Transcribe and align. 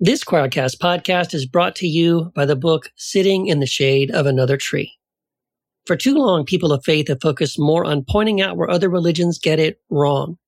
This 0.00 0.22
Quoircast 0.22 0.78
podcast 0.78 1.34
is 1.34 1.44
brought 1.44 1.74
to 1.76 1.88
you 1.88 2.30
by 2.36 2.46
the 2.46 2.54
book 2.54 2.92
Sitting 2.94 3.48
in 3.48 3.58
the 3.58 3.66
Shade 3.66 4.12
of 4.12 4.26
Another 4.26 4.56
Tree. 4.56 4.92
For 5.86 5.96
too 5.96 6.14
long, 6.14 6.44
people 6.44 6.72
of 6.72 6.84
faith 6.84 7.08
have 7.08 7.20
focused 7.20 7.58
more 7.58 7.84
on 7.84 8.04
pointing 8.08 8.40
out 8.40 8.56
where 8.56 8.70
other 8.70 8.88
religions 8.88 9.40
get 9.40 9.58
it 9.58 9.80
wrong. 9.90 10.38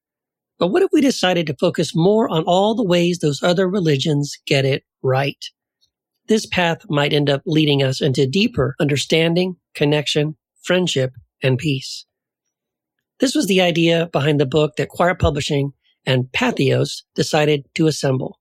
But 0.61 0.69
what 0.69 0.83
if 0.83 0.91
we 0.93 1.01
decided 1.01 1.49
to 1.49 1.57
focus 1.59 1.97
more 1.97 2.29
on 2.29 2.45
all 2.45 2.77
the 2.77 2.85
ways 2.85 3.19
those 3.19 3.43
other 3.43 3.69
religions 3.69 4.39
get 4.47 4.65
it 4.65 4.85
right? 5.03 5.45
This 6.29 6.47
path 6.47 6.89
might 6.89 7.13
end 7.13 7.29
up 7.29 7.43
leading 7.45 7.83
us 7.83 8.01
into 8.01 8.29
deeper 8.29 8.77
understanding, 8.79 9.57
connection, 9.75 10.37
friendship, 10.63 11.13
and 11.43 11.59
peace. 11.59 12.07
This 13.19 13.35
was 13.35 13.49
the 13.49 13.63
idea 13.63 14.11
behind 14.13 14.39
the 14.39 14.47
book 14.47 14.77
that 14.77 14.91
Quoir 14.91 15.17
Publishing 15.17 15.73
and 16.07 16.27
Patheos 16.31 17.03
decided 17.17 17.67
to 17.75 17.89
assemble, 17.89 18.39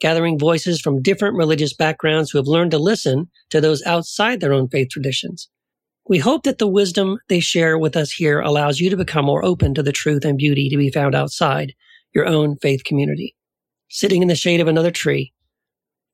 gathering 0.00 0.38
voices 0.38 0.80
from 0.80 1.02
different 1.02 1.36
religious 1.36 1.74
backgrounds 1.74 2.30
who 2.30 2.38
have 2.38 2.46
learned 2.46 2.70
to 2.72 2.78
listen 2.78 3.30
to 3.50 3.60
those 3.60 3.84
outside 3.84 4.40
their 4.40 4.52
own 4.52 4.68
faith 4.68 4.88
traditions. 4.90 5.48
We 6.08 6.18
hope 6.18 6.44
that 6.44 6.58
the 6.58 6.68
wisdom 6.68 7.18
they 7.28 7.40
share 7.40 7.76
with 7.78 7.96
us 7.96 8.12
here 8.12 8.40
allows 8.40 8.78
you 8.78 8.90
to 8.90 8.96
become 8.96 9.24
more 9.24 9.44
open 9.44 9.74
to 9.74 9.82
the 9.82 9.92
truth 9.92 10.24
and 10.24 10.38
beauty 10.38 10.68
to 10.68 10.76
be 10.76 10.90
found 10.90 11.14
outside 11.14 11.74
your 12.14 12.26
own 12.26 12.56
faith 12.56 12.84
community. 12.84 13.34
Sitting 13.88 14.22
in 14.22 14.28
the 14.28 14.36
shade 14.36 14.60
of 14.60 14.68
another 14.68 14.90
tree 14.90 15.32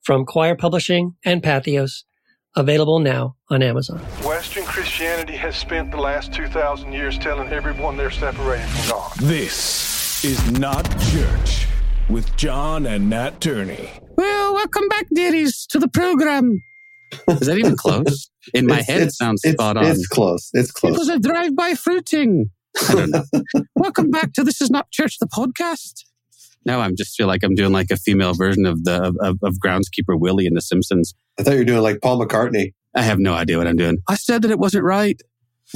from 0.02 0.24
Quoir 0.24 0.56
Publishing 0.56 1.16
and 1.24 1.42
Patheos, 1.42 2.04
available 2.56 2.98
now 2.98 3.36
on 3.50 3.62
Amazon. 3.62 3.98
Western 4.24 4.64
Christianity 4.64 5.36
has 5.36 5.56
spent 5.56 5.90
the 5.90 5.96
last 5.96 6.32
2,000 6.32 6.92
years 6.92 7.18
telling 7.18 7.48
everyone 7.48 7.96
they're 7.96 8.10
separated 8.10 8.66
from 8.68 8.90
God. 8.90 9.12
This 9.20 10.24
is 10.24 10.52
not 10.52 10.84
church 11.00 11.66
with 12.12 12.34
John 12.36 12.86
and 12.86 13.08
Nat 13.10 13.40
Turney. 13.40 13.90
Well, 14.16 14.54
welcome 14.54 14.88
back, 14.88 15.06
dearies, 15.14 15.66
to 15.70 15.78
the 15.78 15.88
program. 15.88 16.62
Is 17.28 17.40
that 17.40 17.58
even 17.58 17.76
close? 17.76 18.30
In 18.54 18.66
my 18.66 18.80
It's- 18.80 18.88
head, 18.88 19.02
it 19.02 19.12
sounds 19.14 19.40
it's, 19.44 19.54
spot 19.54 19.76
on. 19.76 19.86
It's 19.86 20.06
close. 20.06 20.50
It's 20.52 20.70
It 20.70 20.74
close. 20.74 20.98
was 20.98 21.08
a 21.08 21.18
drive-by 21.18 21.74
fruiting. 21.74 22.50
I 22.88 22.94
don't 22.94 23.10
know. 23.10 23.24
welcome 23.74 24.10
back 24.10 24.32
to 24.34 24.44
This 24.44 24.60
Is 24.60 24.70
Not 24.70 24.90
Church, 24.90 25.18
the 25.18 25.26
podcast. 25.26 26.04
Now 26.64 26.80
I'm 26.80 26.96
just 26.96 27.16
feel 27.16 27.26
like 27.26 27.42
I'm 27.42 27.54
doing 27.54 27.72
like 27.72 27.90
a 27.90 27.96
female 27.96 28.34
version 28.34 28.66
of 28.66 28.84
the 28.84 29.02
of, 29.02 29.16
of, 29.20 29.38
of 29.42 29.56
groundskeeper 29.64 30.18
Willie 30.18 30.46
in 30.46 30.54
The 30.54 30.60
Simpsons. 30.60 31.12
I 31.38 31.42
thought 31.42 31.52
you 31.52 31.58
were 31.58 31.64
doing 31.64 31.82
like 31.82 32.00
Paul 32.00 32.20
McCartney. 32.24 32.72
I 32.94 33.02
have 33.02 33.18
no 33.18 33.34
idea 33.34 33.58
what 33.58 33.66
I'm 33.66 33.76
doing. 33.76 33.98
I 34.08 34.14
said 34.14 34.42
that 34.42 34.50
it 34.50 34.58
wasn't 34.58 34.84
right. 34.84 35.20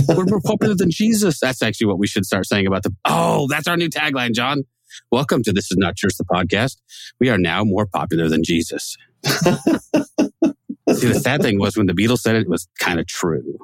We're 0.08 0.24
more 0.27 0.41
popular 0.44 0.74
than 0.74 0.91
Jesus. 0.91 1.41
That's 1.41 1.61
actually 1.62 1.89
what 1.89 1.98
we 1.98 2.06
should 2.06 2.24
start 2.24 2.46
saying 2.46 2.66
about 2.66 2.83
the. 2.84 2.94
Oh, 3.05 3.46
that's 3.50 3.66
our 3.66 3.77
new 3.77 3.89
tagline, 3.89 4.33
John. 4.34 4.62
Welcome 5.11 5.42
to 5.44 5.52
This 5.52 5.70
Is 5.70 5.77
Not 5.78 5.97
Church, 5.97 6.16
the 6.16 6.25
podcast. 6.25 6.77
We 7.20 7.28
are 7.28 7.39
now 7.39 7.64
more 7.64 7.86
popular 7.86 8.28
than 8.28 8.42
Jesus. 8.44 8.97
See, 9.25 11.08
the 11.08 11.20
sad 11.20 11.42
thing 11.42 11.58
was 11.58 11.77
when 11.77 11.86
the 11.86 11.92
Beatles 11.94 12.19
said 12.20 12.36
it, 12.36 12.42
it 12.42 12.48
was 12.48 12.69
kind 12.78 13.00
of 13.00 13.06
true. 13.06 13.58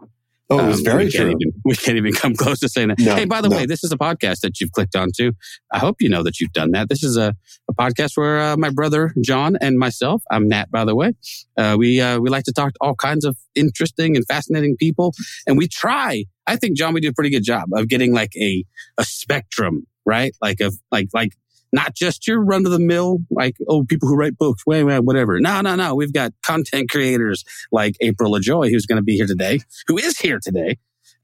Oh, 0.51 0.59
it 0.59 0.67
was 0.69 0.79
Um, 0.79 0.85
very 0.85 1.05
we 1.07 1.11
can't 1.13 1.31
true. 1.31 1.37
Even, 1.41 1.53
we 1.65 1.75
can't 1.77 1.97
even 1.97 2.13
come 2.13 2.35
close 2.35 2.59
to 2.61 2.69
saying 2.69 2.89
that. 2.89 2.99
No, 2.99 3.15
hey, 3.15 3.25
by 3.25 3.41
the 3.41 3.49
no. 3.49 3.57
way, 3.57 3.65
this 3.65 3.83
is 3.85 3.93
a 3.93 3.97
podcast 3.97 4.41
that 4.41 4.61
you've 4.61 4.73
clicked 4.73 4.95
onto. 4.97 5.33
I 5.73 5.79
hope 5.79 5.97
you 6.01 6.09
know 6.11 6.23
that 6.25 6.41
you've 6.41 6.53
done 6.53 6.73
that. 6.73 6.89
This 6.89 7.03
is 7.03 7.17
a, 7.17 7.35
a 7.71 7.75
podcast 7.75 8.17
where 8.17 8.39
uh, 8.41 8.57
my 8.59 8.69
brother 8.71 9.15
John 9.23 9.57
and 9.63 9.79
myself, 9.79 10.23
I'm 10.31 10.49
Nat, 10.49 10.71
by 10.71 10.85
the 10.85 10.95
way, 10.95 11.13
uh, 11.57 11.77
we 11.79 12.01
uh, 12.01 12.19
we 12.19 12.29
like 12.29 12.45
to 12.45 12.53
talk 12.53 12.73
to 12.75 12.79
all 12.83 12.95
kinds 12.95 13.25
of 13.25 13.37
interesting 13.55 14.17
and 14.17 14.27
fascinating 14.27 14.77
people, 14.77 15.15
and 15.47 15.57
we 15.57 15.69
try. 15.69 16.25
I 16.47 16.57
think 16.57 16.77
John, 16.77 16.93
we 16.93 17.01
do 17.01 17.09
a 17.09 17.15
pretty 17.15 17.31
good 17.31 17.45
job 17.45 17.69
of 17.73 17.89
getting 17.89 18.13
like 18.13 18.33
a 18.37 18.65
a 18.99 19.05
spectrum, 19.05 19.87
right? 20.07 20.35
Like 20.43 20.61
of 20.61 20.75
like 20.91 21.09
like 21.13 21.33
not 21.73 21.95
just 21.95 22.27
your 22.29 22.43
run 22.45 22.67
of 22.67 22.73
the 22.73 22.79
mill, 22.79 23.21
like, 23.31 23.57
oh, 23.67 23.83
people 23.85 24.07
who 24.07 24.15
write 24.15 24.37
books, 24.37 24.63
wait, 24.67 24.85
wait, 24.85 25.01
whatever. 25.01 25.41
No, 25.41 25.63
no, 25.63 25.75
no. 25.75 25.95
We've 25.95 26.13
got 26.13 26.33
content 26.45 26.91
creators 26.91 27.45
like 27.73 27.97
April 28.01 28.33
Ajoy, 28.33 28.69
who's 28.71 28.85
going 28.85 28.99
to 28.99 29.03
be 29.03 29.17
here 29.17 29.27
today, 29.27 29.61
who 29.87 29.97
is 29.97 30.19
here 30.19 30.39
today. 30.43 30.77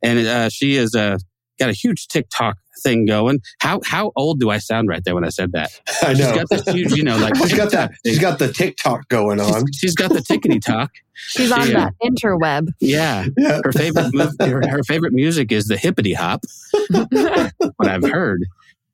And 0.02 0.26
uh, 0.26 0.48
she 0.48 0.76
is 0.76 0.94
uh, 0.94 1.18
got 1.58 1.68
a 1.68 1.74
huge 1.74 2.06
TikTok 2.08 2.56
thing 2.82 3.04
going. 3.04 3.40
How 3.60 3.80
how 3.84 4.12
old 4.16 4.40
do 4.40 4.48
I 4.48 4.56
sound 4.58 4.88
right 4.88 5.02
there 5.04 5.14
when 5.14 5.24
I 5.24 5.28
said 5.28 5.52
that? 5.52 5.68
I 6.02 6.14
She's 6.14 6.20
know. 6.20 6.34
got 6.36 6.48
this 6.48 6.66
huge, 6.74 6.92
you 6.92 7.02
know, 7.02 7.18
like 7.18 7.36
she's 7.46 7.52
got 7.52 7.70
that. 7.72 7.90
TikTok 7.90 7.98
She's 8.06 8.14
thing. 8.14 8.22
got 8.22 8.38
the 8.38 8.52
TikTok 8.52 9.08
going 9.08 9.40
on. 9.40 9.52
She's- 9.52 9.76
she's 9.76 9.94
got 9.96 10.10
the 10.10 10.20
tickety 10.20 10.62
talk. 10.64 10.92
She's 11.12 11.50
on 11.52 11.66
She, 11.66 11.74
uh, 11.74 11.90
that 11.90 11.94
interweb. 12.02 12.68
Yeah, 12.80 13.26
Yeah. 13.36 13.60
her 13.64 13.72
favorite 13.72 14.12
her, 14.40 14.62
her 14.68 14.82
favorite 14.84 15.12
music 15.12 15.50
is 15.52 15.66
the 15.66 15.76
hippity 15.76 16.14
hop. 16.14 16.44
what 16.90 17.88
I've 17.88 18.04
heard. 18.04 18.46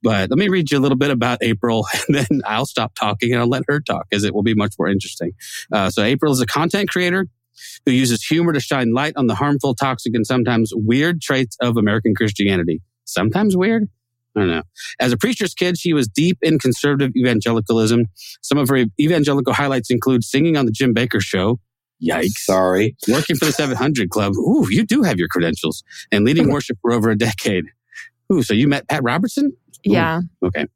But 0.05 0.29
let 0.29 0.39
me 0.39 0.49
read 0.49 0.71
you 0.71 0.79
a 0.79 0.81
little 0.81 0.99
bit 0.99 1.11
about 1.11 1.39
April, 1.41 1.87
and 2.07 2.15
then 2.15 2.43
I'll 2.47 2.67
stop 2.67 2.95
talking 2.95 3.33
and 3.33 3.41
I'll 3.41 3.49
let 3.49 3.63
her 3.69 3.81
talk, 3.81 4.07
as 4.13 4.23
it 4.23 4.35
will 4.35 4.43
be 4.43 4.55
much 4.55 4.75
more 4.79 4.87
interesting. 4.89 5.33
Uh, 5.73 5.91
so 5.91 6.03
April 6.03 6.31
is 6.31 6.41
a 6.41 6.47
content 6.47 6.91
creator 6.91 7.27
who 7.87 7.93
uses 7.93 8.23
humor 8.23 8.53
to 8.53 8.61
shine 8.61 8.93
light 8.93 9.15
on 9.17 9.29
the 9.29 9.35
harmful, 9.35 9.75
toxic, 9.75 10.15
and 10.15 10.27
sometimes 10.27 10.73
weird 10.75 11.23
traits 11.23 11.57
of 11.61 11.79
American 11.79 12.15
Christianity. 12.15 12.83
Sometimes 13.07 13.57
weird. 13.57 13.89
I 14.37 14.41
don't 14.41 14.51
know. 14.51 14.63
As 15.01 15.13
a 15.13 15.17
preacher's 15.17 15.55
kid, 15.55 15.79
she 15.79 15.93
was 15.93 16.07
deep 16.07 16.39
in 16.43 16.59
conservative 16.59 17.13
evangelicalism. 17.17 18.07
Some 18.43 18.59
of 18.59 18.69
her 18.69 18.85
evangelical 19.01 19.55
highlights 19.55 19.91
include 19.91 20.25
singing 20.25 20.57
on 20.57 20.67
the 20.67 20.73
Jim 20.73 20.93
Bakker 20.95 21.23
Show. 21.23 21.61
Yikes 22.03 22.39
Sorry. 22.39 22.97
working 23.09 23.37
for 23.37 23.47
the 23.47 23.53
700 23.53 24.11
Club. 24.11 24.35
Ooh, 24.37 24.67
you 24.69 24.85
do 24.85 25.03
have 25.03 25.19
your 25.19 25.29
credentials. 25.29 25.83
And 26.13 26.25
leading 26.25 26.51
worship 26.53 26.77
for 26.83 26.93
over 26.93 27.11
a 27.11 27.17
decade. 27.17 27.67
Ooh, 28.33 28.43
so 28.43 28.53
you 28.53 28.67
met 28.69 28.89
Pat 28.89 29.03
Robertson? 29.03 29.57
Yeah. 29.85 30.21
Okay. 30.43 30.67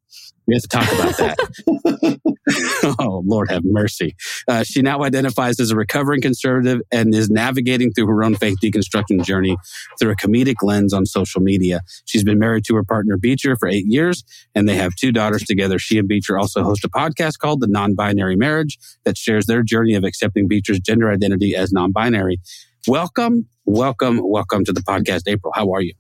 We 0.47 0.55
have 0.55 0.63
to 0.63 0.69
talk 0.69 0.93
about 0.93 1.17
that. 1.19 2.97
oh, 2.99 3.23
Lord 3.27 3.51
have 3.51 3.63
mercy. 3.65 4.17
Uh, 4.49 4.63
she 4.63 4.81
now 4.81 5.03
identifies 5.03 5.61
as 5.61 5.71
a 5.71 5.77
recovering 5.77 6.23
conservative 6.23 6.81
and 6.91 7.15
is 7.15 7.29
navigating 7.29 7.93
through 7.93 8.07
her 8.07 8.25
own 8.25 8.35
faith 8.35 8.57
deconstruction 8.63 9.23
journey 9.23 9.59
through 10.01 10.13
a 10.13 10.17
comedic 10.17 10.57
lens 10.63 10.95
on 10.95 11.05
social 11.05 11.43
media. 11.43 11.81
She's 12.07 12.25
been 12.25 12.39
married 12.39 12.65
to 12.65 12.75
her 12.77 12.83
partner 12.85 13.19
Beecher 13.19 13.57
for 13.57 13.69
eight 13.69 13.85
years, 13.87 14.25
and 14.55 14.67
they 14.67 14.77
have 14.77 14.95
two 14.95 15.13
daughters 15.13 15.43
together. 15.43 15.79
She 15.79 15.99
and 15.99 16.09
Beecher 16.09 16.39
also 16.39 16.63
host 16.63 16.83
a 16.85 16.89
podcast 16.89 17.39
called 17.39 17.61
The 17.61 17.69
Non 17.69 17.95
Binary 17.95 18.37
Marriage 18.37 18.79
that 19.05 19.19
shares 19.19 19.45
their 19.45 19.63
journey 19.63 19.95
of 19.95 20.05
accepting 20.05 20.49
Beecher's 20.49 20.81
gender 20.81 21.11
identity 21.11 21.55
as 21.55 21.73
non 21.73 21.93
binary. 21.93 22.41
Welcome, 22.87 23.49
welcome, 23.67 24.21
welcome 24.23 24.65
to 24.65 24.73
the 24.73 24.81
podcast, 24.81 25.23
April. 25.27 25.53
How 25.55 25.73
are 25.73 25.83
you? 25.83 25.93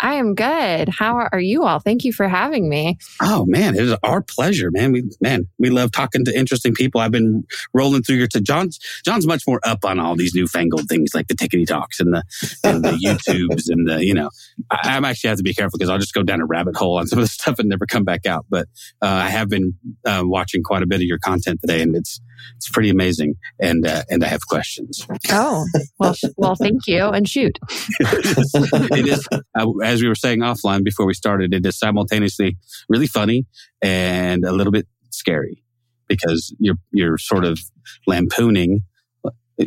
I 0.00 0.14
am 0.14 0.34
good. 0.34 0.88
How 0.88 1.28
are 1.30 1.40
you 1.40 1.64
all? 1.64 1.78
Thank 1.78 2.04
you 2.04 2.12
for 2.12 2.26
having 2.26 2.68
me. 2.68 2.98
Oh 3.20 3.44
man, 3.46 3.74
it 3.74 3.82
is 3.82 3.94
our 4.02 4.22
pleasure, 4.22 4.70
man. 4.70 4.92
We 4.92 5.04
man, 5.20 5.46
we 5.58 5.70
love 5.70 5.92
talking 5.92 6.24
to 6.24 6.36
interesting 6.36 6.74
people. 6.74 7.00
I've 7.00 7.10
been 7.10 7.44
rolling 7.74 8.02
through 8.02 8.16
your 8.16 8.26
to 8.28 8.40
John's. 8.40 8.78
John's 9.04 9.26
much 9.26 9.46
more 9.46 9.60
up 9.62 9.84
on 9.84 10.00
all 10.00 10.16
these 10.16 10.34
newfangled 10.34 10.88
things 10.88 11.14
like 11.14 11.28
the 11.28 11.34
tickety 11.34 11.66
talks 11.66 12.00
and 12.00 12.14
the 12.14 12.22
and 12.64 12.82
the 12.82 12.90
YouTubes 13.04 13.64
and 13.68 13.88
the 13.88 14.04
you 14.04 14.14
know. 14.14 14.30
I, 14.70 14.96
I'm 14.96 15.04
actually 15.04 15.28
have 15.28 15.38
to 15.38 15.44
be 15.44 15.54
careful 15.54 15.78
because 15.78 15.90
I'll 15.90 15.98
just 15.98 16.14
go 16.14 16.22
down 16.22 16.40
a 16.40 16.46
rabbit 16.46 16.76
hole 16.76 16.98
on 16.98 17.06
some 17.06 17.18
of 17.18 17.24
the 17.24 17.28
stuff 17.28 17.58
and 17.58 17.68
never 17.68 17.86
come 17.86 18.04
back 18.04 18.26
out. 18.26 18.46
But 18.48 18.68
uh, 19.02 19.06
I 19.06 19.28
have 19.28 19.48
been 19.48 19.74
uh, 20.06 20.22
watching 20.24 20.62
quite 20.62 20.82
a 20.82 20.86
bit 20.86 20.96
of 20.96 21.06
your 21.06 21.18
content 21.18 21.60
today, 21.60 21.82
and 21.82 21.94
it's 21.94 22.20
it's 22.56 22.68
pretty 22.68 22.90
amazing. 22.90 23.34
And 23.60 23.86
uh, 23.86 24.02
and 24.10 24.24
I 24.24 24.28
have 24.28 24.46
questions. 24.46 25.06
Oh, 25.30 25.64
well, 25.98 26.14
well, 26.36 26.54
thank 26.54 26.86
you. 26.86 27.04
And 27.04 27.28
shoot. 27.28 27.58
it 28.00 29.08
is, 29.08 29.28
uh, 29.32 29.66
as 29.82 30.02
we 30.02 30.08
were 30.08 30.14
saying 30.14 30.40
offline 30.40 30.84
before 30.84 31.06
we 31.06 31.14
started, 31.14 31.54
it 31.54 31.64
is 31.64 31.78
simultaneously 31.78 32.56
really 32.88 33.06
funny 33.06 33.46
and 33.82 34.44
a 34.44 34.52
little 34.52 34.72
bit 34.72 34.86
scary 35.10 35.62
because 36.08 36.54
you're 36.58 36.76
you're 36.92 37.18
sort 37.18 37.44
of 37.44 37.58
lampooning. 38.06 38.80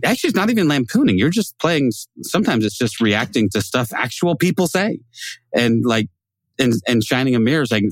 Actually, 0.03 0.29
it's 0.29 0.35
not 0.35 0.49
even 0.49 0.67
lampooning. 0.67 1.17
You're 1.17 1.29
just 1.29 1.57
playing. 1.59 1.91
Sometimes 2.21 2.65
it's 2.65 2.77
just 2.77 2.99
reacting 2.99 3.49
to 3.49 3.61
stuff 3.61 3.91
actual 3.93 4.35
people 4.35 4.67
say, 4.67 4.99
and 5.53 5.85
like, 5.85 6.07
and 6.59 6.73
and 6.87 7.03
shining 7.03 7.35
a 7.35 7.39
mirror 7.39 7.65
saying, 7.65 7.91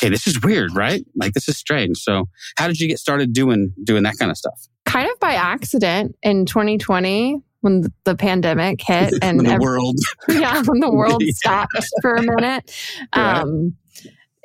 "Okay, 0.00 0.10
this 0.10 0.26
is 0.26 0.40
weird, 0.42 0.74
right? 0.74 1.04
Like 1.16 1.32
this 1.32 1.48
is 1.48 1.56
strange." 1.56 1.98
So, 1.98 2.26
how 2.56 2.66
did 2.66 2.78
you 2.80 2.88
get 2.88 2.98
started 2.98 3.32
doing 3.32 3.72
doing 3.84 4.02
that 4.04 4.18
kind 4.18 4.30
of 4.30 4.36
stuff? 4.36 4.60
Kind 4.84 5.10
of 5.10 5.18
by 5.20 5.34
accident 5.34 6.16
in 6.22 6.46
2020 6.46 7.40
when 7.60 7.84
the- 8.04 8.14
pandemic 8.14 8.80
hit 8.82 9.12
and 9.22 9.40
the 9.40 9.52
ev- 9.52 9.60
world, 9.60 9.96
yeah, 10.28 10.62
when 10.64 10.80
the 10.80 10.90
world 10.90 11.22
Yeah. 11.24 11.32
stopped 11.34 11.84
for 12.02 12.14
a 12.14 12.22
minute. 12.22 12.70
Right. 13.16 13.40
Um, 13.40 13.76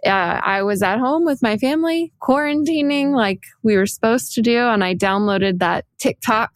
uh, 0.05 0.09
I 0.43 0.63
was 0.63 0.81
at 0.83 0.99
home 0.99 1.23
with 1.23 1.41
my 1.41 1.57
family, 1.57 2.11
quarantining 2.21 3.15
like 3.15 3.41
we 3.63 3.77
were 3.77 3.85
supposed 3.85 4.33
to 4.33 4.41
do, 4.41 4.57
and 4.57 4.83
I 4.83 4.95
downloaded 4.95 5.59
that 5.59 5.85
TikTok 5.97 6.51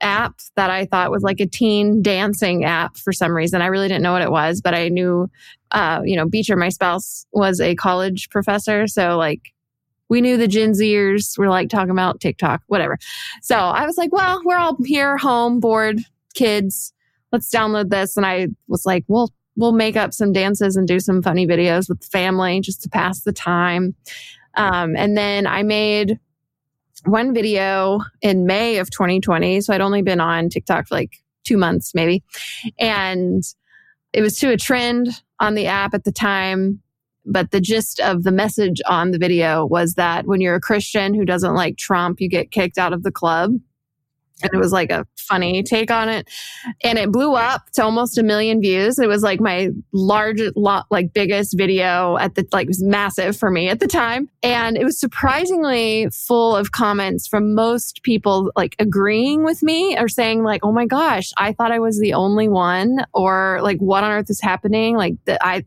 app 0.00 0.40
that 0.56 0.70
I 0.70 0.84
thought 0.84 1.10
was 1.10 1.22
like 1.22 1.40
a 1.40 1.46
teen 1.46 2.02
dancing 2.02 2.64
app 2.64 2.96
for 2.96 3.12
some 3.12 3.32
reason. 3.32 3.62
I 3.62 3.66
really 3.66 3.88
didn't 3.88 4.02
know 4.02 4.12
what 4.12 4.22
it 4.22 4.30
was, 4.30 4.60
but 4.60 4.74
I 4.74 4.88
knew, 4.88 5.30
uh, 5.70 6.02
you 6.04 6.16
know, 6.16 6.26
Beecher, 6.26 6.56
my 6.56 6.68
spouse, 6.68 7.26
was 7.32 7.60
a 7.60 7.74
college 7.74 8.28
professor, 8.30 8.86
so 8.86 9.16
like 9.16 9.52
we 10.08 10.20
knew 10.20 10.36
the 10.36 10.48
Gen 10.48 10.72
Zers 10.72 11.36
were 11.38 11.48
like 11.48 11.68
talking 11.68 11.90
about 11.90 12.20
TikTok, 12.20 12.62
whatever. 12.66 12.98
So 13.42 13.56
I 13.56 13.84
was 13.86 13.96
like, 13.96 14.12
well, 14.12 14.40
we're 14.44 14.58
all 14.58 14.76
here, 14.84 15.16
home, 15.16 15.60
bored, 15.60 16.00
kids. 16.34 16.92
Let's 17.32 17.50
download 17.50 17.90
this. 17.90 18.16
And 18.16 18.24
I 18.24 18.48
was 18.68 18.86
like, 18.86 19.04
well, 19.08 19.32
we'll 19.56 19.72
make 19.72 19.96
up 19.96 20.14
some 20.14 20.32
dances 20.32 20.76
and 20.76 20.86
do 20.86 21.00
some 21.00 21.22
funny 21.22 21.46
videos 21.46 21.88
with 21.88 22.00
the 22.00 22.06
family 22.06 22.60
just 22.60 22.82
to 22.82 22.88
pass 22.88 23.22
the 23.22 23.32
time. 23.32 23.94
Um, 24.56 24.96
and 24.96 25.16
then 25.16 25.46
I 25.46 25.62
made 25.62 26.18
one 27.04 27.34
video 27.34 28.00
in 28.22 28.46
May 28.46 28.78
of 28.78 28.90
2020. 28.90 29.60
So 29.60 29.72
I'd 29.72 29.80
only 29.80 30.02
been 30.02 30.20
on 30.20 30.48
TikTok 30.48 30.88
for 30.88 30.94
like 30.94 31.22
two 31.44 31.56
months, 31.56 31.94
maybe. 31.94 32.22
And 32.78 33.42
it 34.12 34.22
was 34.22 34.38
to 34.38 34.50
a 34.50 34.56
trend 34.56 35.08
on 35.40 35.54
the 35.54 35.66
app 35.66 35.94
at 35.94 36.04
the 36.04 36.12
time. 36.12 36.80
But 37.24 37.50
the 37.50 37.60
gist 37.60 37.98
of 38.00 38.22
the 38.22 38.30
message 38.30 38.80
on 38.86 39.10
the 39.10 39.18
video 39.18 39.66
was 39.66 39.94
that 39.94 40.26
when 40.26 40.40
you're 40.40 40.54
a 40.54 40.60
Christian 40.60 41.12
who 41.12 41.24
doesn't 41.24 41.54
like 41.54 41.76
Trump, 41.76 42.20
you 42.20 42.28
get 42.28 42.52
kicked 42.52 42.78
out 42.78 42.92
of 42.92 43.02
the 43.02 43.10
club 43.10 43.56
and 44.42 44.50
it 44.52 44.58
was 44.58 44.72
like 44.72 44.90
a 44.90 45.06
funny 45.16 45.62
take 45.62 45.90
on 45.90 46.08
it. 46.08 46.28
And 46.84 46.98
it 46.98 47.10
blew 47.10 47.34
up 47.34 47.70
to 47.72 47.82
almost 47.82 48.18
a 48.18 48.22
million 48.22 48.60
views. 48.60 48.98
It 48.98 49.08
was 49.08 49.22
like 49.22 49.40
my 49.40 49.70
largest 49.92 50.54
like 50.90 51.12
biggest 51.14 51.56
video 51.56 52.16
at 52.18 52.34
the 52.34 52.46
like 52.52 52.68
was 52.68 52.82
massive 52.82 53.36
for 53.36 53.50
me 53.50 53.68
at 53.68 53.80
the 53.80 53.86
time. 53.86 54.28
And 54.42 54.76
it 54.76 54.84
was 54.84 55.00
surprisingly 55.00 56.08
full 56.12 56.54
of 56.54 56.72
comments 56.72 57.26
from 57.26 57.54
most 57.54 58.02
people 58.02 58.52
like 58.56 58.76
agreeing 58.78 59.42
with 59.42 59.62
me 59.62 59.98
or 59.98 60.08
saying 60.08 60.42
like 60.42 60.64
oh 60.64 60.72
my 60.72 60.86
gosh 60.86 61.32
i 61.38 61.52
thought 61.52 61.72
i 61.72 61.78
was 61.78 61.98
the 62.00 62.12
only 62.12 62.48
one 62.48 63.04
or 63.14 63.58
like 63.62 63.78
what 63.78 64.04
on 64.04 64.10
earth 64.10 64.30
is 64.30 64.40
happening? 64.40 64.96
Like 64.96 65.14
that 65.24 65.44
i 65.44 65.64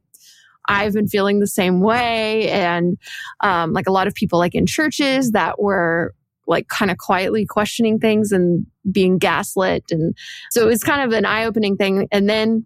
I've 0.69 0.93
been 0.93 1.07
feeling 1.07 1.39
the 1.39 1.47
same 1.47 1.81
way. 1.81 2.47
And 2.49 2.97
um, 3.41 3.73
like 3.73 3.87
a 3.87 3.91
lot 3.91 4.05
of 4.05 4.13
people, 4.13 4.37
like 4.37 4.53
in 4.53 4.67
churches 4.67 5.31
that 5.31 5.59
were 5.59 6.13
like 6.49 6.67
kind 6.67 6.91
of 6.91 6.97
quietly 6.97 7.45
questioning 7.45 7.99
things 7.99 8.31
and 8.31 8.65
being 8.91 9.17
gaslit. 9.17 9.85
And 9.91 10.15
so 10.51 10.63
it 10.63 10.67
was 10.67 10.83
kind 10.83 11.01
of 11.01 11.17
an 11.17 11.25
eye 11.25 11.45
opening 11.45 11.77
thing. 11.77 12.07
And 12.11 12.29
then 12.29 12.65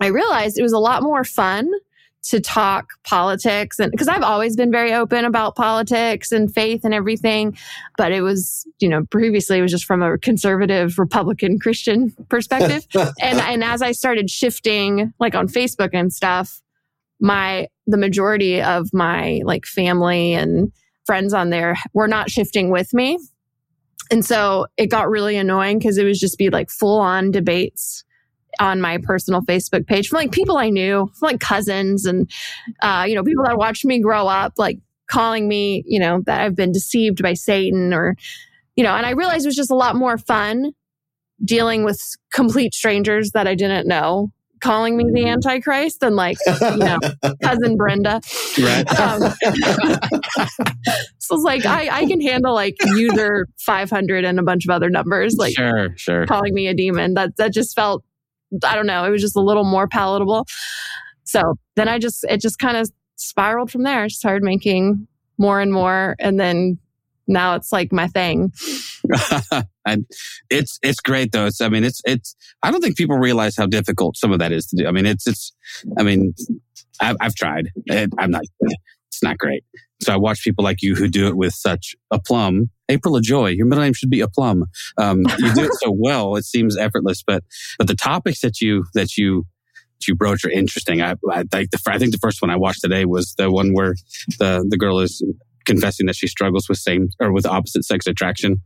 I 0.00 0.06
realized 0.06 0.58
it 0.58 0.62
was 0.62 0.72
a 0.72 0.78
lot 0.78 1.02
more 1.02 1.24
fun 1.24 1.68
to 2.22 2.38
talk 2.38 2.90
politics 3.02 3.78
and 3.78 3.90
because 3.90 4.06
I've 4.06 4.22
always 4.22 4.54
been 4.54 4.70
very 4.70 4.92
open 4.92 5.24
about 5.24 5.56
politics 5.56 6.32
and 6.32 6.52
faith 6.52 6.84
and 6.84 6.92
everything 6.92 7.56
but 7.96 8.12
it 8.12 8.20
was 8.20 8.66
you 8.78 8.90
know 8.90 9.06
previously 9.10 9.58
it 9.58 9.62
was 9.62 9.70
just 9.70 9.86
from 9.86 10.02
a 10.02 10.18
conservative 10.18 10.98
republican 10.98 11.58
christian 11.58 12.14
perspective 12.28 12.86
and 12.94 13.40
and 13.40 13.64
as 13.64 13.80
I 13.80 13.92
started 13.92 14.28
shifting 14.28 15.14
like 15.18 15.34
on 15.34 15.48
Facebook 15.48 15.90
and 15.94 16.12
stuff 16.12 16.60
my 17.20 17.68
the 17.86 17.96
majority 17.96 18.60
of 18.60 18.90
my 18.92 19.40
like 19.44 19.64
family 19.64 20.34
and 20.34 20.72
friends 21.10 21.34
on 21.34 21.50
there 21.50 21.76
were 21.92 22.06
not 22.06 22.30
shifting 22.30 22.70
with 22.70 22.94
me. 22.94 23.18
And 24.12 24.24
so 24.24 24.68
it 24.76 24.86
got 24.86 25.10
really 25.10 25.36
annoying 25.36 25.80
because 25.80 25.98
it 25.98 26.04
was 26.04 26.20
just 26.20 26.38
be 26.38 26.50
like 26.50 26.70
full 26.70 27.00
on 27.00 27.32
debates 27.32 28.04
on 28.60 28.80
my 28.80 28.96
personal 28.98 29.40
Facebook 29.40 29.88
page 29.88 30.06
from 30.06 30.18
like 30.18 30.30
people 30.30 30.56
I 30.56 30.70
knew, 30.70 31.10
from 31.18 31.26
like 31.26 31.40
cousins 31.40 32.06
and, 32.06 32.30
uh, 32.80 33.06
you 33.08 33.16
know, 33.16 33.24
people 33.24 33.42
that 33.42 33.58
watched 33.58 33.84
me 33.84 34.00
grow 34.00 34.28
up, 34.28 34.52
like 34.56 34.78
calling 35.10 35.48
me, 35.48 35.82
you 35.84 35.98
know, 35.98 36.22
that 36.26 36.42
I've 36.42 36.54
been 36.54 36.70
deceived 36.70 37.24
by 37.24 37.34
Satan 37.34 37.92
or, 37.92 38.14
you 38.76 38.84
know, 38.84 38.94
and 38.94 39.04
I 39.04 39.10
realized 39.10 39.44
it 39.44 39.48
was 39.48 39.56
just 39.56 39.72
a 39.72 39.74
lot 39.74 39.96
more 39.96 40.16
fun 40.16 40.70
dealing 41.44 41.82
with 41.82 42.00
complete 42.32 42.72
strangers 42.72 43.32
that 43.32 43.48
I 43.48 43.56
didn't 43.56 43.88
know 43.88 44.30
calling 44.60 44.96
me 44.96 45.04
the 45.12 45.26
Antichrist 45.26 46.00
than 46.00 46.16
like, 46.16 46.36
you 46.46 46.76
know, 46.76 46.98
cousin 47.42 47.76
Brenda. 47.76 48.20
Right. 48.60 48.86
Um, 49.00 49.20
so 51.18 51.34
it's 51.36 51.44
like, 51.44 51.64
I, 51.64 51.88
I 52.00 52.06
can 52.06 52.20
handle 52.20 52.52
like 52.52 52.76
user 52.94 53.46
500 53.58 54.24
and 54.24 54.38
a 54.38 54.42
bunch 54.42 54.64
of 54.64 54.70
other 54.70 54.90
numbers, 54.90 55.36
like 55.36 55.54
sure, 55.54 55.88
sure. 55.96 56.26
calling 56.26 56.52
me 56.52 56.66
a 56.66 56.74
demon. 56.74 57.14
That, 57.14 57.36
that 57.36 57.52
just 57.52 57.74
felt, 57.74 58.04
I 58.64 58.74
don't 58.74 58.86
know, 58.86 59.04
it 59.04 59.10
was 59.10 59.22
just 59.22 59.36
a 59.36 59.40
little 59.40 59.64
more 59.64 59.88
palatable. 59.88 60.46
So 61.24 61.54
then 61.76 61.88
I 61.88 61.98
just, 61.98 62.24
it 62.28 62.40
just 62.40 62.58
kind 62.58 62.76
of 62.76 62.90
spiraled 63.16 63.70
from 63.70 63.84
there. 63.84 64.02
I 64.02 64.08
started 64.08 64.42
making 64.42 65.06
more 65.38 65.60
and 65.60 65.72
more. 65.72 66.16
And 66.18 66.38
then 66.38 66.78
now 67.30 67.54
it's 67.54 67.72
like 67.72 67.92
my 67.92 68.08
thing. 68.08 68.52
and 69.86 70.04
it's 70.50 70.78
it's 70.82 71.00
great 71.00 71.32
though. 71.32 71.46
It's 71.46 71.60
I 71.60 71.68
mean 71.68 71.84
it's 71.84 72.00
it's 72.04 72.34
I 72.62 72.70
don't 72.70 72.80
think 72.80 72.96
people 72.96 73.16
realize 73.16 73.56
how 73.56 73.66
difficult 73.66 74.16
some 74.16 74.32
of 74.32 74.38
that 74.40 74.52
is 74.52 74.66
to 74.66 74.76
do. 74.76 74.86
I 74.86 74.92
mean 74.92 75.06
it's 75.06 75.26
it's 75.26 75.52
I 75.98 76.02
mean 76.02 76.34
I've, 77.00 77.16
I've 77.20 77.34
tried. 77.34 77.70
I'm 78.18 78.30
not. 78.30 78.42
It's 78.60 79.22
not 79.22 79.38
great. 79.38 79.64
So 80.02 80.12
I 80.12 80.16
watch 80.16 80.42
people 80.42 80.64
like 80.64 80.82
you 80.82 80.94
who 80.94 81.08
do 81.08 81.28
it 81.28 81.36
with 81.36 81.52
such 81.52 81.94
aplomb. 82.10 82.70
April 82.88 83.16
of 83.16 83.22
Joy. 83.22 83.48
Your 83.48 83.66
middle 83.66 83.84
name 83.84 83.92
should 83.92 84.10
be 84.10 84.20
aplomb. 84.20 84.66
Um, 84.96 85.22
you 85.38 85.54
do 85.54 85.64
it 85.64 85.74
so 85.74 85.90
well. 85.96 86.36
It 86.36 86.44
seems 86.44 86.76
effortless, 86.76 87.22
but 87.26 87.44
but 87.78 87.86
the 87.86 87.94
topics 87.94 88.40
that 88.40 88.60
you 88.60 88.84
that 88.94 89.16
you 89.16 89.46
that 90.00 90.08
you 90.08 90.14
broach 90.14 90.44
are 90.44 90.50
interesting. 90.50 91.02
I, 91.02 91.12
I, 91.30 91.42
the, 91.42 91.80
I 91.86 91.98
think 91.98 92.12
the 92.12 92.18
first 92.18 92.40
one 92.40 92.50
I 92.50 92.56
watched 92.56 92.80
today 92.80 93.04
was 93.04 93.34
the 93.36 93.50
one 93.50 93.72
where 93.72 93.94
the 94.38 94.64
the 94.68 94.78
girl 94.78 95.00
is 95.00 95.22
confessing 95.70 96.06
that 96.06 96.16
she 96.16 96.26
struggles 96.26 96.68
with 96.68 96.78
same 96.78 97.08
or 97.20 97.32
with 97.32 97.46
opposite 97.46 97.84
sex 97.84 98.06
attraction. 98.06 98.60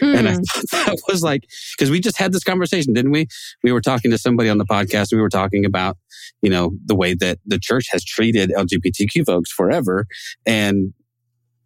Mm. 0.00 0.18
And 0.18 0.28
I 0.28 0.34
hmm. 0.34 0.42
thought 0.42 0.86
that 0.86 1.02
was 1.08 1.22
like, 1.22 1.44
because 1.76 1.90
we 1.90 2.00
just 2.00 2.18
had 2.18 2.32
this 2.32 2.44
conversation, 2.44 2.92
didn't 2.92 3.12
we? 3.12 3.26
We 3.62 3.72
were 3.72 3.80
talking 3.80 4.10
to 4.10 4.18
somebody 4.18 4.48
on 4.48 4.58
the 4.58 4.64
podcast. 4.64 5.12
We 5.12 5.20
were 5.20 5.28
talking 5.28 5.64
about, 5.64 5.96
you 6.42 6.50
know, 6.50 6.72
the 6.84 6.94
way 6.94 7.14
that 7.14 7.38
the 7.46 7.58
church 7.58 7.86
has 7.90 8.04
treated 8.04 8.50
LGBTQ 8.50 9.26
folks 9.26 9.52
forever. 9.52 10.06
And, 10.44 10.92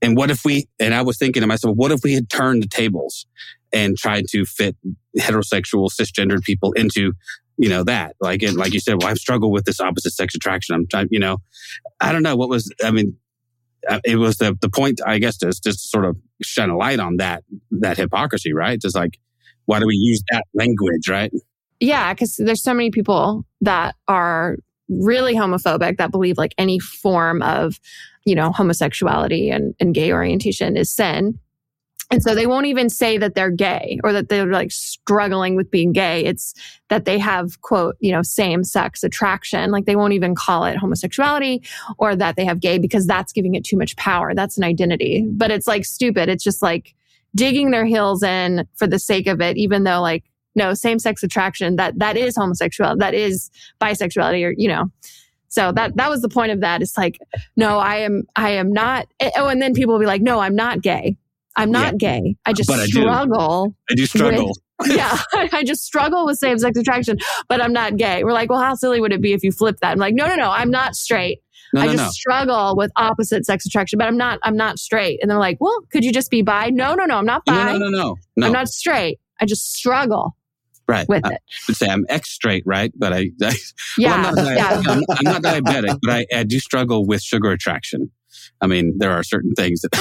and 0.00 0.16
what 0.16 0.30
if 0.30 0.44
we, 0.44 0.68
and 0.78 0.94
I 0.94 1.02
was 1.02 1.18
thinking 1.18 1.40
to 1.40 1.46
myself, 1.46 1.74
what 1.76 1.90
if 1.90 2.00
we 2.04 2.14
had 2.14 2.30
turned 2.30 2.62
the 2.62 2.68
tables 2.68 3.26
and 3.72 3.96
tried 3.96 4.24
to 4.30 4.44
fit 4.44 4.76
heterosexual 5.18 5.90
cisgendered 5.90 6.42
people 6.42 6.72
into 6.72 7.12
you 7.58 7.68
know 7.68 7.82
that 7.82 8.14
like 8.20 8.42
and 8.42 8.56
like 8.56 8.72
you 8.72 8.80
said 8.80 8.94
well 9.00 9.10
i've 9.10 9.18
struggled 9.18 9.52
with 9.52 9.64
this 9.64 9.80
opposite 9.80 10.12
sex 10.12 10.34
attraction 10.34 10.74
i'm 10.74 10.86
trying 10.86 11.08
you 11.10 11.18
know 11.18 11.38
i 12.00 12.12
don't 12.12 12.22
know 12.22 12.36
what 12.36 12.48
was 12.48 12.72
i 12.84 12.90
mean 12.90 13.16
Uh, 13.88 14.00
it 14.04 14.16
was 14.16 14.36
the 14.36 14.56
the 14.60 14.68
point, 14.68 15.00
I 15.06 15.18
guess, 15.18 15.36
just 15.36 15.62
just 15.62 15.90
sort 15.90 16.04
of 16.04 16.16
shine 16.42 16.70
a 16.70 16.76
light 16.76 17.00
on 17.00 17.16
that 17.18 17.44
that 17.70 17.96
hypocrisy, 17.96 18.52
right? 18.52 18.80
Just 18.80 18.96
like, 18.96 19.18
why 19.66 19.78
do 19.80 19.86
we 19.86 19.94
use 19.94 20.22
that 20.30 20.44
language, 20.54 21.08
right? 21.08 21.32
Yeah, 21.80 22.12
because 22.12 22.36
there's 22.36 22.62
so 22.62 22.74
many 22.74 22.90
people 22.90 23.44
that 23.60 23.94
are 24.08 24.56
really 24.88 25.34
homophobic 25.34 25.98
that 25.98 26.10
believe 26.10 26.38
like 26.38 26.54
any 26.58 26.78
form 26.78 27.42
of, 27.42 27.78
you 28.24 28.34
know, 28.34 28.50
homosexuality 28.50 29.50
and, 29.50 29.74
and 29.78 29.94
gay 29.94 30.12
orientation 30.12 30.76
is 30.76 30.90
sin. 30.90 31.38
And 32.10 32.22
so 32.22 32.34
they 32.34 32.46
won't 32.46 32.66
even 32.66 32.88
say 32.88 33.18
that 33.18 33.34
they're 33.34 33.50
gay 33.50 33.98
or 34.02 34.12
that 34.14 34.30
they're 34.30 34.46
like 34.46 34.70
struggling 34.70 35.56
with 35.56 35.70
being 35.70 35.92
gay. 35.92 36.24
It's 36.24 36.54
that 36.88 37.04
they 37.04 37.18
have 37.18 37.60
quote, 37.60 37.96
you 38.00 38.10
know, 38.12 38.22
same 38.22 38.64
sex 38.64 39.04
attraction. 39.04 39.70
Like 39.70 39.84
they 39.84 39.96
won't 39.96 40.14
even 40.14 40.34
call 40.34 40.64
it 40.64 40.76
homosexuality 40.76 41.62
or 41.98 42.16
that 42.16 42.36
they 42.36 42.46
have 42.46 42.60
gay 42.60 42.78
because 42.78 43.06
that's 43.06 43.32
giving 43.32 43.54
it 43.54 43.64
too 43.64 43.76
much 43.76 43.94
power. 43.96 44.34
That's 44.34 44.56
an 44.56 44.64
identity. 44.64 45.26
But 45.30 45.50
it's 45.50 45.66
like 45.66 45.84
stupid. 45.84 46.30
It's 46.30 46.44
just 46.44 46.62
like 46.62 46.94
digging 47.34 47.72
their 47.72 47.84
heels 47.84 48.22
in 48.22 48.66
for 48.74 48.86
the 48.86 48.98
sake 48.98 49.26
of 49.26 49.42
it, 49.42 49.58
even 49.58 49.84
though 49.84 50.00
like, 50.00 50.24
no, 50.54 50.72
same 50.72 50.98
sex 50.98 51.22
attraction, 51.22 51.76
that, 51.76 51.98
that 51.98 52.16
is 52.16 52.36
homosexuality. 52.36 52.98
That 53.00 53.14
is 53.14 53.50
bisexuality 53.80 54.44
or, 54.44 54.54
you 54.56 54.66
know, 54.66 54.90
so 55.48 55.72
that 55.72 55.96
that 55.96 56.10
was 56.10 56.20
the 56.20 56.28
point 56.28 56.52
of 56.52 56.60
that. 56.60 56.82
It's 56.82 56.96
like, 56.96 57.18
no, 57.56 57.78
I 57.78 57.96
am 57.96 58.24
I 58.36 58.50
am 58.50 58.72
not. 58.72 59.08
Eh, 59.18 59.30
oh, 59.36 59.48
and 59.48 59.60
then 59.62 59.72
people 59.74 59.94
will 59.94 60.00
be 60.00 60.06
like, 60.06 60.22
no, 60.22 60.40
I'm 60.40 60.54
not 60.54 60.82
gay. 60.82 61.16
I'm 61.58 61.72
not 61.72 61.94
yeah. 62.00 62.20
gay. 62.20 62.36
I 62.46 62.52
just 62.52 62.68
but 62.68 62.78
struggle. 62.86 63.74
I 63.90 63.94
do, 63.94 63.94
I 63.94 63.94
do 63.96 64.06
struggle. 64.06 64.56
With, 64.78 64.92
yeah, 64.96 65.18
I 65.52 65.64
just 65.64 65.84
struggle 65.84 66.24
with 66.24 66.38
same 66.38 66.58
sex 66.58 66.78
attraction, 66.78 67.18
but 67.48 67.60
I'm 67.60 67.72
not 67.72 67.96
gay. 67.96 68.22
We're 68.22 68.32
like, 68.32 68.48
well, 68.48 68.60
how 68.60 68.74
silly 68.74 69.00
would 69.00 69.12
it 69.12 69.20
be 69.20 69.32
if 69.32 69.42
you 69.42 69.50
flip 69.50 69.78
that? 69.82 69.90
I'm 69.90 69.98
like, 69.98 70.14
no, 70.14 70.28
no, 70.28 70.36
no, 70.36 70.50
I'm 70.50 70.70
not 70.70 70.94
straight. 70.94 71.40
No, 71.74 71.82
I 71.82 71.86
no, 71.86 71.92
just 71.92 72.04
no. 72.04 72.10
struggle 72.10 72.76
with 72.76 72.92
opposite 72.96 73.44
sex 73.44 73.66
attraction, 73.66 73.98
but 73.98 74.06
I'm 74.06 74.16
not. 74.16 74.38
I'm 74.44 74.56
not 74.56 74.78
straight. 74.78 75.18
And 75.20 75.30
they're 75.30 75.38
like, 75.38 75.58
well, 75.60 75.80
could 75.92 76.04
you 76.04 76.12
just 76.12 76.30
be 76.30 76.42
bi? 76.42 76.70
No, 76.70 76.94
no, 76.94 77.04
no, 77.04 77.18
I'm 77.18 77.26
not 77.26 77.44
bi. 77.44 77.72
No, 77.72 77.78
no, 77.78 77.88
no, 77.88 78.16
no. 78.36 78.46
I'm 78.46 78.52
not 78.52 78.68
straight. 78.68 79.18
I 79.40 79.44
just 79.44 79.74
struggle. 79.74 80.36
Right. 80.86 81.06
With 81.06 81.26
I 81.26 81.34
it. 81.34 81.40
would 81.66 81.76
say 81.76 81.88
I'm 81.88 82.06
X 82.08 82.30
straight, 82.30 82.62
right? 82.64 82.90
But 82.96 83.12
I, 83.12 83.30
I 83.42 83.54
yeah, 83.98 84.22
well, 84.22 84.38
I'm, 84.38 84.44
not 84.44 84.56
yeah. 84.56 84.82
I'm, 84.86 85.04
I'm, 85.10 85.24
not 85.24 85.42
diabetic, 85.42 85.98
but 86.02 86.10
I, 86.10 86.26
I 86.34 86.44
do 86.44 86.58
struggle 86.60 87.06
with 87.06 87.20
sugar 87.20 87.50
attraction. 87.50 88.10
I 88.60 88.66
mean, 88.66 88.94
there 88.98 89.12
are 89.12 89.22
certain 89.22 89.52
things 89.52 89.82
that 89.82 89.92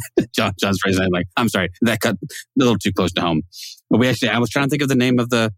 John, 0.34 0.52
John's 0.58 0.78
phrasing. 0.82 1.04
I'm 1.04 1.10
like, 1.10 1.26
I'm 1.36 1.48
sorry, 1.48 1.70
that 1.82 2.00
cut 2.00 2.16
a 2.22 2.26
little 2.56 2.76
too 2.76 2.92
close 2.92 3.12
to 3.12 3.20
home. 3.20 3.42
But 3.90 3.98
we 3.98 4.08
actually, 4.08 4.30
I 4.30 4.38
was 4.38 4.50
trying 4.50 4.66
to 4.66 4.70
think 4.70 4.82
of 4.82 4.88
the 4.88 4.94
name 4.94 5.18
of 5.18 5.30
the 5.30 5.52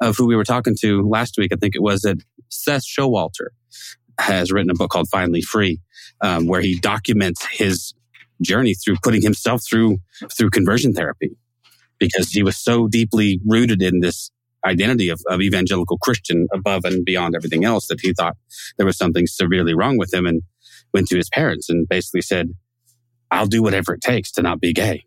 of 0.00 0.16
who 0.16 0.26
we 0.26 0.36
were 0.36 0.44
talking 0.44 0.74
to 0.80 1.06
last 1.08 1.36
week. 1.36 1.52
I 1.52 1.56
think 1.56 1.74
it 1.74 1.82
was 1.82 2.02
that 2.02 2.18
Seth 2.48 2.84
Showalter 2.84 3.48
has 4.18 4.50
written 4.50 4.70
a 4.70 4.74
book 4.74 4.90
called 4.90 5.08
Finally 5.08 5.42
Free, 5.42 5.80
um, 6.22 6.46
where 6.46 6.60
he 6.60 6.78
documents 6.78 7.46
his 7.50 7.94
journey 8.40 8.74
through 8.74 8.96
putting 9.02 9.22
himself 9.22 9.62
through 9.68 9.98
through 10.36 10.50
conversion 10.50 10.92
therapy 10.94 11.36
because 11.98 12.30
he 12.30 12.42
was 12.42 12.56
so 12.56 12.88
deeply 12.88 13.40
rooted 13.46 13.82
in 13.82 14.00
this 14.00 14.30
identity 14.64 15.08
of, 15.08 15.20
of 15.28 15.40
evangelical 15.40 15.98
Christian 15.98 16.46
above 16.52 16.84
and 16.84 17.04
beyond 17.04 17.34
everything 17.34 17.64
else 17.64 17.86
that 17.88 18.00
he 18.00 18.12
thought 18.12 18.36
there 18.76 18.86
was 18.86 18.96
something 18.96 19.26
severely 19.26 19.74
wrong 19.74 19.98
with 19.98 20.12
him. 20.12 20.26
And 20.26 20.42
went 20.92 21.08
to 21.08 21.16
his 21.16 21.28
parents 21.30 21.68
and 21.68 21.88
basically 21.88 22.22
said, 22.22 22.50
I'll 23.30 23.46
do 23.46 23.62
whatever 23.62 23.94
it 23.94 24.00
takes 24.00 24.32
to 24.32 24.42
not 24.42 24.60
be 24.60 24.72
gay. 24.72 25.04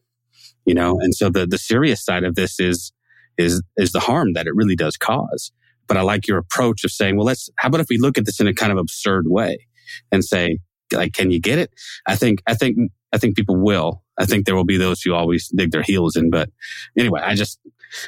You 0.65 0.73
know, 0.73 0.99
and 0.99 1.13
so 1.13 1.29
the, 1.29 1.45
the 1.45 1.57
serious 1.57 2.03
side 2.03 2.23
of 2.23 2.35
this 2.35 2.59
is, 2.59 2.93
is, 3.37 3.61
is 3.77 3.91
the 3.91 3.99
harm 3.99 4.33
that 4.33 4.47
it 4.47 4.55
really 4.55 4.75
does 4.75 4.95
cause. 4.95 5.51
But 5.87 5.97
I 5.97 6.01
like 6.01 6.27
your 6.27 6.37
approach 6.37 6.85
of 6.85 6.91
saying, 6.91 7.17
well, 7.17 7.25
let's, 7.25 7.49
how 7.57 7.67
about 7.67 7.81
if 7.81 7.89
we 7.89 7.97
look 7.97 8.17
at 8.17 8.25
this 8.25 8.39
in 8.39 8.47
a 8.47 8.53
kind 8.53 8.71
of 8.71 8.77
absurd 8.77 9.25
way 9.27 9.67
and 10.11 10.23
say, 10.23 10.59
like, 10.93 11.13
can 11.13 11.31
you 11.31 11.41
get 11.41 11.59
it? 11.59 11.71
I 12.07 12.15
think, 12.15 12.41
I 12.47 12.53
think 12.53 12.77
I 13.13 13.17
think 13.17 13.35
people 13.35 13.55
will. 13.55 14.03
I 14.17 14.25
think 14.25 14.45
there 14.45 14.55
will 14.55 14.65
be 14.65 14.77
those 14.77 15.01
who 15.01 15.13
always 15.13 15.47
dig 15.55 15.71
their 15.71 15.83
heels 15.83 16.15
in. 16.15 16.29
But 16.29 16.49
anyway, 16.97 17.21
I 17.23 17.35
just, 17.35 17.59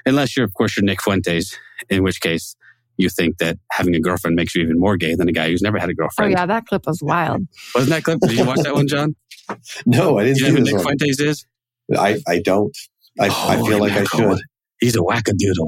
unless 0.05 0.35
you're, 0.35 0.45
of 0.45 0.53
course, 0.53 0.75
you're 0.75 0.83
Nick 0.83 1.01
Fuentes, 1.01 1.57
in 1.89 2.03
which 2.03 2.21
case 2.21 2.55
you 2.97 3.09
think 3.09 3.37
that 3.39 3.57
having 3.71 3.95
a 3.95 3.99
girlfriend 3.99 4.35
makes 4.35 4.55
you 4.55 4.63
even 4.63 4.79
more 4.79 4.97
gay 4.97 5.15
than 5.15 5.27
a 5.27 5.31
guy 5.31 5.49
who's 5.49 5.61
never 5.61 5.77
had 5.77 5.89
a 5.89 5.93
oh, 5.93 5.95
girlfriend. 5.95 6.33
Oh 6.33 6.39
yeah, 6.39 6.45
that 6.45 6.65
clip 6.65 6.85
was 6.85 7.01
wild. 7.01 7.47
Wasn't 7.73 7.91
that 7.91 8.03
clip? 8.03 8.19
Did 8.21 8.31
you 8.33 8.45
watch 8.45 8.59
that 8.61 8.73
one, 8.73 8.87
John? 8.87 9.15
No, 9.85 10.17
I 10.17 10.23
didn't 10.23 10.37
Do 10.39 10.45
you 10.45 10.49
see 10.49 10.51
know 10.53 10.57
who 10.57 10.63
Nick 10.63 10.73
one. 10.73 10.97
Fuentes 10.97 11.19
is? 11.19 11.45
I, 11.95 12.17
I 12.27 12.39
don't. 12.39 12.75
I, 13.19 13.27
I 13.27 13.57
oh, 13.59 13.65
feel 13.65 13.77
like 13.79 13.91
I 13.91 13.99
mackerel. 14.01 14.37
should. 14.37 14.45
He's 14.79 14.95
a 14.95 14.99
wackadoodle. 14.99 15.67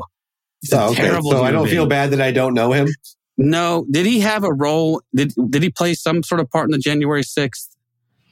He's 0.61 0.73
a 0.73 0.75
So, 0.75 0.83
okay. 0.87 1.03
terrible 1.03 1.29
so 1.31 1.43
I 1.43 1.51
don't 1.51 1.67
feel 1.67 1.85
bad 1.85 2.09
that 2.11 2.19
I 2.21 2.31
don't 2.31 2.55
know 2.55 2.71
him. 2.71 2.87
No, 3.37 3.85
did 3.91 4.07
he 4.07 4.21
have 4.21 4.43
a 4.43 4.51
role? 4.51 5.03
Did 5.13 5.31
did 5.49 5.61
he 5.61 5.69
play 5.69 5.93
some 5.93 6.23
sort 6.23 6.41
of 6.41 6.49
part 6.49 6.65
in 6.65 6.71
the 6.71 6.79
January 6.79 7.21
sixth 7.21 7.69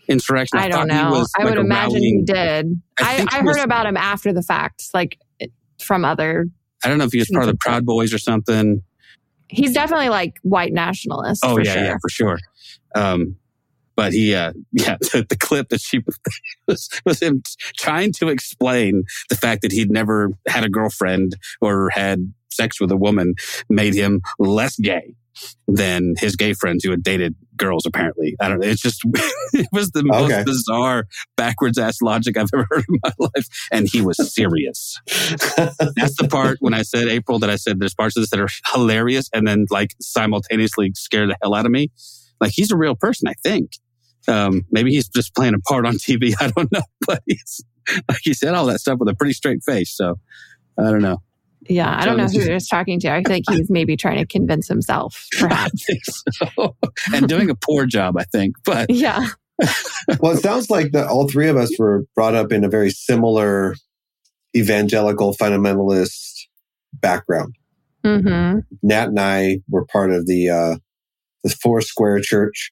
insurrection? 0.07 0.57
I 0.57 0.67
don't 0.67 0.87
know. 0.87 1.23
I 1.37 1.43
like 1.43 1.49
would 1.51 1.57
a 1.59 1.61
imagine 1.61 2.01
he 2.01 2.23
did. 2.23 2.81
I 2.99 3.03
I, 3.03 3.25
I, 3.31 3.37
he 3.37 3.43
was- 3.43 3.57
heard 3.57 3.63
about 3.65 3.85
him 3.85 3.97
after 3.97 4.33
the 4.33 4.41
fact, 4.41 4.85
like 4.95 5.19
from 5.79 6.03
other. 6.05 6.47
I 6.83 6.87
don't 6.89 6.97
know 6.97 7.05
if 7.05 7.11
he 7.11 7.19
was 7.19 7.29
part 7.31 7.43
of 7.43 7.49
the 7.49 7.57
Proud 7.59 7.85
Boys 7.85 8.13
or 8.13 8.17
something. 8.17 8.81
He's 9.47 9.73
definitely 9.73 10.09
like 10.09 10.39
white 10.41 10.73
nationalist. 10.73 11.43
Oh 11.45 11.55
for 11.55 11.61
yeah, 11.61 11.73
sure. 11.73 11.83
yeah, 11.83 11.97
for 12.01 12.09
sure. 12.09 12.39
Um, 12.95 13.35
but 13.95 14.13
he, 14.13 14.35
uh, 14.35 14.53
yeah, 14.71 14.97
the, 14.99 15.25
the 15.27 15.37
clip 15.37 15.69
that 15.69 15.81
she 15.81 16.01
was 16.67 16.89
was 17.05 17.21
him 17.21 17.43
trying 17.77 18.11
to 18.13 18.29
explain 18.29 19.03
the 19.29 19.35
fact 19.35 19.61
that 19.61 19.71
he'd 19.71 19.91
never 19.91 20.31
had 20.47 20.63
a 20.63 20.69
girlfriend 20.69 21.35
or 21.61 21.89
had 21.91 22.33
sex 22.49 22.79
with 22.79 22.91
a 22.91 22.97
woman 22.97 23.35
made 23.69 23.93
him 23.93 24.21
less 24.39 24.77
gay 24.79 25.13
than 25.67 26.13
his 26.17 26.35
gay 26.35 26.53
friends 26.53 26.83
who 26.83 26.91
had 26.91 27.03
dated 27.03 27.35
girls. 27.57 27.85
Apparently, 27.85 28.35
I 28.39 28.49
don't 28.49 28.59
know. 28.59 28.67
It's 28.67 28.81
just 28.81 29.01
it 29.53 29.67
was 29.71 29.91
the 29.91 30.03
most 30.03 30.31
Okay. 30.31 30.43
bizarre 30.43 31.05
backwards 31.37 31.77
ass 31.77 32.01
logic 32.01 32.37
I've 32.37 32.49
ever 32.53 32.67
heard 32.69 32.85
in 32.89 32.99
my 33.03 33.11
life, 33.35 33.47
and 33.71 33.87
he 33.91 34.01
was 34.01 34.17
serious. 34.33 34.99
That's 35.57 36.15
the 36.17 36.27
part 36.29 36.57
when 36.61 36.73
I 36.73 36.81
said 36.83 37.07
April 37.07 37.39
that 37.39 37.49
I 37.49 37.55
said 37.55 37.79
there's 37.79 37.93
parts 37.95 38.15
of 38.17 38.21
this 38.23 38.29
that 38.31 38.39
are 38.39 38.49
hilarious 38.73 39.29
and 39.33 39.47
then 39.47 39.65
like 39.69 39.95
simultaneously 40.01 40.91
scare 40.95 41.27
the 41.27 41.35
hell 41.41 41.53
out 41.55 41.65
of 41.65 41.71
me. 41.71 41.91
Like 42.41 42.51
he's 42.53 42.71
a 42.71 42.77
real 42.77 42.95
person, 42.95 43.27
I 43.27 43.33
think. 43.43 43.71
Um, 44.27 44.63
maybe 44.71 44.91
he's 44.91 45.07
just 45.07 45.35
playing 45.35 45.53
a 45.53 45.59
part 45.59 45.85
on 45.85 45.93
TV. 45.95 46.33
I 46.39 46.49
don't 46.49 46.71
know, 46.71 46.81
but 47.05 47.21
he's 47.25 47.63
like 48.09 48.19
he 48.23 48.33
said 48.33 48.53
all 48.55 48.65
that 48.67 48.79
stuff 48.79 48.97
with 48.99 49.07
a 49.09 49.15
pretty 49.15 49.33
straight 49.33 49.63
face. 49.63 49.95
So 49.95 50.15
I 50.79 50.83
don't 50.91 51.01
know. 51.01 51.21
Yeah, 51.67 51.95
I 51.97 52.05
don't 52.05 52.17
know 52.17 52.25
who 52.25 52.33
Jones. 52.33 52.45
he 52.45 52.53
was 52.53 52.67
talking 52.67 52.99
to. 53.01 53.11
I 53.11 53.23
think 53.23 53.45
he 53.49 53.57
was 53.57 53.69
maybe 53.69 53.97
trying 53.97 54.17
to 54.17 54.25
convince 54.25 54.67
himself, 54.67 55.25
I 55.37 55.39
perhaps. 55.41 55.85
think 55.85 56.01
so, 56.05 56.75
and 57.13 57.27
doing 57.27 57.49
a 57.49 57.55
poor 57.55 57.85
job, 57.85 58.17
I 58.17 58.23
think. 58.23 58.55
But 58.63 58.89
yeah. 58.89 59.27
well, 60.19 60.33
it 60.33 60.41
sounds 60.41 60.69
like 60.69 60.91
that 60.91 61.07
all 61.07 61.29
three 61.29 61.47
of 61.47 61.55
us 61.57 61.71
were 61.79 62.03
brought 62.13 62.35
up 62.35 62.51
in 62.51 62.63
a 62.63 62.69
very 62.69 62.89
similar 62.89 63.75
evangelical 64.55 65.33
fundamentalist 65.33 66.41
background. 66.93 67.55
hmm 68.03 68.59
Nat 68.83 69.09
and 69.09 69.19
I 69.19 69.59
were 69.69 69.85
part 69.85 70.11
of 70.11 70.27
the 70.27 70.49
uh, 70.49 70.75
the 71.43 71.49
Four 71.61 71.81
Square 71.81 72.21
Church 72.21 72.71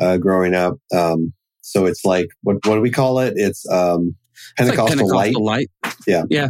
uh, 0.00 0.18
growing 0.18 0.54
up. 0.54 0.74
Um, 0.94 1.32
so 1.62 1.86
it's 1.86 2.04
like 2.04 2.28
what 2.42 2.56
what 2.66 2.76
do 2.76 2.80
we 2.80 2.90
call 2.90 3.18
it? 3.18 3.34
It's 3.36 3.68
um, 3.70 4.14
it's 4.58 4.68
like 4.68 4.76
Pentecostal, 4.76 5.08
light. 5.08 5.34
Pentecostal 5.34 5.44
light. 5.44 5.70
Yeah. 6.06 6.22
yeah. 6.28 6.48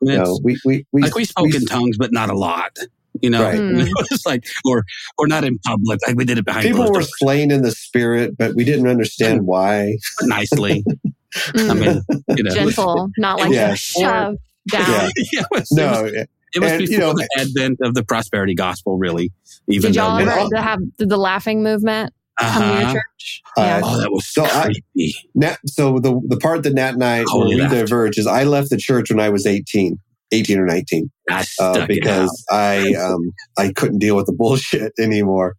I 0.00 0.04
mean, 0.04 0.14
You 0.18 0.24
know, 0.24 0.40
we 0.44 0.58
we 0.64 0.86
we, 0.92 1.02
like 1.02 1.14
we 1.14 1.24
spoke 1.24 1.54
in 1.54 1.64
tongues, 1.66 1.96
but 1.98 2.12
not 2.12 2.30
a 2.30 2.36
lot. 2.36 2.76
You 3.20 3.30
know, 3.30 3.42
Right. 3.42 3.58
Mm. 3.58 3.86
it 3.88 4.10
was 4.10 4.24
like, 4.26 4.44
or 4.64 4.84
or 5.18 5.26
not 5.26 5.44
in 5.44 5.58
public. 5.66 5.98
Like 6.06 6.16
we 6.16 6.24
did 6.24 6.38
it 6.38 6.44
behind 6.44 6.64
people 6.64 6.82
were 6.82 6.92
doors, 7.00 7.10
slain 7.18 7.50
in 7.50 7.62
the 7.62 7.72
spirit, 7.72 8.36
but 8.38 8.54
we 8.54 8.64
didn't 8.64 8.86
understand 8.86 9.46
why. 9.46 9.96
but 10.20 10.28
nicely. 10.28 10.84
I 10.86 11.38
Mm. 11.56 11.78
mean, 11.80 12.02
you 12.36 12.42
know, 12.44 12.54
Gentle, 12.54 13.10
not 13.18 13.38
like 13.40 13.52
Yeah. 13.52 13.74
shove 13.74 14.36
down. 14.70 14.84
Yeah. 14.90 15.08
yeah, 15.32 15.40
it 15.40 15.46
was, 15.50 15.72
No, 15.72 16.04
it 16.06 16.28
was 16.60 16.72
and, 16.72 16.80
you 16.82 16.88
before 16.88 17.00
know- 17.00 17.14
the 17.14 17.28
advent 17.38 17.78
of 17.82 17.94
the 17.94 18.02
prosperity 18.04 18.54
gospel, 18.54 18.96
really. 18.98 19.32
Even 19.68 19.90
Did 19.92 19.96
y'all 19.96 20.16
though, 20.16 20.30
ever 20.30 20.40
all- 20.56 20.62
have 20.62 20.78
did 20.96 21.08
the 21.10 21.18
laughing 21.18 21.62
movement 21.62 22.12
come 22.38 22.62
to 22.62 22.68
your 22.68 22.76
uh-huh. 22.82 22.92
church? 22.94 23.42
Uh, 23.56 23.60
yeah. 23.62 23.80
Oh, 23.84 24.00
that 24.00 24.10
was 24.12 24.26
So 24.26 24.44
I- 24.44 24.64
creepy. 24.94 25.14
Nat, 25.34 25.58
so 25.66 25.98
the 25.98 26.20
the 26.28 26.36
part 26.38 26.62
that 26.64 26.74
Nat 26.74 26.94
and 26.94 27.04
I 27.04 27.24
Holy 27.26 27.56
where 27.56 27.68
we 27.68 27.74
diverge 27.76 28.18
is 28.18 28.26
I 28.26 28.44
left 28.44 28.70
the 28.70 28.76
church 28.76 29.10
when 29.10 29.20
I 29.20 29.28
was 29.28 29.46
18, 29.46 29.98
18 30.32 30.58
or 30.58 30.66
19. 30.66 31.10
I 31.30 31.40
uh, 31.40 31.42
stuck 31.42 31.76
it 31.76 31.80
out. 31.82 31.88
because 31.88 32.44
I 32.50 32.94
um 32.94 33.32
I 33.56 33.72
couldn't 33.72 33.98
deal 33.98 34.16
with 34.16 34.26
the 34.26 34.32
bullshit 34.38 34.92
anymore. 34.98 35.56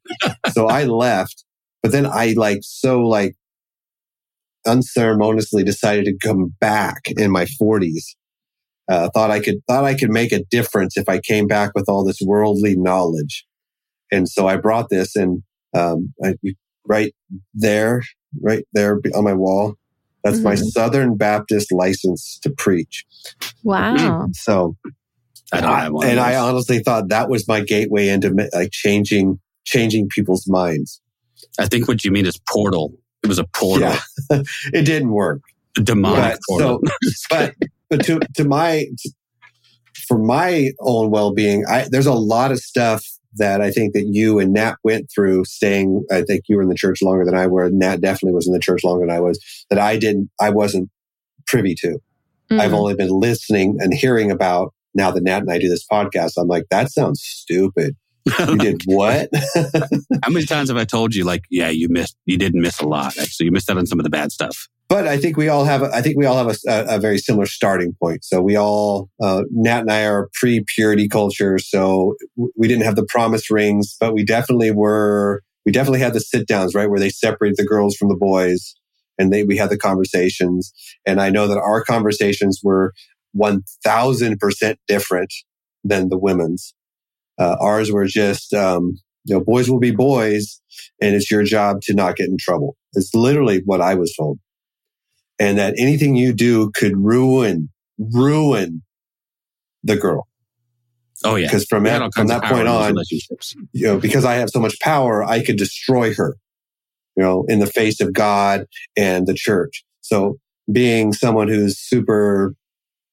so 0.53 0.67
I 0.67 0.85
left, 0.85 1.43
but 1.83 1.91
then 1.91 2.05
I 2.05 2.33
like 2.37 2.59
so 2.61 3.01
like 3.01 3.35
unceremoniously 4.67 5.63
decided 5.63 6.05
to 6.05 6.17
come 6.21 6.53
back 6.59 7.01
in 7.17 7.31
my 7.31 7.45
40s. 7.61 8.03
Uh, 8.89 9.09
thought 9.13 9.29
I 9.31 9.39
could 9.39 9.57
thought 9.67 9.83
I 9.83 9.93
could 9.93 10.09
make 10.09 10.31
a 10.31 10.43
difference 10.45 10.97
if 10.97 11.07
I 11.07 11.19
came 11.19 11.45
back 11.45 11.71
with 11.75 11.87
all 11.87 12.03
this 12.03 12.19
worldly 12.25 12.75
knowledge, 12.75 13.45
and 14.11 14.27
so 14.27 14.47
I 14.47 14.57
brought 14.57 14.89
this 14.89 15.15
and 15.15 15.43
um, 15.75 16.11
I, 16.23 16.33
you- 16.41 16.55
right 16.87 17.13
there, 17.53 18.01
right 18.41 18.65
there 18.73 18.99
on 19.15 19.23
my 19.23 19.33
wall. 19.33 19.75
That's 20.23 20.39
my 20.41 20.55
Mhm. 20.55 20.65
Southern 20.71 21.15
Baptist 21.15 21.71
license 21.71 22.39
to 22.43 22.49
preach. 22.49 23.05
Wow. 23.63 24.27
So 24.33 24.75
I 25.53 25.61
don't 25.61 25.75
have 25.75 25.93
one. 25.93 26.07
and 26.07 26.19
I 26.19 26.35
honestly 26.35 26.79
thought 26.79 27.09
that 27.09 27.29
was 27.29 27.47
my 27.47 27.61
gateway 27.61 28.09
into 28.09 28.33
like 28.53 28.71
changing 28.71 29.39
changing 29.65 30.07
people's 30.09 30.47
minds. 30.47 30.99
I 31.59 31.67
think 31.67 31.87
what 31.87 32.03
you 32.03 32.11
mean 32.11 32.25
is 32.25 32.37
portal. 32.49 32.93
It 33.23 33.27
was 33.27 33.39
a 33.39 33.43
portal, 33.45 33.81
Yeah, 33.89 33.99
it 34.73 34.85
didn't 34.85 35.11
work. 35.11 35.41
a 35.77 35.81
demonic 35.81 36.33
But, 36.33 36.39
portal. 36.49 36.81
so, 37.03 37.27
but 37.29 37.55
but 37.89 38.05
to 38.05 38.19
to 38.35 38.43
my 38.45 38.87
for 40.07 40.17
my 40.17 40.71
own 40.81 41.11
well 41.11 41.33
being, 41.33 41.65
I 41.67 41.87
there's 41.89 42.05
a 42.07 42.13
lot 42.13 42.51
of 42.51 42.59
stuff 42.59 43.05
that 43.35 43.61
I 43.61 43.71
think 43.71 43.93
that 43.93 44.07
you 44.07 44.39
and 44.39 44.53
Nat 44.53 44.75
went 44.83 45.09
through. 45.13 45.45
Staying, 45.45 46.05
I 46.11 46.21
think 46.23 46.43
you 46.47 46.55
were 46.57 46.63
in 46.63 46.69
the 46.69 46.75
church 46.75 47.01
longer 47.01 47.25
than 47.25 47.35
I 47.35 47.47
were. 47.47 47.69
Nat 47.69 48.01
definitely 48.01 48.33
was 48.33 48.47
in 48.47 48.53
the 48.53 48.59
church 48.59 48.83
longer 48.83 49.05
than 49.05 49.15
I 49.15 49.19
was. 49.19 49.39
That 49.69 49.79
I 49.79 49.97
didn't, 49.97 50.29
I 50.39 50.49
wasn't 50.49 50.89
privy 51.47 51.75
to. 51.75 51.99
I've 52.51 52.71
Mm. 52.71 52.79
only 52.79 52.95
been 52.95 53.09
listening 53.11 53.77
and 53.79 53.93
hearing 53.93 54.31
about. 54.31 54.73
Now 54.95 55.11
that 55.11 55.21
Nat 55.23 55.39
and 55.43 55.51
I 55.51 55.59
do 55.59 55.69
this 55.69 55.85
podcast, 55.85 56.31
I'm 56.37 56.47
like, 56.47 56.65
that 56.71 56.91
sounds 56.91 57.21
stupid. 57.21 57.95
You 58.49 58.57
did 58.57 58.81
what? 58.85 59.29
How 60.23 60.29
many 60.29 60.45
times 60.45 60.69
have 60.69 60.77
I 60.77 60.85
told 60.85 61.13
you, 61.15 61.23
like, 61.23 61.43
yeah, 61.49 61.69
you 61.69 61.87
missed, 61.89 62.15
you 62.25 62.37
didn't 62.37 62.61
miss 62.61 62.79
a 62.79 62.87
lot. 62.87 63.17
Actually, 63.17 63.45
you 63.45 63.51
missed 63.51 63.69
out 63.69 63.77
on 63.77 63.85
some 63.85 63.99
of 63.99 64.03
the 64.03 64.09
bad 64.09 64.31
stuff. 64.31 64.67
but 64.87 65.07
I 65.07 65.17
think 65.17 65.37
we 65.37 65.49
all 65.49 65.65
have. 65.65 65.83
I 65.83 66.01
think 66.01 66.17
we 66.17 66.25
all 66.25 66.37
have 66.37 66.47
a, 66.67 66.95
a, 66.95 66.99
very 66.99 67.17
similar 67.17 67.45
starting 67.45 67.95
point. 68.01 68.23
So 68.25 68.41
we 68.41 68.55
all, 68.55 69.09
uh, 69.21 69.43
Nat 69.51 69.81
and 69.81 69.91
I 69.91 70.05
are 70.05 70.29
pre-purity 70.33 71.07
culture, 71.07 71.59
so 71.59 72.15
we 72.57 72.67
didn't 72.67 72.85
have 72.85 72.95
the 72.95 73.05
promise 73.05 73.51
rings, 73.51 73.95
but 73.99 74.13
we 74.13 74.23
definitely 74.23 74.71
were. 74.71 75.41
We 75.65 75.71
definitely 75.71 75.99
had 75.99 76.13
the 76.13 76.21
sit 76.21 76.47
downs, 76.47 76.73
right, 76.73 76.89
where 76.89 76.99
they 76.99 77.09
separate 77.09 77.55
the 77.57 77.65
girls 77.65 77.95
from 77.95 78.09
the 78.09 78.15
boys, 78.15 78.75
and 79.19 79.31
they 79.31 79.43
we 79.43 79.57
had 79.57 79.69
the 79.69 79.77
conversations. 79.77 80.71
And 81.05 81.21
I 81.21 81.29
know 81.29 81.47
that 81.47 81.57
our 81.59 81.83
conversations 81.83 82.61
were 82.63 82.93
one 83.33 83.63
thousand 83.83 84.39
percent 84.39 84.79
different 84.87 85.31
than 85.83 86.09
the 86.09 86.17
women's. 86.17 86.73
Uh, 87.39 87.55
ours 87.59 87.91
were 87.91 88.05
just, 88.05 88.53
um, 88.53 88.99
you 89.23 89.35
know, 89.35 89.43
boys 89.43 89.69
will 89.69 89.79
be 89.79 89.91
boys, 89.91 90.61
and 91.01 91.15
it's 91.15 91.31
your 91.31 91.43
job 91.43 91.81
to 91.83 91.93
not 91.93 92.15
get 92.15 92.27
in 92.27 92.37
trouble. 92.37 92.75
It's 92.93 93.13
literally 93.15 93.61
what 93.65 93.81
I 93.81 93.95
was 93.95 94.13
told. 94.17 94.39
And 95.39 95.57
that 95.57 95.75
anything 95.77 96.15
you 96.15 96.33
do 96.33 96.71
could 96.75 96.97
ruin 96.97 97.69
ruin 97.97 98.81
the 99.83 99.95
girl. 99.95 100.27
Oh 101.25 101.35
yeah, 101.35 101.47
because 101.47 101.65
from 101.65 101.83
that 101.83 102.13
from 102.13 102.27
that 102.27 102.43
point 102.43 102.67
on 102.67 102.95
you 103.73 103.85
know 103.85 103.99
because 103.99 104.23
i 104.23 104.35
have 104.35 104.49
so 104.49 104.59
much 104.59 104.79
power 104.79 105.21
i 105.21 105.43
could 105.43 105.57
destroy 105.57 106.13
her 106.13 106.37
you 107.17 107.23
know 107.23 107.43
in 107.49 107.59
the 107.59 107.65
face 107.65 107.99
of 107.99 108.13
god 108.13 108.65
and 108.95 109.27
the 109.27 109.33
church. 109.33 109.83
So 109.99 110.37
being 110.71 111.11
someone 111.11 111.49
who's 111.49 111.77
super 111.77 112.55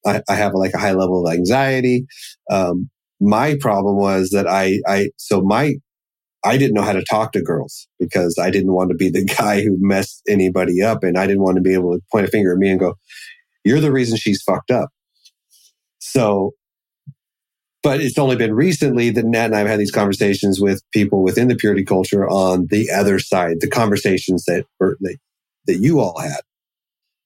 i, 0.05 0.23
I 0.29 0.37
have 0.37 0.55
like 0.55 0.73
a 0.73 0.79
high 0.79 0.93
level 0.93 1.27
of 1.27 1.35
anxiety 1.35 2.07
um, 2.51 2.91
my 3.21 3.57
problem 3.61 3.97
was 3.97 4.31
that 4.31 4.47
i 4.47 4.79
i 4.87 5.09
so 5.17 5.41
my 5.41 5.75
I 6.47 6.57
didn't 6.59 6.75
know 6.75 6.83
how 6.83 6.93
to 6.93 7.03
talk 7.03 7.33
to 7.33 7.43
girls 7.43 7.89
because 7.99 8.39
I 8.41 8.51
didn't 8.51 8.73
want 8.73 8.91
to 8.91 8.97
be 8.97 9.11
the 9.11 9.25
guy 9.39 9.63
who 9.63 9.77
messed 9.81 10.23
anybody 10.29 10.81
up 10.81 11.03
and 11.03 11.19
I 11.19 11.27
didn't 11.27 11.43
want 11.43 11.57
to 11.57 11.63
be 11.63 11.75
able 11.75 11.97
to 11.97 12.03
point 12.13 12.27
a 12.27 12.31
finger 12.31 12.53
at 12.53 12.59
me 12.59 12.71
and 12.71 12.79
go, 12.79 12.95
you're 13.65 13.81
the 13.81 13.93
reason 13.93 14.17
she's 14.17 14.43
fucked 14.43 14.71
up. 14.71 14.91
So, 15.99 16.53
but 17.83 18.01
it's 18.01 18.19
only 18.19 18.37
been 18.37 18.55
recently 18.55 19.11
that 19.11 19.25
Nat 19.25 19.47
and 19.47 19.57
I 19.57 19.59
have 19.61 19.69
had 19.69 19.81
these 19.81 19.91
conversations 19.91 20.61
with 20.61 20.83
people 20.93 21.23
within 21.23 21.49
the 21.49 21.57
purity 21.57 21.85
culture 21.85 22.29
on 22.29 22.67
the 22.71 22.91
other 22.91 23.19
side, 23.19 23.57
the 23.61 23.69
conversations 23.69 24.45
that 24.45 24.67
were, 24.79 24.97
that, 25.01 25.17
that 25.67 25.79
you 25.79 25.99
all 26.01 26.19
had 26.21 26.41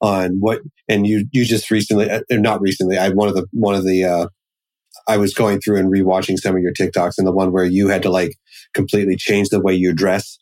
on 0.01 0.37
what, 0.41 0.61
and 0.89 1.07
you, 1.07 1.27
you 1.31 1.45
just 1.45 1.71
recently, 1.71 2.11
uh, 2.11 2.23
not 2.31 2.63
recently, 2.63 2.97
I, 2.97 3.11
one 3.11 3.29
of 3.29 3.35
the, 3.35 3.47
one 3.53 3.75
of 3.75 3.85
the, 3.85 4.05
uh, 4.05 4.27
I 5.11 5.17
was 5.17 5.35
going 5.35 5.61
through 5.61 5.79
and 5.79 5.93
rewatching 5.93 6.39
some 6.39 6.57
of 6.57 6.63
your 6.63 6.73
TikToks 6.73 7.15
and 7.19 7.27
the 7.27 7.33
one 7.33 7.53
where 7.53 7.65
you 7.65 7.89
had 7.89 8.03
to 8.03 8.11
like 8.11 8.33
completely 8.75 9.17
change 9.17 9.49
the 9.49 9.61
way 9.61 9.75
you 9.75 9.93
dress 9.93 10.39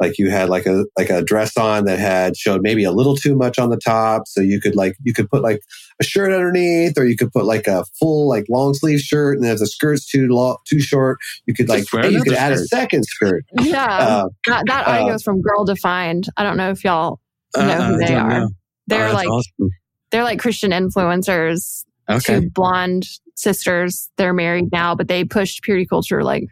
like 0.00 0.18
you 0.18 0.28
had 0.28 0.48
like 0.48 0.66
a 0.66 0.84
like 0.98 1.08
a 1.08 1.22
dress 1.22 1.56
on 1.56 1.84
that 1.84 2.00
had 2.00 2.36
showed 2.36 2.60
maybe 2.62 2.82
a 2.82 2.90
little 2.90 3.14
too 3.16 3.36
much 3.36 3.60
on 3.60 3.70
the 3.70 3.76
top 3.76 4.22
so 4.26 4.40
you 4.40 4.60
could 4.60 4.74
like 4.74 4.96
you 5.04 5.14
could 5.14 5.30
put 5.30 5.40
like 5.40 5.60
a 6.00 6.04
shirt 6.04 6.32
underneath 6.32 6.98
or 6.98 7.04
you 7.06 7.16
could 7.16 7.30
put 7.32 7.44
like 7.44 7.68
a 7.68 7.84
full 8.00 8.28
like 8.28 8.44
long 8.50 8.74
sleeve 8.74 8.98
shirt 8.98 9.38
and 9.38 9.46
if 9.46 9.60
the 9.60 9.66
skirt's 9.68 10.04
too 10.04 10.26
long 10.26 10.56
too 10.68 10.80
short 10.80 11.18
you 11.46 11.54
could 11.54 11.68
like 11.68 11.84
hey, 11.92 12.10
you 12.10 12.18
could 12.24 12.32
another 12.32 12.36
add 12.36 12.52
a 12.52 12.58
second 12.58 13.04
skirt 13.04 13.44
Yeah. 13.60 13.84
uh, 13.86 14.28
that 14.48 14.64
that 14.66 14.86
uh, 14.88 14.90
audio 14.90 15.14
is 15.14 15.22
from 15.22 15.40
Girl 15.40 15.64
Defined. 15.64 16.26
I 16.36 16.42
don't 16.42 16.56
know 16.56 16.70
if 16.70 16.82
y'all 16.82 17.20
know 17.56 17.62
Uh-uh, 17.62 17.92
who 17.92 17.98
they 17.98 18.14
are. 18.16 18.28
know. 18.40 18.48
They're 18.88 19.08
Oh, 19.10 19.12
like 19.12 19.28
awesome. 19.28 19.70
they're 20.10 20.24
like 20.24 20.40
Christian 20.40 20.72
influencers, 20.72 21.84
okay. 22.10 22.40
two 22.40 22.50
blonde 22.50 23.06
sisters. 23.34 24.10
They're 24.16 24.32
married 24.32 24.70
now, 24.72 24.94
but 24.94 25.08
they 25.08 25.24
pushed 25.24 25.62
purity 25.62 25.86
culture 25.86 26.22
like 26.22 26.44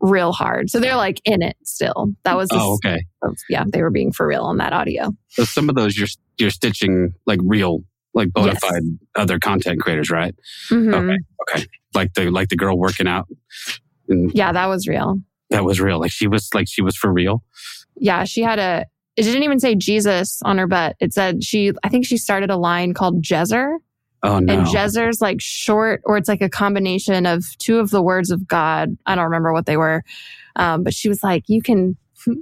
real 0.00 0.32
hard. 0.32 0.70
So 0.70 0.78
they're 0.78 0.96
like 0.96 1.20
in 1.24 1.42
it 1.42 1.56
still. 1.64 2.12
That 2.24 2.36
was 2.36 2.48
Oh, 2.52 2.74
okay. 2.84 3.04
yeah, 3.48 3.64
they 3.66 3.82
were 3.82 3.90
being 3.90 4.12
for 4.12 4.26
real 4.26 4.44
on 4.44 4.58
that 4.58 4.72
audio. 4.72 5.12
So 5.28 5.44
some 5.44 5.68
of 5.68 5.74
those 5.74 5.96
you're 5.98 6.08
you're 6.38 6.50
stitching 6.50 7.14
like 7.26 7.40
real, 7.42 7.82
like 8.14 8.32
bona 8.32 8.52
Yes. 8.52 8.60
fide 8.60 8.82
other 9.16 9.38
content 9.40 9.80
creators, 9.80 10.08
right? 10.10 10.34
Mhm. 10.70 10.94
Okay. 10.94 11.18
Okay. 11.56 11.66
Like 11.94 12.14
the 12.14 12.30
like 12.30 12.48
the 12.48 12.56
girl 12.56 12.78
working 12.78 13.08
out, 13.08 13.26
and 14.08 14.30
Yeah, 14.34 14.52
that 14.52 14.66
was 14.66 14.86
real. 14.86 15.18
that 15.50 15.64
was 15.64 15.80
real. 15.80 15.98
Like 15.98 16.12
she 16.12 16.28
was 16.28 16.48
like 16.54 16.68
she 16.68 16.82
was 16.82 16.94
for 16.96 17.12
real. 17.12 17.42
Yeah, 17.96 18.22
she 18.24 18.42
had 18.42 18.58
a. 18.60 18.84
It 19.16 19.22
didn't 19.22 19.42
even 19.42 19.58
say 19.58 19.74
Jesus 19.74 20.40
on 20.44 20.58
her 20.58 20.68
butt. 20.68 20.94
It 21.00 21.12
said 21.12 21.42
she. 21.42 21.72
I 21.82 21.88
think 21.88 22.06
she 22.06 22.16
started 22.18 22.50
a 22.50 22.56
line 22.56 22.94
called 22.94 23.20
Jezer, 23.24 23.78
Oh 24.22 24.38
no. 24.38 24.52
and 24.52 24.66
Jezer's 24.66 25.20
like 25.20 25.40
short, 25.40 26.02
or 26.04 26.16
it's 26.16 26.28
like 26.28 26.42
a 26.42 26.48
combination 26.48 27.26
of 27.26 27.44
two 27.58 27.78
of 27.78 27.90
the 27.90 28.02
words 28.02 28.30
of 28.30 28.48
God. 28.48 28.96
I 29.06 29.14
don't 29.14 29.24
remember 29.24 29.52
what 29.52 29.66
they 29.66 29.76
were, 29.76 30.02
um, 30.56 30.82
but 30.82 30.92
she 30.94 31.08
was 31.08 31.22
like, 31.22 31.44
"You 31.46 31.62
can 31.62 31.96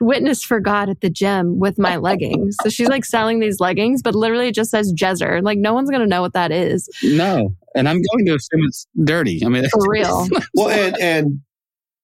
witness 0.00 0.42
for 0.42 0.60
God 0.60 0.90
at 0.90 1.00
the 1.00 1.08
gym 1.08 1.58
with 1.58 1.78
my 1.78 1.96
leggings." 1.98 2.56
so 2.62 2.68
she's 2.68 2.88
like 2.88 3.04
selling 3.04 3.40
these 3.40 3.58
leggings, 3.58 4.02
but 4.02 4.14
literally 4.14 4.48
it 4.48 4.54
just 4.54 4.70
says 4.70 4.92
Jezer. 4.92 5.42
Like 5.42 5.58
no 5.58 5.72
one's 5.72 5.90
gonna 5.90 6.06
know 6.06 6.20
what 6.20 6.34
that 6.34 6.52
is 6.52 6.88
no. 7.02 7.54
And 7.74 7.88
I'm 7.88 8.02
going 8.12 8.26
to 8.26 8.34
assume 8.34 8.60
it's 8.66 8.86
dirty. 9.02 9.40
I 9.44 9.48
mean, 9.48 9.66
for 9.70 9.88
real. 9.88 10.28
well 10.54 10.68
and 10.68 10.96
and 11.00 11.40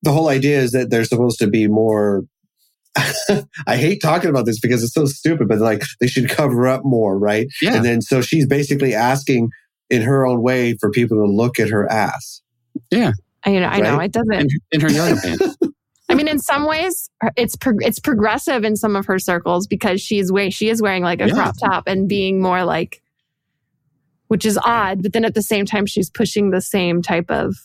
the 0.02 0.12
whole 0.12 0.28
idea 0.28 0.60
is 0.60 0.72
that 0.72 0.90
they're 0.90 1.04
supposed 1.04 1.38
to 1.40 1.46
be 1.46 1.66
more 1.66 2.24
I 3.66 3.76
hate 3.76 4.00
talking 4.02 4.30
about 4.30 4.46
this 4.46 4.58
because 4.60 4.82
it's 4.82 4.92
so 4.94 5.06
stupid, 5.06 5.48
but 5.48 5.58
like 5.58 5.82
they 6.00 6.06
should 6.06 6.28
cover 6.28 6.66
up 6.66 6.82
more, 6.84 7.18
right? 7.18 7.46
yeah. 7.62 7.74
And 7.76 7.84
then 7.84 8.00
so 8.02 8.20
she's 8.20 8.46
basically 8.46 8.94
asking 8.94 9.50
in 9.90 10.02
her 10.02 10.26
own 10.26 10.42
way 10.42 10.76
for 10.80 10.90
people 10.90 11.16
to 11.18 11.30
look 11.30 11.58
at 11.58 11.70
her 11.70 11.90
ass. 11.90 12.42
Yeah. 12.90 13.12
I, 13.44 13.50
you 13.50 13.60
know, 13.60 13.66
I 13.68 13.80
know 13.80 14.00
it 14.00 14.12
doesn't. 14.12 14.32
in, 14.32 14.48
in 14.72 14.80
her 14.80 14.90
yoga 14.90 15.20
pants. 15.22 15.56
I 16.10 16.14
mean, 16.14 16.26
in 16.28 16.38
some 16.38 16.66
ways, 16.66 17.08
it's 17.36 17.54
pro- 17.54 17.76
it's 17.80 17.98
progressive 18.00 18.64
in 18.64 18.76
some 18.76 18.96
of 18.96 19.06
her 19.06 19.18
circles 19.18 19.66
because 19.66 20.00
she's 20.00 20.32
wearing 20.32 20.50
she 20.50 20.68
is 20.70 20.80
wearing 20.82 21.02
like 21.02 21.20
a 21.20 21.28
Yeah. 21.28 21.34
crop 21.34 21.54
top 21.58 21.84
and 21.86 22.08
being 22.08 22.40
more 22.40 22.64
like, 22.64 23.02
which 24.28 24.44
is 24.46 24.58
odd. 24.64 25.02
But 25.02 25.12
then 25.12 25.24
at 25.24 25.34
the 25.34 25.42
same 25.42 25.66
time, 25.66 25.86
she's 25.86 26.10
pushing 26.10 26.50
the 26.50 26.60
same 26.62 27.02
type 27.02 27.30
of 27.30 27.56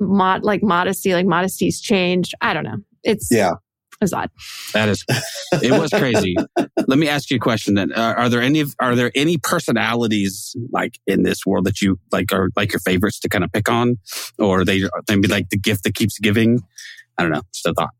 mod 0.00 0.42
like 0.42 0.62
modesty. 0.62 1.14
Like 1.14 1.26
modesty's 1.26 1.80
changed. 1.80 2.34
I 2.40 2.54
don't 2.54 2.64
know. 2.64 2.78
It's 3.04 3.28
Yeah. 3.30 3.52
it's 4.00 4.12
odd. 4.12 4.30
That 4.74 4.88
is, 4.88 5.04
it 5.62 5.70
was 5.72 5.90
crazy. 5.90 6.34
Let 6.86 6.98
me 6.98 7.08
ask 7.08 7.30
you 7.30 7.36
a 7.36 7.40
question 7.40 7.74
then. 7.74 7.92
Uh, 7.92 8.14
are 8.16 8.28
there 8.28 8.42
any, 8.42 8.64
are 8.80 8.94
there 8.96 9.12
any 9.14 9.38
personalities 9.38 10.56
like 10.72 10.98
in 11.06 11.22
this 11.22 11.46
world 11.46 11.64
that 11.66 11.80
you 11.80 11.98
like 12.10 12.32
are 12.32 12.48
like 12.56 12.72
your 12.72 12.80
favorites 12.80 13.20
to 13.20 13.28
kind 13.28 13.44
of 13.44 13.52
pick 13.52 13.68
on 13.68 13.96
or 14.38 14.60
are 14.60 14.64
they 14.64 14.82
maybe 15.08 15.28
like 15.28 15.48
the 15.50 15.58
gift 15.58 15.84
that 15.84 15.94
keeps 15.94 16.18
giving? 16.18 16.60
I 17.18 17.22
don't 17.22 17.32
know. 17.32 17.42
Just 17.52 17.66
a 17.66 17.74
thought. 17.74 17.90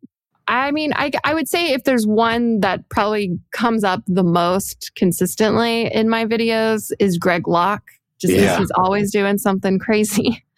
I 0.49 0.73
mean, 0.73 0.93
I 0.97 1.13
I 1.23 1.35
would 1.35 1.49
say 1.49 1.73
if 1.73 1.85
there's 1.85 2.05
one 2.07 2.61
that 2.61 2.89
probably 2.91 3.39
comes 3.53 3.85
up 3.85 4.03
the 4.09 4.25
most 4.25 4.91
consistently 4.97 5.87
in 5.93 6.09
my 6.09 6.27
videos 6.27 6.91
is 6.99 7.17
Greg 7.17 7.47
Locke. 7.47 7.85
Just 8.21 8.33
because 8.35 8.45
Yeah. 8.45 8.59
he's 8.59 8.71
always 8.77 9.13
doing 9.13 9.39
something 9.39 9.79
crazy. 9.79 10.45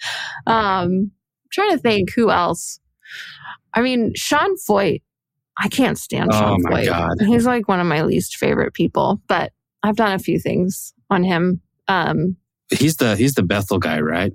Um, 0.47 1.11
trying 1.51 1.71
to 1.71 1.79
think 1.79 2.13
who 2.15 2.31
else. 2.31 2.79
I 3.75 3.83
mean, 3.83 4.13
Sean 4.15 4.55
Feucht. 4.69 5.03
I 5.57 5.69
can't 5.69 5.97
stand 5.99 6.31
Oh 6.33 6.39
Sean 6.39 6.63
my 6.63 6.83
Feucht. 6.85 6.87
God. 7.19 7.27
He's 7.27 7.47
like 7.47 7.69
one 7.69 7.79
of 7.81 7.87
my 7.87 8.03
least 8.03 8.37
favorite 8.37 8.75
people, 8.75 9.21
but 9.29 9.53
I've 9.83 9.97
done 9.97 10.13
a 10.13 10.19
few 10.19 10.39
things 10.41 10.93
on 11.11 11.23
him. 11.25 11.61
Um, 11.89 12.37
He's 12.71 12.97
the, 12.97 13.15
he's 13.15 13.35
the 13.35 13.43
Bethel 13.43 13.79
guy, 13.79 14.01
right? 14.01 14.33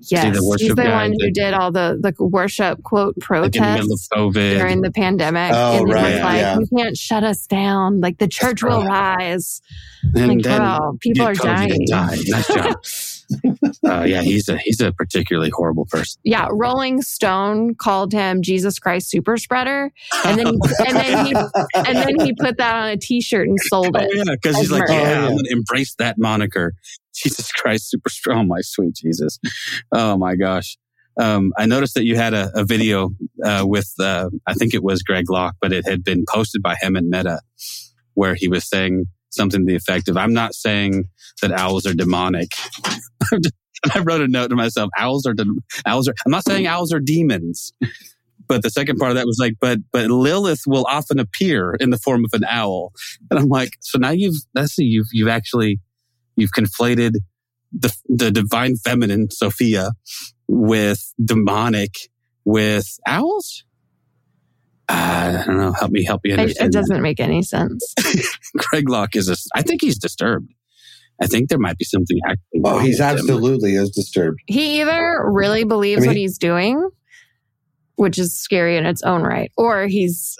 he 0.00 0.14
the 0.14 0.26
yes, 0.26 0.60
he's 0.60 0.74
the 0.76 0.82
guy 0.84 1.02
one 1.02 1.10
who 1.12 1.18
that- 1.26 1.34
did 1.34 1.54
all 1.54 1.72
the 1.72 1.98
the 2.00 2.14
worship 2.24 2.80
quote 2.84 3.16
Like 3.30 3.56
in 3.56 3.62
the 3.62 3.68
middle 3.72 3.92
of 3.92 3.98
protests 3.98 4.08
COVID. 4.12 4.58
during 4.58 4.80
the 4.82 4.92
pandemic. 4.92 5.50
Oh, 5.54 5.78
and 5.78 5.92
right, 5.92 6.14
was 6.14 6.22
like, 6.22 6.36
yeah. 6.36 6.58
you 6.58 6.66
can't 6.76 6.96
shut 6.96 7.24
us 7.24 7.46
down. 7.48 8.00
Like 8.00 8.18
the 8.18 8.28
church 8.28 8.62
will 8.62 8.84
rise. 8.84 9.60
and 10.14 10.28
like, 10.28 10.42
then 10.42 10.58
bro, 10.60 10.98
people 11.00 11.26
are 11.26 11.34
COVID 11.34 11.42
dying. 11.42 11.72
and 11.72 11.86
died. 11.86 12.18
Nice 12.26 12.46
job. 12.48 12.76
uh, 13.86 14.04
yeah, 14.04 14.22
he's 14.22 14.48
a, 14.48 14.58
he's 14.58 14.80
a 14.80 14.92
particularly 14.92 15.50
horrible 15.50 15.86
person. 15.90 16.20
Yeah, 16.24 16.48
Rolling 16.50 17.02
Stone 17.02 17.74
called 17.74 18.12
him 18.12 18.42
Jesus 18.42 18.78
Christ 18.78 19.10
super 19.10 19.36
spreader. 19.36 19.90
And 20.24 20.38
then 20.38 20.46
he, 20.46 20.58
and 20.86 20.96
then 20.96 21.26
he 21.26 21.34
and 21.74 21.96
then 21.96 22.20
he 22.26 22.32
put 22.32 22.58
that 22.58 22.74
on 22.74 22.88
a 22.88 22.96
t-shirt 22.96 23.48
and 23.48 23.58
sold 23.68 23.96
Oh 23.96 24.00
it. 24.00 24.10
yeah, 24.14 24.24
because 24.32 24.56
he's 24.56 24.70
like, 24.70 24.88
Oh, 24.88 24.92
yeah. 24.92 25.26
I'm 25.26 25.30
gonna 25.36 25.42
embrace 25.50 25.94
that 25.98 26.16
moniker. 26.18 26.74
Jesus 27.14 27.50
Christ, 27.52 27.90
super 27.90 28.08
strong, 28.10 28.48
my 28.48 28.60
sweet 28.60 28.94
Jesus. 28.94 29.38
Oh 29.92 30.16
my 30.16 30.36
gosh. 30.36 30.78
Um, 31.20 31.52
I 31.58 31.66
noticed 31.66 31.94
that 31.94 32.04
you 32.04 32.14
had 32.14 32.32
a, 32.32 32.50
a 32.54 32.64
video 32.64 33.10
uh, 33.44 33.64
with, 33.66 33.92
uh, 33.98 34.30
I 34.46 34.54
think 34.54 34.72
it 34.72 34.84
was 34.84 35.02
Greg 35.02 35.28
Locke, 35.28 35.56
but 35.60 35.72
it 35.72 35.84
had 35.84 36.04
been 36.04 36.24
posted 36.28 36.62
by 36.62 36.76
him 36.80 36.94
and 36.94 37.08
Meta, 37.08 37.40
where 38.14 38.36
he 38.36 38.46
was 38.46 38.68
saying 38.68 39.06
something 39.38 39.60
to 39.60 39.66
the 39.66 39.76
effect 39.76 40.08
of, 40.08 40.16
"I'm 40.16 40.34
not 40.34 40.54
saying 40.54 41.08
that 41.40 41.52
owls 41.52 41.86
are 41.86 41.94
demonic." 41.94 42.52
I 43.94 44.00
wrote 44.00 44.20
a 44.20 44.28
note 44.28 44.48
to 44.48 44.56
myself: 44.56 44.90
"Owls 44.98 45.24
are 45.26 45.34
de- 45.34 45.46
owls 45.86 46.08
are." 46.08 46.14
I'm 46.26 46.32
not 46.32 46.44
saying 46.44 46.66
owls 46.66 46.92
are 46.92 47.00
demons. 47.00 47.72
But 48.48 48.62
the 48.62 48.70
second 48.70 48.96
part 48.96 49.10
of 49.10 49.16
that 49.16 49.26
was 49.26 49.38
like, 49.38 49.54
but 49.60 49.78
but 49.92 50.10
Lilith 50.10 50.62
will 50.66 50.86
often 50.88 51.18
appear 51.18 51.74
in 51.78 51.90
the 51.90 51.98
form 51.98 52.24
of 52.24 52.30
an 52.32 52.44
owl, 52.48 52.92
and 53.30 53.38
I'm 53.38 53.48
like, 53.48 53.76
so 53.80 53.98
now 53.98 54.10
you've 54.10 54.36
that's 54.54 54.76
you've 54.78 55.08
you've 55.12 55.28
actually 55.28 55.80
you've 56.36 56.52
conflated 56.52 57.16
the 57.72 57.94
the 58.08 58.30
divine 58.30 58.76
feminine 58.76 59.30
Sophia 59.30 59.92
with 60.48 61.12
demonic 61.22 61.94
with 62.44 62.98
owls. 63.06 63.64
Uh, 64.88 65.38
I 65.42 65.44
don't 65.46 65.58
know. 65.58 65.72
Help 65.72 65.90
me, 65.90 66.04
help 66.04 66.22
me 66.24 66.32
It, 66.32 66.38
understand. 66.38 66.68
it 66.68 66.72
doesn't 66.72 67.02
make 67.02 67.20
any 67.20 67.42
sense. 67.42 67.94
Greg 68.56 68.88
Locke 68.88 69.16
is 69.16 69.28
a. 69.28 69.36
I 69.54 69.62
think 69.62 69.82
he's 69.82 69.98
disturbed. 69.98 70.52
I 71.20 71.26
think 71.26 71.48
there 71.48 71.58
might 71.58 71.76
be 71.76 71.84
something 71.84 72.16
actually. 72.26 72.60
Oh, 72.64 72.78
he's 72.78 72.98
with 73.00 73.08
him. 73.08 73.18
absolutely 73.18 73.74
is 73.74 73.90
disturbed. 73.90 74.38
He 74.46 74.80
either 74.80 75.22
really 75.30 75.64
believes 75.64 75.98
I 75.98 76.00
mean- 76.02 76.08
what 76.10 76.16
he's 76.16 76.38
doing, 76.38 76.88
which 77.96 78.18
is 78.18 78.38
scary 78.38 78.76
in 78.76 78.86
its 78.86 79.02
own 79.02 79.22
right, 79.22 79.50
or 79.58 79.86
he's 79.88 80.36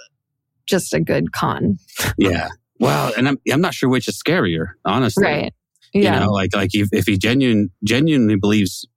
just 0.65 0.93
a 0.93 0.99
good 0.99 1.31
con. 1.31 1.77
Yeah. 2.17 2.47
Well, 2.79 3.11
and 3.17 3.27
I'm 3.27 3.37
I'm 3.51 3.59
not 3.61 3.73
sure 3.73 3.89
which 3.89 4.07
is 4.07 4.17
scarier, 4.17 4.67
honestly. 4.85 5.23
Right. 5.25 5.53
Yeah. 5.93 6.13
You 6.13 6.25
know, 6.25 6.31
like 6.31 6.55
like 6.55 6.69
if, 6.73 6.87
if 6.93 7.05
he 7.07 7.17
genuine 7.17 7.69
genuinely 7.83 8.35
believes 8.37 8.87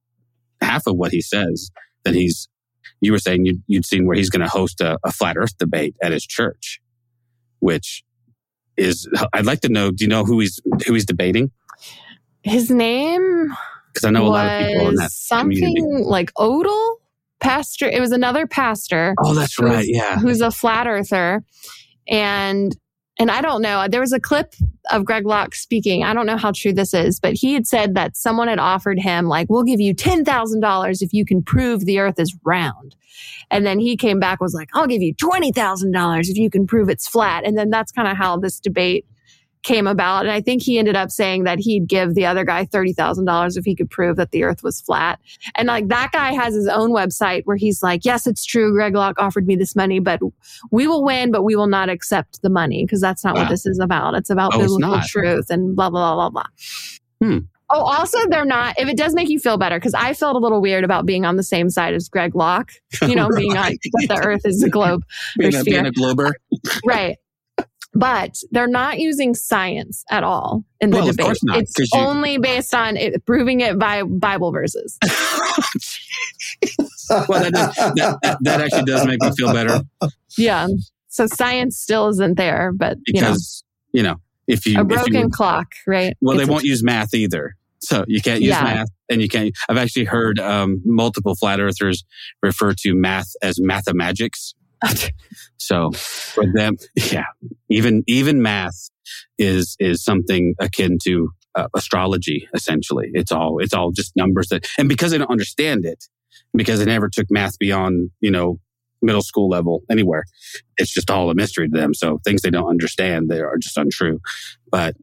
half 0.60 0.86
of 0.86 0.96
what 0.96 1.10
he 1.12 1.20
says, 1.20 1.70
then 2.04 2.14
he's. 2.14 2.48
You 3.02 3.12
were 3.12 3.18
saying 3.18 3.44
you'd, 3.44 3.62
you'd 3.66 3.84
seen 3.84 4.06
where 4.06 4.16
he's 4.16 4.30
going 4.30 4.40
to 4.40 4.48
host 4.48 4.80
a, 4.80 4.98
a 5.04 5.12
flat 5.12 5.36
Earth 5.36 5.58
debate 5.58 5.94
at 6.02 6.12
his 6.12 6.24
church, 6.24 6.80
which 7.58 8.02
is. 8.78 9.06
I'd 9.34 9.44
like 9.44 9.60
to 9.60 9.68
know. 9.68 9.90
Do 9.90 10.04
you 10.04 10.08
know 10.08 10.24
who 10.24 10.40
he's 10.40 10.58
who 10.86 10.94
he's 10.94 11.04
debating? 11.04 11.50
His 12.44 12.70
name 12.70 13.52
Because 13.92 14.04
I 14.04 14.10
know 14.10 14.26
a 14.26 14.28
lot 14.28 14.46
of 14.62 14.66
people 14.68 14.88
in 14.88 14.94
that 14.96 15.10
something 15.12 15.58
community. 15.58 16.04
like 16.04 16.32
Odell 16.38 16.98
pastor. 17.40 17.88
It 17.88 18.00
was 18.00 18.12
another 18.12 18.46
pastor 18.46 19.14
Oh, 19.18 19.34
that's 19.34 19.58
right. 19.58 19.84
Yeah. 19.86 20.18
who's 20.18 20.40
a 20.40 20.50
flat 20.50 20.86
earther, 20.86 21.42
and 22.08 22.74
and 23.22 23.30
I 23.30 23.40
don't 23.40 23.62
know. 23.62 23.87
There 23.88 24.00
was 24.00 24.12
a 24.12 24.18
clip 24.18 24.52
of 24.90 25.04
Greg 25.04 25.26
Locke 25.26 25.54
speaking. 25.54 26.02
I 26.02 26.12
don't 26.12 26.26
know 26.26 26.37
how 26.37 26.50
true 26.50 26.72
this 26.72 26.92
is, 26.92 27.20
but 27.20 27.35
he 27.35 27.54
had 27.54 27.68
said 27.68 27.94
that 27.94 28.16
someone 28.16 28.48
had 28.48 28.58
offered 28.58 28.98
him 28.98 29.26
like, 29.26 29.48
"We'll 29.48 29.62
give 29.62 29.78
you 29.78 29.94
ten 29.94 30.24
thousand 30.24 30.58
dollars 30.58 31.02
if 31.02 31.12
you 31.12 31.24
can 31.24 31.40
prove 31.40 31.85
the 31.85 32.00
Earth 32.00 32.18
is 32.18 32.37
round." 32.44 32.96
And 33.48 33.64
then 33.64 33.78
he 33.78 33.96
came 33.96 34.18
back 34.18 34.40
was 34.40 34.54
like, 34.54 34.70
"I'll 34.74 34.88
give 34.88 35.02
you 35.02 35.14
twenty 35.14 35.52
thousand 35.52 35.92
dollars 35.92 36.28
if 36.28 36.37
you 36.37 36.50
can 36.50 36.66
prove 36.66 36.88
it's 36.88 37.08
flat." 37.08 37.44
And 37.46 37.56
then 37.56 37.70
that's 37.70 37.92
kind 37.92 38.08
of 38.08 38.16
how 38.16 38.38
this 38.38 38.58
debate 38.58 39.06
came 39.62 39.87
about. 39.87 40.22
And 40.22 40.31
I 40.33 40.40
think 40.40 40.62
he 40.62 40.79
ended 40.79 40.96
up 40.96 41.11
saying 41.11 41.44
that 41.44 41.59
he'd 41.59 41.87
give 41.87 42.14
the 42.14 42.27
other 42.27 42.44
guy 42.44 42.64
$30,000 42.66 43.57
if 43.57 43.64
he 43.64 43.75
could 43.77 43.90
prove 43.90 44.16
that 44.16 44.31
the 44.33 44.42
earth 44.44 44.62
was 44.62 44.81
flat. 44.81 45.20
And 45.55 45.68
like 45.68 45.88
that 45.88 46.11
guy 46.12 46.33
has 46.33 46.55
his 46.55 46.66
own 46.68 46.90
website 46.90 47.42
where 47.44 47.57
he's 47.57 47.83
like, 47.83 48.05
yes, 48.05 48.27
it's 48.27 48.44
true. 48.44 48.72
Greg 48.72 48.94
Locke 48.94 49.18
offered 49.20 49.46
me 49.46 49.55
this 49.57 49.77
money, 49.77 50.01
but 50.01 50.20
we 50.70 50.87
will 50.87 51.05
win, 51.05 51.31
but 51.31 51.42
we 51.42 51.55
will 51.57 51.68
not 51.68 51.88
accept 51.88 52.42
the 52.42 52.51
money 52.51 52.85
because 52.85 53.01
that's 53.01 53.25
not 53.25 53.35
Wow. 53.35 53.42
what 53.42 53.51
this 53.51 53.64
is 53.66 53.79
about. 53.79 54.14
It's 54.14 54.31
about 54.31 54.53
Oh, 54.55 54.59
biblical 54.59 54.79
not. 54.90 55.07
truth 55.07 55.46
and 55.51 55.77
blah, 55.77 55.90
blah, 55.90 56.14
blah, 56.14 56.29
blah, 56.31 56.42
blah. 57.20 57.29
Hmm. 57.29 57.38
Oh, 57.75 57.81
also, 57.85 58.18
they're 58.29 58.44
not. 58.44 58.75
If 58.79 58.87
it 58.87 58.98
does 58.98 59.14
make 59.14 59.31
you 59.31 59.38
feel 59.38 59.57
better, 59.57 59.79
because 59.79 59.94
I 59.94 60.12
felt 60.12 60.37
a 60.37 60.38
little 60.38 60.61
weird 60.61 60.85
about 60.85 61.07
being 61.07 61.25
on 61.25 61.37
the 61.37 61.42
same 61.42 61.70
side 61.70 61.94
as 61.94 62.07
Greg 62.07 62.35
Locke. 62.35 62.70
You 63.01 63.14
know, 63.14 63.31
being 63.37 63.57
on 63.57 63.72
that 63.72 64.07
the 64.09 64.20
Earth 64.22 64.42
is 64.44 64.62
a 64.62 64.68
globe 64.68 65.03
or 65.40 65.48
being, 65.48 65.55
a, 65.55 65.64
being 65.64 65.87
a 65.87 65.90
glober. 65.90 66.35
right? 66.85 67.16
But 67.94 68.38
they're 68.52 68.66
not 68.66 68.98
using 69.00 69.35
science 69.35 70.02
at 70.11 70.24
all 70.24 70.64
in 70.81 70.90
the 70.90 70.96
Well, 70.96 71.07
debate. 71.12 71.37
not, 71.42 71.59
it's 71.59 71.78
you- 71.78 71.87
only 72.00 72.38
based 72.38 72.74
on 72.74 72.96
it, 72.96 73.24
proving 73.26 73.61
it 73.61 73.78
by 73.78 74.02
Bible 74.02 74.50
verses. 74.50 74.98
well, 77.11 77.42
that, 77.42 77.52
does, 77.52 77.74
that, 77.76 78.18
that, 78.22 78.38
that 78.40 78.61
actually 78.61 78.85
does 78.85 79.07
make 79.07 79.20
me 79.20 79.31
feel 79.37 79.52
better 79.52 79.81
Yeah. 80.37 80.68
So 81.09 81.26
science 81.26 81.78
still 81.78 82.09
isn't 82.09 82.37
there, 82.38 82.72
but 82.74 82.96
you 83.07 83.20
know, 83.20 83.28
because 83.33 83.62
you 83.92 84.02
know 84.02 84.16
if 84.46 84.64
you 84.66 84.78
a 84.81 84.85
if 84.85 84.90
you 84.90 84.96
broken 84.96 85.31
clock, 85.31 85.66
right? 85.87 86.16
well 86.22 86.37
they 86.37 86.42
It's 86.44 86.48
a- 86.48 86.52
won't 86.52 86.64
use 86.64 86.83
math 86.83 87.12
either 87.14 87.55
so 87.81 88.05
you 88.09 88.22
can't 88.22 88.40
use 88.40 88.50
Yeah. 88.50 88.62
math 88.64 88.88
and 89.11 89.20
you 89.20 89.28
can't 89.28 89.52
i've 89.68 89.76
actually 89.76 90.05
heard 90.07 90.38
um, 90.38 90.81
multiple 90.85 91.35
flat 91.35 91.61
earthers 91.61 92.05
refer 92.42 92.72
to 92.78 92.94
math 92.94 93.26
as 93.42 93.59
mathemagics 93.59 94.55
so 95.57 95.90
for 95.92 96.45
them 96.53 96.77
yeah 96.97 97.25
even 97.68 98.03
even 98.07 98.42
math 98.42 98.90
is 99.38 99.77
is 99.79 100.03
something 100.03 100.55
akin 100.61 100.99
to 101.03 101.31
uh, 101.55 101.68
astrology 101.75 102.49
essentially. 102.55 103.11
It's 103.12 103.33
all 103.33 103.59
it's 103.59 103.75
all 103.75 103.92
just 103.92 104.16
numbers 104.16 104.49
that 104.49 104.66
and 104.79 104.88
because 104.88 105.11
they 105.11 105.18
don't 105.18 105.31
understand 105.31 105.85
it 105.85 106.05
because 106.57 106.79
they 106.79 106.87
never 106.87 107.09
took 107.09 107.27
math 107.31 107.59
beyond 107.59 108.11
you 108.21 108.31
know 108.31 108.59
middle 109.03 109.23
school 109.23 109.49
level 109.49 109.83
anywhere 109.90 110.25
it's 110.79 110.92
just 110.92 111.11
all 111.11 111.31
a 111.31 111.35
mystery 111.35 111.68
to 111.68 111.77
them. 111.77 111.95
So 111.95 112.21
things 112.25 112.42
they 112.42 112.51
don't 112.51 112.68
understand 112.68 113.29
they 113.29 113.40
are 113.40 113.59
just 113.59 113.77
untrue. 113.77 114.21
But 114.71 114.97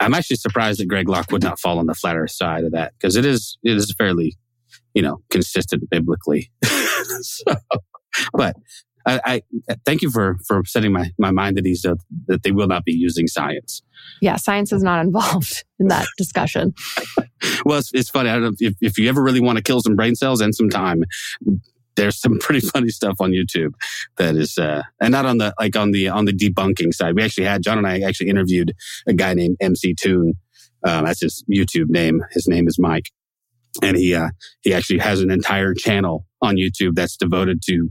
I'm 0.00 0.14
actually 0.14 0.36
surprised 0.36 0.80
that 0.80 0.88
Greg 0.88 1.08
Locke 1.08 1.30
would 1.30 1.42
not 1.42 1.60
fall 1.60 1.78
on 1.78 1.86
the 1.86 1.94
flatter 1.94 2.26
side 2.26 2.64
of 2.64 2.72
that 2.72 2.92
because 2.98 3.16
it 3.16 3.24
is 3.24 3.56
it 3.62 3.76
is 3.76 3.94
fairly, 3.96 4.36
you 4.94 5.02
know, 5.02 5.18
consistent 5.30 5.88
biblically. 5.90 6.50
so, 7.20 7.54
but 8.32 8.56
I, 9.06 9.42
I 9.68 9.76
thank 9.84 10.02
you 10.02 10.10
for 10.10 10.38
for 10.46 10.62
setting 10.64 10.92
my, 10.92 11.10
my 11.18 11.30
mind 11.30 11.58
at 11.58 11.66
ease 11.66 11.82
that, 11.82 11.98
that 12.26 12.42
they 12.42 12.52
will 12.52 12.68
not 12.68 12.84
be 12.84 12.92
using 12.92 13.26
science. 13.26 13.82
yeah, 14.20 14.36
science 14.36 14.72
is 14.72 14.82
not 14.82 15.04
involved 15.04 15.64
in 15.78 15.88
that 15.88 16.06
discussion. 16.16 16.74
Well, 17.66 17.78
it's, 17.78 17.92
it's 17.92 18.08
funny. 18.08 18.30
I 18.30 18.34
don't 18.34 18.42
know 18.42 18.52
if, 18.58 18.74
if 18.80 18.98
you 18.98 19.06
ever 19.08 19.22
really 19.22 19.40
want 19.40 19.58
to 19.58 19.62
kill 19.62 19.80
some 19.80 19.96
brain 19.96 20.14
cells 20.14 20.40
and 20.40 20.54
some 20.54 20.70
time. 20.70 21.04
There's 21.94 22.18
some 22.18 22.38
pretty 22.40 22.60
funny 22.60 22.88
stuff 22.88 23.16
on 23.20 23.32
YouTube 23.32 23.74
that 24.16 24.34
is, 24.34 24.56
uh, 24.56 24.82
and 25.00 25.12
not 25.12 25.26
on 25.26 25.36
the 25.38 25.52
like 25.60 25.76
on 25.76 25.90
the 25.90 26.08
on 26.08 26.24
the 26.24 26.32
debunking 26.32 26.94
side. 26.94 27.14
We 27.14 27.22
actually 27.22 27.44
had 27.44 27.62
John 27.62 27.76
and 27.76 27.86
I 27.86 28.00
actually 28.00 28.30
interviewed 28.30 28.72
a 29.06 29.12
guy 29.12 29.34
named 29.34 29.58
MCToon. 29.62 30.32
Um, 30.86 31.04
that's 31.04 31.20
his 31.20 31.44
YouTube 31.52 31.90
name. 31.90 32.22
His 32.30 32.48
name 32.48 32.66
is 32.66 32.78
Mike, 32.78 33.10
and 33.82 33.96
he 33.96 34.14
uh, 34.14 34.30
he 34.62 34.72
actually 34.72 35.00
has 35.00 35.20
an 35.20 35.30
entire 35.30 35.74
channel 35.74 36.26
on 36.40 36.56
YouTube 36.56 36.94
that's 36.94 37.16
devoted 37.18 37.60
to 37.66 37.90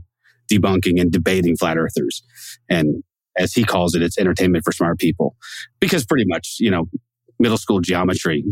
debunking 0.50 1.00
and 1.00 1.10
debating 1.10 1.56
flat 1.56 1.76
earthers. 1.76 2.22
And 2.68 3.02
as 3.36 3.52
he 3.52 3.64
calls 3.64 3.94
it, 3.94 4.02
it's 4.02 4.18
entertainment 4.18 4.64
for 4.64 4.72
smart 4.72 4.98
people 4.98 5.36
because 5.80 6.04
pretty 6.04 6.24
much 6.26 6.56
you 6.60 6.70
know 6.70 6.88
middle 7.38 7.58
school 7.58 7.80
geometry 7.80 8.44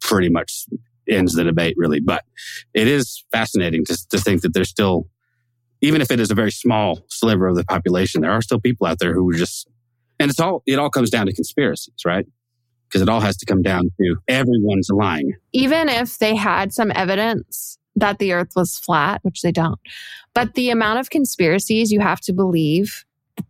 pretty 0.00 0.28
much 0.28 0.66
ends 1.08 1.34
the 1.34 1.44
debate 1.44 1.74
really. 1.76 2.00
But 2.00 2.24
it 2.72 2.88
is 2.88 3.24
fascinating 3.32 3.84
to, 3.86 4.08
to 4.10 4.18
think 4.18 4.42
that 4.42 4.54
there's 4.54 4.68
still, 4.68 5.08
even 5.80 6.00
if 6.00 6.10
it 6.10 6.20
is 6.20 6.30
a 6.30 6.34
very 6.34 6.52
small 6.52 7.04
sliver 7.08 7.48
of 7.48 7.56
the 7.56 7.64
population, 7.64 8.22
there 8.22 8.32
are 8.32 8.42
still 8.42 8.60
people 8.60 8.86
out 8.86 8.98
there 8.98 9.14
who 9.14 9.28
are 9.30 9.34
just, 9.34 9.68
and 10.18 10.30
it's 10.30 10.40
all, 10.40 10.62
it 10.66 10.78
all 10.78 10.90
comes 10.90 11.10
down 11.10 11.26
to 11.26 11.32
conspiracies, 11.32 11.94
right? 12.04 12.26
Because 12.88 13.02
it 13.02 13.08
all 13.08 13.20
has 13.20 13.36
to 13.38 13.46
come 13.46 13.62
down 13.62 13.90
to 14.00 14.16
everyone's 14.28 14.88
lying. 14.90 15.32
Even 15.52 15.88
if 15.88 16.18
they 16.18 16.36
had 16.36 16.72
some 16.72 16.92
evidence 16.94 17.78
that 17.96 18.18
the 18.18 18.32
earth 18.32 18.52
was 18.56 18.78
flat, 18.78 19.20
which 19.22 19.42
they 19.42 19.52
don't, 19.52 19.78
but 20.34 20.54
the 20.54 20.70
amount 20.70 20.98
of 20.98 21.10
conspiracies 21.10 21.92
you 21.92 22.00
have 22.00 22.20
to 22.22 22.32
believe 22.32 23.04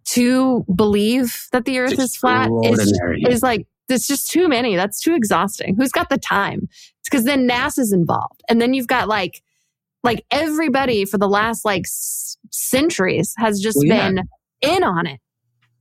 to 0.07 0.64
believe 0.74 1.46
that 1.52 1.64
the 1.66 1.78
earth 1.78 1.98
is 1.98 2.16
flat 2.16 2.50
is, 2.64 3.00
is 3.28 3.42
like, 3.42 3.66
it's 3.90 4.07
just 4.07 4.30
too 4.30 4.48
many. 4.48 4.76
That's 4.76 4.98
too 5.00 5.14
exhausting. 5.14 5.76
Who's 5.76 5.92
got 5.92 6.09
the 6.09 6.16
time? 6.16 6.68
Because 7.04 7.24
then 7.24 7.46
NASA's 7.46 7.92
involved. 7.92 8.42
And 8.48 8.62
then 8.62 8.72
you've 8.72 8.87
got 8.87 9.09
like, 9.09 9.42
like 10.02 10.24
everybody 10.30 11.04
for 11.04 11.18
the 11.18 11.28
last 11.28 11.66
like 11.66 11.83
s- 11.83 12.38
centuries 12.50 13.35
has 13.37 13.61
just 13.61 13.76
Well, 13.76 13.87
yeah. 13.87 14.09
been 14.11 14.22
in 14.62 14.83
on 14.83 15.07
it. 15.07 15.20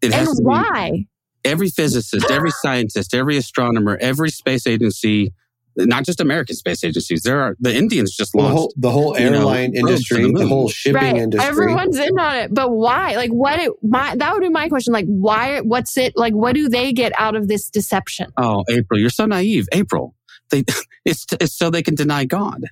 It 0.02 0.14
And 0.14 0.28
to 0.28 0.36
be 0.36 0.44
why? 0.44 1.06
every 1.46 1.70
physicist, 1.70 2.30
every 2.30 2.52
scientist, 2.52 3.14
every 3.14 3.38
astronomer, 3.38 3.98
every 4.02 4.32
space 4.32 4.68
agency, 4.68 5.32
not 5.76 6.06
just 6.06 6.20
American 6.20 6.56
space 6.56 6.84
agencies. 6.84 7.24
There 7.24 7.42
are 7.42 7.56
the 7.60 7.74
Indians 7.74 8.16
just 8.16 8.32
the 8.34 8.42
whole 8.42 8.74
the 8.78 8.92
whole 8.92 9.18
you 9.18 9.30
know, 9.30 9.40
airline 9.40 9.72
the 9.72 9.80
industry, 9.80 10.32
the, 10.32 10.48
whole 10.48 10.70
shipping 10.70 11.02
right. 11.02 11.16
industry. 11.16 11.48
Everyone's 11.48 11.98
in 11.98 12.18
on 12.20 12.36
it, 12.36 12.54
but 12.54 12.72
why? 12.72 13.16
Like, 13.16 13.32
what? 13.32 13.60
It, 13.60 13.72
my 13.82 14.16
that 14.16 14.34
would 14.34 14.42
be 14.42 14.50
my 14.50 14.70
question. 14.70 14.94
Like, 14.94 15.06
why? 15.06 15.62
What's 15.62 15.98
it? 15.98 16.14
Like, 16.16 16.34
what 16.34 16.54
do 16.56 16.70
they 16.70 16.94
get 16.94 17.12
out 17.18 17.36
of 17.36 17.48
this 17.48 17.70
deception? 17.70 18.32
Oh, 18.38 18.64
April, 18.70 19.00
you're 19.00 19.10
so 19.10 19.26
naive. 19.26 19.68
April, 19.72 20.16
they 20.50 20.64
it's 21.06 21.26
it's 21.40 21.58
so 21.58 21.70
they 21.70 21.84
can 21.84 21.96
deny 21.96 22.26
God. 22.26 22.66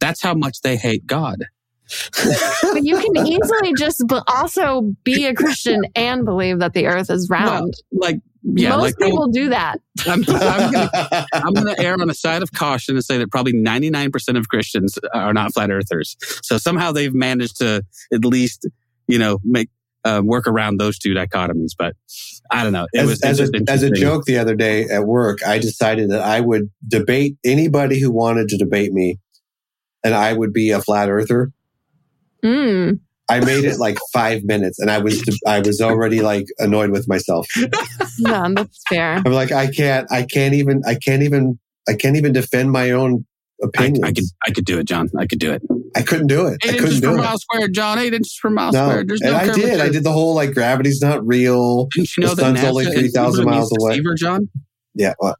That's 0.00 0.20
how 0.20 0.34
much 0.34 0.62
they 0.62 0.76
hate 0.76 1.06
God. 1.06 1.44
But 2.62 2.84
you 2.84 2.98
can 2.98 3.26
easily 3.26 3.74
just 3.74 4.02
also 4.28 4.94
be 5.04 5.26
a 5.26 5.34
Christian 5.34 5.82
and 5.94 6.24
believe 6.24 6.60
that 6.60 6.72
the 6.72 6.86
Earth 6.86 7.10
is 7.10 7.28
round. 7.30 7.74
Like, 7.92 8.16
yeah, 8.44 8.70
Most 8.70 8.82
like 8.82 8.96
people 8.98 9.28
do 9.28 9.50
that. 9.50 9.80
I'm, 10.06 10.24
I'm 10.28 10.72
gonna 10.72 10.90
I'm 11.32 11.54
going 11.54 11.66
to 11.66 11.80
err 11.80 12.00
on 12.00 12.08
the 12.08 12.14
side 12.14 12.42
of 12.42 12.52
caution 12.52 12.96
and 12.96 13.04
say 13.04 13.18
that 13.18 13.30
probably 13.30 13.52
99% 13.52 14.36
of 14.36 14.48
Christians 14.48 14.98
are 15.14 15.32
not 15.32 15.54
flat 15.54 15.70
earthers. 15.70 16.16
So 16.42 16.58
somehow 16.58 16.92
they've 16.92 17.14
managed 17.14 17.58
to 17.58 17.84
at 18.12 18.24
least, 18.24 18.68
you 19.06 19.18
know, 19.18 19.38
make 19.44 19.68
uh, 20.04 20.20
work 20.24 20.48
around 20.48 20.78
those 20.78 20.98
two 20.98 21.14
dichotomies. 21.14 21.70
But 21.78 21.94
I 22.50 22.64
don't 22.64 22.72
know. 22.72 22.86
It 22.92 23.00
as, 23.00 23.08
was 23.08 23.22
as, 23.22 23.40
it's 23.40 23.50
a, 23.50 23.72
as 23.72 23.82
a 23.84 23.90
joke 23.90 24.24
the 24.24 24.38
other 24.38 24.56
day 24.56 24.84
at 24.84 25.04
work, 25.04 25.38
I 25.46 25.58
decided 25.58 26.10
that 26.10 26.20
I 26.20 26.40
would 26.40 26.70
debate 26.86 27.36
anybody 27.44 28.00
who 28.00 28.10
wanted 28.10 28.48
to 28.48 28.56
debate 28.56 28.92
me, 28.92 29.18
and 30.02 30.14
I 30.14 30.32
would 30.32 30.52
be 30.52 30.70
a 30.70 30.80
flat 30.80 31.08
earther. 31.08 31.52
Mm. 32.44 32.98
I 33.32 33.40
made 33.44 33.64
it 33.64 33.78
like 33.78 33.98
five 34.12 34.44
minutes, 34.44 34.78
and 34.78 34.90
I 34.90 34.98
was 34.98 35.22
I 35.46 35.60
was 35.60 35.80
already 35.80 36.20
like 36.22 36.46
annoyed 36.58 36.90
with 36.90 37.08
myself. 37.08 37.46
Yeah, 38.18 38.48
that's 38.54 38.82
fair. 38.88 39.22
I'm 39.24 39.32
like, 39.32 39.52
I 39.52 39.70
can't, 39.70 40.06
I 40.12 40.24
can't 40.24 40.54
even, 40.54 40.82
I 40.86 40.96
can't 40.96 41.22
even, 41.22 41.58
I 41.88 41.94
can't 41.94 42.16
even 42.16 42.32
defend 42.32 42.70
my 42.70 42.90
own 42.90 43.24
I. 43.78 43.92
I 44.02 44.12
could 44.12 44.24
I 44.46 44.50
could 44.50 44.64
do 44.64 44.78
it, 44.78 44.84
John. 44.84 45.08
I 45.18 45.26
could 45.26 45.38
do 45.38 45.52
it. 45.52 45.62
I 45.94 46.02
couldn't 46.02 46.26
do 46.26 46.46
it. 46.46 46.58
I 46.64 46.68
Eight 46.68 46.78
couldn't 46.78 46.86
inches 46.86 47.00
per 47.00 47.08
do 47.08 47.14
it. 47.14 47.24
mile 47.24 47.38
squared, 47.38 47.72
John. 47.74 47.98
Eight 47.98 48.14
inches 48.14 48.38
per 48.40 48.50
mile 48.50 48.72
No, 48.72 48.88
squared. 48.88 49.08
There's 49.08 49.20
and 49.20 49.32
no 49.32 49.38
I 49.38 49.52
did. 49.52 49.80
I 49.80 49.88
did 49.88 50.04
the 50.04 50.12
whole 50.12 50.34
like 50.34 50.52
gravity's 50.52 51.00
not 51.00 51.24
real. 51.26 51.86
Didn't 51.86 52.16
you 52.16 52.22
know 52.24 52.30
the 52.30 52.42
that 52.42 52.58
sun's 52.58 52.64
only 52.64 52.84
3,000 52.86 53.44
miles 53.44 53.72
away. 53.78 53.92
Deceiver, 53.92 54.14
John? 54.16 54.48
Yeah. 54.94 55.14
Well, 55.18 55.36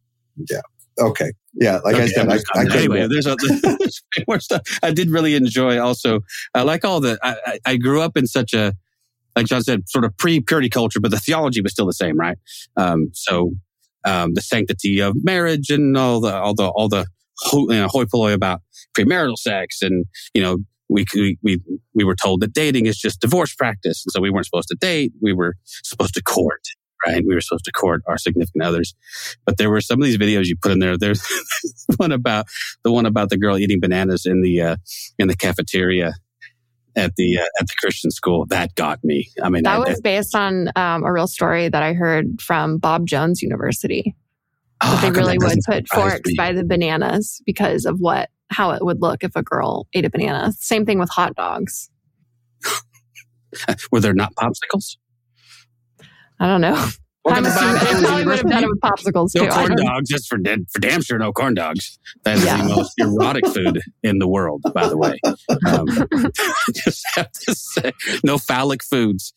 yeah. 0.50 0.60
Okay. 0.98 1.32
Yeah. 1.54 1.78
Like 1.84 1.98
I 1.98 2.04
Okay, 2.04 2.08
said, 2.08 2.28
I'm 2.28 2.38
I, 2.54 2.60
I 2.60 2.62
anyway, 2.78 3.06
there's, 3.08 3.26
a, 3.26 3.36
there's 3.78 4.02
more 4.28 4.40
stuff. 4.40 4.62
I 4.82 4.90
did 4.92 5.10
really 5.10 5.34
enjoy 5.34 5.80
also. 5.80 6.20
I 6.54 6.62
like 6.62 6.84
all 6.84 7.00
the. 7.00 7.18
I, 7.22 7.36
I 7.46 7.58
I 7.66 7.76
grew 7.76 8.00
up 8.00 8.16
in 8.16 8.26
such 8.26 8.54
a, 8.54 8.74
like 9.36 9.46
John 9.46 9.62
said, 9.62 9.88
sort 9.88 10.04
of 10.04 10.16
pre-purity 10.18 10.70
culture, 10.70 11.00
but 11.00 11.10
the 11.10 11.18
theology 11.20 11.60
was 11.62 11.72
still 11.72 11.86
the 11.86 11.92
same, 11.92 12.18
right? 12.18 12.38
Um, 12.76 13.10
so 13.14 13.52
um, 14.04 14.34
the 14.34 14.42
sanctity 14.42 15.00
of 15.00 15.14
marriage 15.24 15.70
and 15.70 15.96
all 15.96 16.20
the 16.20 16.34
all 16.34 16.54
the 16.54 16.68
all 16.68 16.88
the 16.88 17.06
ho, 17.40 17.60
you 17.70 17.76
know, 17.76 17.88
hoi 17.88 18.04
polloi 18.06 18.32
about 18.32 18.60
premarital 18.96 19.36
sex, 19.38 19.82
and 19.82 20.06
you 20.34 20.42
know. 20.42 20.58
We, 20.88 21.06
we 21.14 21.38
we 21.42 21.58
we 21.94 22.04
were 22.04 22.14
told 22.14 22.42
that 22.42 22.52
dating 22.52 22.84
is 22.84 22.98
just 22.98 23.20
divorce 23.22 23.54
practice, 23.54 24.04
and 24.04 24.12
so 24.12 24.20
we 24.20 24.28
weren't 24.28 24.44
supposed 24.44 24.68
to 24.68 24.76
date. 24.78 25.12
We 25.22 25.32
were 25.32 25.54
supposed 25.64 26.12
to 26.14 26.22
court, 26.22 26.60
right? 27.06 27.22
We 27.26 27.34
were 27.34 27.40
supposed 27.40 27.64
to 27.64 27.72
court 27.72 28.02
our 28.06 28.18
significant 28.18 28.64
others. 28.64 28.94
But 29.44 29.58
there 29.58 29.70
were 29.70 29.80
some 29.80 30.00
of 30.00 30.04
these 30.06 30.18
videos 30.18 30.46
you 30.46 30.56
put 30.56 30.72
in 30.72 30.78
there. 30.78 30.96
There's 30.96 31.26
one 31.96 32.12
about 32.12 32.46
the 32.84 32.92
one 32.92 33.06
about 33.06 33.30
the 33.30 33.36
girl 33.38 33.58
eating 33.58 33.80
bananas 33.80 34.26
in 34.26 34.42
the 34.42 34.60
uh, 34.60 34.76
in 35.18 35.28
the 35.28 35.36
cafeteria 35.36 36.14
at 36.96 37.14
the 37.16 37.38
uh, 37.38 37.44
at 37.60 37.66
the 37.66 37.74
Christian 37.80 38.10
school. 38.10 38.46
That 38.46 38.74
got 38.74 39.02
me. 39.02 39.28
I 39.42 39.48
mean, 39.48 39.62
That 39.64 39.76
I, 39.76 39.88
was 39.90 40.00
based 40.00 40.34
on 40.34 40.70
um, 40.76 41.04
a 41.04 41.12
real 41.12 41.26
story 41.26 41.68
that 41.68 41.82
I 41.82 41.92
heard 41.92 42.40
from 42.40 42.78
Bob 42.78 43.06
Jones 43.06 43.42
University. 43.42 44.14
oh, 44.82 44.94
That 45.00 45.12
they 45.12 45.20
really 45.20 45.38
would 45.38 45.58
put 45.66 45.88
forks 45.88 46.20
me? 46.26 46.34
by 46.36 46.52
the 46.52 46.64
bananas 46.64 47.42
because 47.46 47.84
of 47.84 47.98
what 48.00 48.30
how 48.50 48.70
it 48.72 48.84
would 48.84 49.00
look 49.00 49.24
if 49.24 49.34
a 49.34 49.42
girl 49.42 49.86
ate 49.94 50.04
a 50.04 50.10
banana. 50.10 50.52
Same 50.52 50.84
thing 50.84 50.98
with 50.98 51.08
hot 51.10 51.34
dogs. 51.36 51.90
Were 53.92 54.00
there 54.00 54.14
not 54.14 54.34
popsicles? 54.34 54.96
I 56.42 56.46
don't 56.48 56.60
know. 56.60 56.88
I'm 57.24 57.46
assuming 57.46 57.74
they 57.74 58.00
probably 58.04 58.24
would 58.24 58.38
have 58.38 58.50
done 58.50 58.64
it 58.64 58.68
with 58.68 58.80
popsicles 58.80 59.30
No 59.36 59.44
too. 59.44 59.50
Corn 59.52 59.76
dogs. 59.76 60.08
That's 60.10 60.26
for 60.26 60.38
dead, 60.38 60.66
for 60.72 60.80
damn 60.80 61.02
sure. 61.02 61.18
No 61.20 61.32
corn 61.32 61.54
dogs. 61.54 62.00
That 62.24 62.38
is 62.38 62.44
Yeah. 62.44 62.56
the 62.56 62.64
most 62.74 62.92
erotic 62.98 63.46
food 63.46 63.80
in 64.02 64.18
the 64.18 64.26
world, 64.26 64.62
by 64.74 64.88
the 64.88 64.96
way. 64.96 65.20
Um, 65.68 65.86
just 66.74 67.04
have 67.14 67.30
to 67.30 67.54
say, 67.54 67.92
no 68.24 68.38
phallic 68.38 68.82
foods 68.82 69.32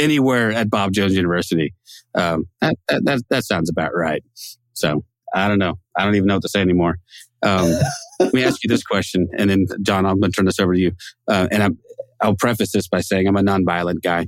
anywhere 0.00 0.50
at 0.50 0.68
Bob 0.68 0.92
Jones 0.92 1.14
University. 1.14 1.74
Um, 2.16 2.46
that, 2.60 2.74
that, 2.88 3.04
that, 3.04 3.22
that 3.30 3.44
sounds 3.44 3.70
about 3.70 3.92
right. 3.94 4.24
So 4.72 5.04
I 5.32 5.46
don't 5.46 5.60
know. 5.60 5.78
I 5.96 6.04
don't 6.04 6.16
even 6.16 6.26
know 6.26 6.34
what 6.34 6.42
to 6.42 6.48
say 6.48 6.60
anymore. 6.60 6.98
Um, 7.44 7.72
let 8.18 8.34
me 8.34 8.42
ask 8.42 8.64
you 8.64 8.68
this 8.68 8.82
question, 8.82 9.28
and 9.38 9.48
then 9.48 9.66
John, 9.82 10.06
I'm 10.06 10.18
going 10.18 10.32
to 10.32 10.36
turn 10.36 10.46
this 10.46 10.58
over 10.58 10.74
to 10.74 10.80
you. 10.80 10.90
Uh, 11.28 11.46
and 11.52 11.62
I'm, 11.62 11.78
I'll 12.20 12.34
preface 12.34 12.72
this 12.72 12.88
by 12.88 13.00
saying 13.00 13.28
I'm 13.28 13.36
a 13.36 13.42
nonviolent 13.42 14.02
guy. 14.02 14.26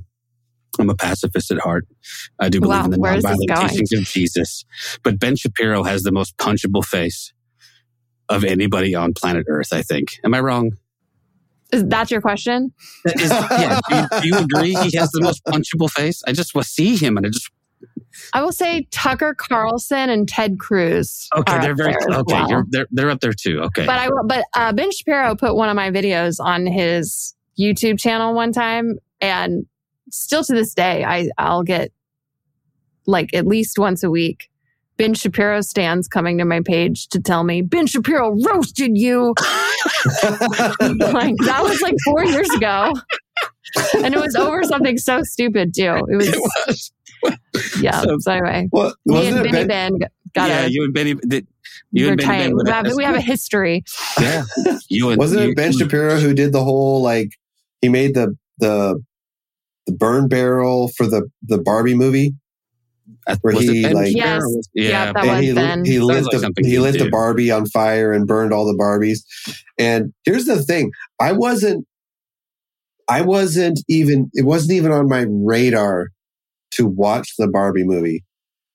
I'm 0.79 0.89
a 0.89 0.95
pacifist 0.95 1.51
at 1.51 1.59
heart. 1.59 1.87
I 2.39 2.49
do 2.49 2.59
believe 2.59 2.79
Wow, 2.79 2.85
in 2.85 2.91
the 2.91 2.99
where 2.99 3.15
is 3.15 3.23
this 3.23 3.37
nonviolent 3.49 3.69
teachings 3.69 3.91
of 3.93 4.03
Jesus. 4.05 4.65
But 5.03 5.19
Ben 5.19 5.35
Shapiro 5.35 5.83
has 5.83 6.03
the 6.03 6.11
most 6.11 6.37
punchable 6.37 6.83
face 6.83 7.33
of 8.29 8.43
anybody 8.43 8.95
on 8.95 9.13
planet 9.13 9.45
Earth. 9.49 9.73
I 9.73 9.81
think. 9.81 10.19
Am 10.23 10.33
I 10.33 10.39
wrong? 10.39 10.71
Is 11.71 11.85
that 11.85 12.11
your 12.11 12.21
question? 12.21 12.73
Is- 13.05 13.29
yeah. 13.29 13.79
Do 13.89 13.95
you, 13.95 14.07
do 14.21 14.27
you 14.27 14.37
agree? 14.37 14.73
He 14.89 14.97
has 14.97 15.11
the 15.11 15.21
most 15.21 15.43
punchable 15.45 15.89
face. 15.89 16.21
I 16.27 16.33
just 16.33 16.51
see 16.65 16.97
him, 16.97 17.17
and 17.17 17.25
I 17.25 17.29
just 17.29 17.49
I 18.33 18.41
will 18.41 18.51
say 18.51 18.87
Tucker 18.91 19.33
Carlson 19.33 20.09
and 20.09 20.27
Ted 20.27 20.59
Cruz. 20.59 21.27
okay. 21.35 21.59
They're 21.59 21.71
up 21.71 21.77
very 21.77 21.93
there 21.93 22.19
okay. 22.19 22.33
well. 22.33 22.49
You're, 22.49 22.65
they're 22.69 22.87
they're 22.91 23.09
up 23.09 23.19
there 23.21 23.33
too. 23.33 23.61
Okay. 23.61 23.85
But 23.85 23.99
I. 23.99 24.09
But 24.25 24.45
uh, 24.55 24.73
Ben 24.73 24.91
Shapiro 24.91 25.35
put 25.35 25.55
one 25.55 25.69
of 25.69 25.75
my 25.75 25.91
videos 25.91 26.39
on 26.39 26.65
his 26.65 27.35
YouTube 27.59 27.99
channel 27.99 28.33
one 28.33 28.51
time, 28.51 28.97
and 29.19 29.65
still 30.11 30.43
to 30.43 30.53
this 30.53 30.73
day, 30.73 31.03
I 31.03 31.29
I'll 31.37 31.63
get 31.63 31.91
like 33.07 33.33
at 33.33 33.47
least 33.47 33.77
once 33.79 34.03
a 34.03 34.09
week. 34.11 34.49
Ben 34.97 35.13
Shapiro 35.15 35.61
stands 35.61 36.07
coming 36.07 36.37
to 36.37 36.45
my 36.45 36.61
page 36.61 37.07
to 37.07 37.19
tell 37.19 37.43
me 37.43 37.61
Ben 37.63 37.87
Shapiro 37.87 38.35
roasted 38.45 38.91
you. 38.97 39.33
like 40.23 41.35
that 41.37 41.59
was 41.63 41.81
like 41.81 41.95
four 42.05 42.23
years 42.25 42.49
ago, 42.51 42.93
and 44.03 44.13
it 44.13 44.19
was 44.19 44.35
over 44.35 44.63
something 44.63 44.97
so 44.97 45.23
stupid 45.23 45.73
too. 45.73 46.03
It 46.09 46.15
was, 46.15 46.27
it 46.27 46.39
was. 46.67 46.91
yeah. 47.81 48.01
So- 48.01 48.17
So, 48.19 48.31
anyway, 48.31 48.67
well, 48.71 48.93
me 49.05 49.27
and 49.27 49.37
it 49.37 49.43
Benny 49.51 49.65
Ben? 49.67 49.97
Ben 49.97 50.09
got 50.35 50.49
yeah, 50.49 50.65
a 50.65 50.67
you 50.67 50.83
and 50.83 50.93
Benny. 50.93 51.15
Did, 51.15 51.47
you 51.91 52.09
and 52.09 52.17
Benny 52.17 52.49
Ben. 52.49 52.55
we, 52.55 52.69
have, 52.69 52.85
have- 52.85 52.95
we 52.95 53.03
have 53.03 53.15
a 53.15 53.21
history. 53.21 53.83
Yeah. 54.19 54.43
You 54.89 55.09
and 55.09 55.17
Wasn't 55.17 55.41
you- 55.41 55.49
it 55.51 55.55
Ben 55.55 55.71
Shapiro 55.71 56.17
who 56.19 56.33
did 56.33 56.51
the 56.51 56.63
whole 56.63 57.01
like 57.01 57.31
he 57.81 57.89
made 57.89 58.13
the 58.13 58.35
the 58.59 59.01
the 59.87 59.93
burn 59.93 60.27
barrel 60.27 60.89
for 60.95 61.05
the 61.07 61.29
the 61.43 61.57
Barbie 61.59 61.95
movie? 61.95 62.35
Uh, 63.27 63.35
where 63.41 63.55
was 63.55 63.67
it 63.67 63.73
he, 63.73 63.83
Ben 63.83 63.93
like- 63.93 64.15
Yes. 64.15 64.41
Was- 64.43 64.69
Yeah, 64.73 64.89
Yeah. 64.89 65.05
that 65.13 65.17
and 65.25 65.29
was 65.37 65.45
he 65.45 65.53
Ben. 65.53 65.85
he 65.85 65.91
Sounds 65.97 66.05
lit 66.07 66.23
like 66.23 66.31
the 66.31 66.39
something 66.39 66.65
he 66.65 66.71
he'd 66.71 66.79
lit 66.79 66.99
the. 66.99 67.09
Barbie 67.09 67.51
on 67.51 67.65
fire 67.67 68.11
and 68.13 68.25
burned 68.25 68.53
all 68.53 68.65
the 68.65 68.77
Barbies. 68.77 69.19
And 69.77 70.13
here's 70.23 70.45
the 70.45 70.61
thing: 70.63 70.91
I 71.19 71.31
wasn't 71.33 71.85
I 73.09 73.21
wasn't 73.21 73.81
even 73.87 74.29
it 74.33 74.45
wasn't 74.45 74.73
even 74.73 74.91
on 74.91 75.07
my 75.09 75.25
radar 75.29 76.09
to 76.71 76.85
watch 76.87 77.33
the 77.37 77.47
Barbie 77.47 77.83
movie. 77.83 78.23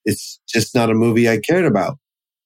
It's 0.04 0.38
just 0.48 0.74
not 0.74 0.90
a 0.90 0.94
movie 0.94 1.28
I 1.28 1.38
cared 1.40 1.64
about 1.64 1.98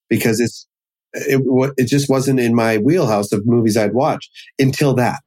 because 0.08 0.40
it's 0.40 0.66
it 1.12 1.42
wa- 1.44 1.72
it 1.76 1.86
just 1.88 2.08
wasn't 2.08 2.38
in 2.40 2.54
my 2.54 2.78
wheelhouse 2.78 3.32
of 3.32 3.44
movies 3.44 3.76
I'd 3.76 3.94
watch 3.94 4.30
until 4.58 4.94
that. 4.94 5.20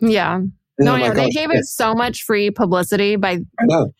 Yeah. 0.00 0.40
No, 0.78 0.92
I'm 0.94 1.00
like, 1.02 1.14
they 1.14 1.24
oh, 1.26 1.30
gave 1.30 1.50
shit, 1.50 1.60
it 1.60 1.64
so 1.66 1.94
much 1.94 2.22
free 2.24 2.50
publicity 2.50 3.16
by. 3.16 3.32
I 3.58 3.64
know. 3.66 3.92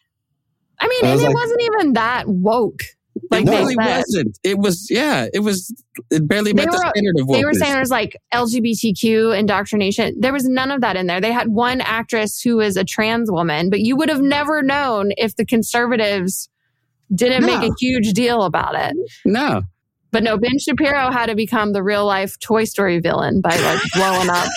I 0.81 0.89
mean, 0.89 1.05
I 1.05 1.09
and 1.11 1.21
was 1.21 1.23
it 1.23 1.33
wasn't 1.35 1.63
even 1.63 1.93
that 1.95 2.29
woke. 2.29 2.83
Like 3.31 3.43
it 3.43 3.47
No. 3.47 3.59
really 3.61 3.77
wasn't. 3.77 4.37
It 4.43 4.59
was, 4.59 4.89
yeah, 4.91 5.29
it 5.33 5.39
was, 5.39 5.73
it 6.11 6.27
barely 6.27 6.51
They 6.53 6.65
met 6.65 6.73
the 6.73 6.79
were- 6.85 6.91
standard 6.93 7.15
of 7.21 7.29
They 7.29 7.45
were 7.45 7.55
saying 7.55 7.73
there's 7.73 7.91
like 7.91 8.17
LGBTQ 8.35 9.39
indoctrination. 9.39 10.17
There 10.19 10.33
was 10.33 10.49
none 10.49 10.73
of 10.73 10.81
that 10.81 10.97
in 10.97 11.07
there. 11.07 11.21
They 11.21 11.31
had 11.33 11.47
one 11.49 11.81
actress 11.81 12.41
who 12.41 12.59
is 12.61 12.77
a 12.77 12.83
trans 12.85 13.31
woman, 13.31 13.71
but 13.71 13.81
you 13.81 13.95
would 13.97 14.09
have 14.09 14.21
never 14.21 14.63
known 14.63 15.13
if 15.17 15.37
the 15.37 15.47
conservatives 15.47 16.49
didn't 17.15 17.43
No. 17.47 17.59
make 17.61 17.71
a 17.71 17.75
huge 17.79 18.13
deal 18.15 18.43
about 18.43 18.75
it. 18.75 18.97
No. 19.25 19.63
But 20.15 20.23
no, 20.23 20.39
Ben 20.39 20.61
Shapiro 20.61 21.11
had 21.11 21.27
to 21.27 21.35
become 21.35 21.73
the 21.73 21.83
real 21.83 22.07
life 22.07 22.39
Toy 22.39 22.67
Story 22.67 23.01
villain 23.01 23.41
by 23.41 23.57
like 23.57 23.81
blowing 23.95 24.31
up 24.31 24.49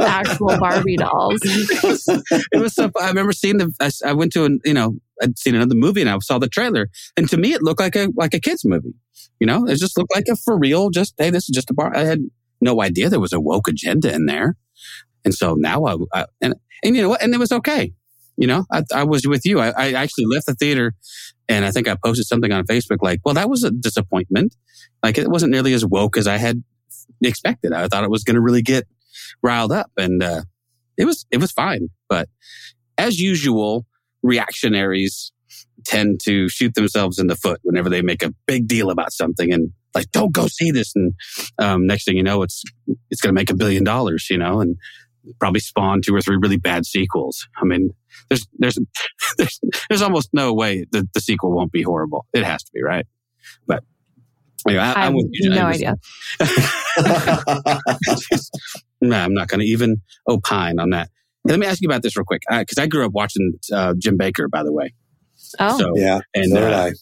actual 0.00 0.58
Barbie 0.58 0.96
dolls. 0.96 1.38
it 1.44 1.82
was, 1.82 2.08
it 2.50 2.56
was 2.58 2.74
so. 2.74 2.90
I 2.98 3.08
remember 3.08 3.32
seeing 3.32 3.58
the. 3.58 3.70
I, 3.78 3.90
I 4.08 4.14
went 4.14 4.32
to 4.32 4.46
an. 4.46 4.58
You 4.64 4.72
know, 4.72 4.96
I'd 5.20 5.38
seen 5.38 5.54
another 5.54 5.74
movie 5.74 6.00
and 6.00 6.08
I 6.08 6.16
saw 6.20 6.38
the 6.38 6.48
trailer, 6.48 6.88
and 7.14 7.28
to 7.28 7.36
me, 7.36 7.52
it 7.52 7.62
looked 7.62 7.78
like 7.78 7.94
a 7.94 8.08
like 8.16 8.32
a 8.32 8.40
kids 8.40 8.64
movie. 8.64 8.94
You 9.38 9.46
know, 9.46 9.66
it 9.66 9.76
just 9.76 9.98
looked 9.98 10.14
like 10.14 10.28
a 10.30 10.36
for 10.36 10.58
real. 10.58 10.88
Just 10.88 11.12
hey, 11.18 11.28
this 11.28 11.42
is 11.42 11.54
just 11.54 11.68
a 11.68 11.74
bar. 11.74 11.94
I 11.94 12.04
had 12.04 12.20
no 12.62 12.80
idea 12.80 13.10
there 13.10 13.20
was 13.20 13.34
a 13.34 13.40
woke 13.40 13.68
agenda 13.68 14.10
in 14.14 14.24
there, 14.24 14.56
and 15.26 15.34
so 15.34 15.56
now 15.56 15.84
I, 15.84 15.96
I 16.14 16.24
and 16.40 16.54
and 16.82 16.96
you 16.96 17.02
know 17.02 17.10
what, 17.10 17.22
and 17.22 17.34
it 17.34 17.38
was 17.38 17.52
okay. 17.52 17.92
You 18.36 18.46
know, 18.46 18.64
I, 18.70 18.82
I 18.94 19.04
was 19.04 19.26
with 19.26 19.46
you. 19.46 19.60
I, 19.60 19.68
I 19.76 19.92
actually 19.92 20.26
left 20.26 20.46
the 20.46 20.54
theater, 20.54 20.92
and 21.48 21.64
I 21.64 21.70
think 21.70 21.88
I 21.88 21.96
posted 22.02 22.26
something 22.26 22.52
on 22.52 22.64
Facebook 22.66 22.98
like, 23.00 23.20
"Well, 23.24 23.34
that 23.34 23.48
was 23.48 23.64
a 23.64 23.70
disappointment. 23.70 24.54
Like 25.02 25.18
it 25.18 25.28
wasn't 25.28 25.52
nearly 25.52 25.72
as 25.72 25.84
woke 25.84 26.16
as 26.16 26.26
I 26.26 26.36
had 26.36 26.62
expected. 27.22 27.72
I 27.72 27.88
thought 27.88 28.04
it 28.04 28.10
was 28.10 28.24
going 28.24 28.34
to 28.34 28.40
really 28.40 28.62
get 28.62 28.86
riled 29.42 29.72
up, 29.72 29.90
and 29.96 30.22
uh, 30.22 30.42
it 30.96 31.04
was 31.04 31.26
it 31.30 31.38
was 31.40 31.52
fine. 31.52 31.88
But 32.08 32.28
as 32.98 33.20
usual, 33.20 33.86
reactionaries 34.22 35.32
tend 35.84 36.20
to 36.24 36.48
shoot 36.48 36.74
themselves 36.74 37.18
in 37.18 37.26
the 37.28 37.36
foot 37.36 37.60
whenever 37.62 37.88
they 37.88 38.02
make 38.02 38.22
a 38.22 38.34
big 38.46 38.66
deal 38.66 38.90
about 38.90 39.12
something 39.12 39.52
and 39.52 39.70
like, 39.94 40.10
don't 40.12 40.32
go 40.32 40.46
see 40.46 40.70
this. 40.70 40.92
And 40.94 41.14
um, 41.58 41.86
next 41.86 42.04
thing 42.04 42.16
you 42.16 42.22
know, 42.22 42.42
it's 42.42 42.62
it's 43.10 43.20
going 43.20 43.34
to 43.34 43.38
make 43.38 43.50
a 43.50 43.56
billion 43.56 43.82
dollars, 43.82 44.28
you 44.30 44.36
know, 44.36 44.60
and 44.60 44.76
probably 45.38 45.60
spawn 45.60 46.00
two 46.02 46.14
or 46.14 46.20
three 46.20 46.36
really 46.40 46.56
bad 46.56 46.86
sequels. 46.86 47.46
I 47.60 47.64
mean, 47.64 47.90
there's 48.28 48.46
there's 48.58 48.78
there's 49.38 49.60
there's 49.88 50.02
almost 50.02 50.30
no 50.32 50.52
way 50.54 50.86
that 50.92 51.12
the 51.12 51.20
sequel 51.20 51.52
won't 51.52 51.72
be 51.72 51.82
horrible. 51.82 52.26
It 52.32 52.44
has 52.44 52.62
to 52.64 52.70
be, 52.72 52.82
right? 52.82 53.06
But 53.66 53.82
anyway, 54.66 54.82
I, 54.82 54.84
I 54.84 54.88
have 54.88 54.96
I'm 54.98 55.14
with 55.14 55.26
you. 55.32 55.50
no 55.50 55.62
I 55.62 55.68
was- 55.68 55.76
idea. 55.76 55.96
no, 59.00 59.16
I'm 59.16 59.34
not 59.34 59.48
going 59.48 59.60
to 59.60 59.66
even 59.66 60.00
opine 60.28 60.78
on 60.78 60.90
that. 60.90 61.08
Hey, 61.46 61.52
let 61.52 61.60
me 61.60 61.66
ask 61.66 61.80
you 61.80 61.88
about 61.88 62.02
this 62.02 62.16
real 62.16 62.24
quick, 62.24 62.42
because 62.48 62.78
I 62.78 62.86
grew 62.86 63.04
up 63.06 63.12
watching 63.12 63.52
uh, 63.72 63.94
Jim 63.98 64.18
Bakker, 64.18 64.50
by 64.50 64.62
the 64.62 64.72
way. 64.72 64.94
Oh, 65.60 65.78
So, 65.78 65.92
yeah, 65.96 66.20
and 66.34 66.50
so 66.50 66.60
did 66.60 66.72
uh, 66.72 66.76
I. 66.76 66.92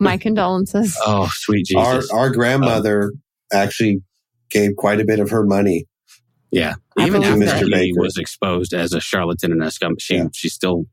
my 0.00 0.16
condolences. 0.16 0.96
oh, 1.06 1.28
sweet 1.32 1.66
Jesus, 1.66 2.10
our 2.10 2.30
grandmother 2.30 3.12
actually 3.52 4.00
gave 4.50 4.76
quite 4.76 5.00
a 5.00 5.04
bit 5.04 5.20
of 5.20 5.30
her 5.30 5.44
money. 5.44 5.86
Yeah. 6.54 6.74
I 6.98 7.06
Even 7.06 7.22
believe 7.22 7.42
after 7.48 7.66
it. 7.66 7.74
he 7.82 7.92
Bakker. 7.92 8.00
was 8.00 8.16
exposed 8.16 8.72
as 8.72 8.92
a 8.92 9.00
charlatan 9.00 9.52
and 9.52 9.62
a 9.62 9.70
scum, 9.70 9.96
she 9.98 10.16
Yeah. 10.16 10.28
she 10.34 10.48
still 10.48 10.86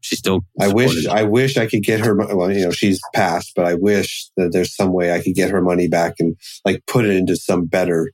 she 0.00 0.16
still. 0.16 0.40
I 0.60 0.68
wish 0.68 0.90
supported 1.02 1.18
I 1.18 1.22
wish 1.22 1.56
I 1.56 1.66
could 1.66 1.82
get 1.82 2.00
her. 2.00 2.14
Well, 2.14 2.52
you 2.52 2.64
know, 2.64 2.70
she's 2.72 3.00
passed, 3.14 3.52
but 3.56 3.64
I 3.64 3.74
wish 3.74 4.28
that 4.36 4.50
there's 4.52 4.74
some 4.76 4.92
way 4.92 5.12
I 5.12 5.22
could 5.22 5.34
get 5.34 5.50
her 5.50 5.62
money 5.62 5.88
back 5.88 6.14
and 6.18 6.36
like 6.64 6.82
put 6.86 7.04
it 7.06 7.12
into 7.16 7.36
some 7.36 7.64
better 7.66 8.10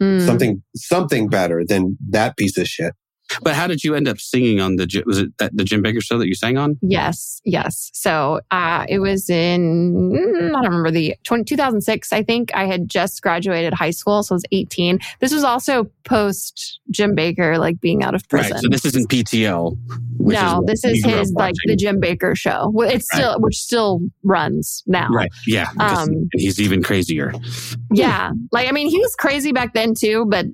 Mm. 0.00 0.26
something 0.26 0.60
something 0.74 1.28
better 1.28 1.64
than 1.64 1.96
that 2.10 2.36
piece 2.36 2.58
of 2.58 2.66
shit. 2.66 2.94
But 3.42 3.54
how 3.54 3.66
did 3.66 3.84
you 3.84 3.94
end 3.94 4.08
up 4.08 4.18
singing 4.18 4.60
on 4.60 4.76
the? 4.76 5.02
Was 5.06 5.18
it 5.18 5.36
that 5.38 5.56
the 5.56 5.64
Jim 5.64 5.82
Bakker 5.82 6.02
show 6.02 6.18
that 6.18 6.28
you 6.28 6.34
sang 6.34 6.56
on? 6.58 6.78
Yes, 6.82 7.40
yes. 7.44 7.90
So 7.94 8.40
uh, 8.50 8.84
it 8.88 8.98
was 9.00 9.28
in, 9.30 10.12
mm, 10.12 10.48
I 10.48 10.62
don't 10.62 10.64
remember 10.64 10.90
the 10.90 11.14
20, 11.24 11.44
2006, 11.44 12.12
I 12.12 12.22
think. 12.22 12.54
I 12.54 12.66
had 12.66 12.88
just 12.88 13.22
graduated 13.22 13.74
high 13.74 13.90
school, 13.90 14.22
so 14.22 14.34
I 14.34 14.36
was 14.36 14.44
18. 14.52 14.98
This 15.20 15.32
was 15.32 15.44
also 15.44 15.90
post 16.04 16.80
Jim 16.90 17.16
Bakker, 17.16 17.58
like 17.58 17.80
being 17.80 18.02
out 18.02 18.14
of 18.14 18.28
prison. 18.28 18.52
Right. 18.54 18.62
So 18.62 18.68
this 18.68 18.84
isn't 18.84 19.08
PTL. 19.10 19.76
which 20.18 20.34
no, 20.36 20.58
what 20.58 20.66
this 20.66 20.84
is 20.84 21.04
his, 21.04 21.32
like 21.32 21.54
the. 21.66 21.76
Jim 21.76 22.00
Bakker 22.00 22.36
show. 22.36 22.72
It's 22.82 23.06
Right. 23.12 23.18
still, 23.20 23.40
which 23.40 23.56
still 23.56 24.00
runs 24.22 24.82
now. 24.86 25.08
Right. 25.10 25.30
Yeah. 25.46 25.66
Um, 25.80 26.28
he's 26.34 26.60
even 26.60 26.82
crazier. 26.82 27.32
Yeah. 27.92 28.30
Like, 28.52 28.68
I 28.68 28.72
mean, 28.72 28.88
he 28.88 28.98
was 28.98 29.14
crazy 29.16 29.52
back 29.52 29.74
then 29.74 29.94
too, 29.94 30.24
but 30.28 30.46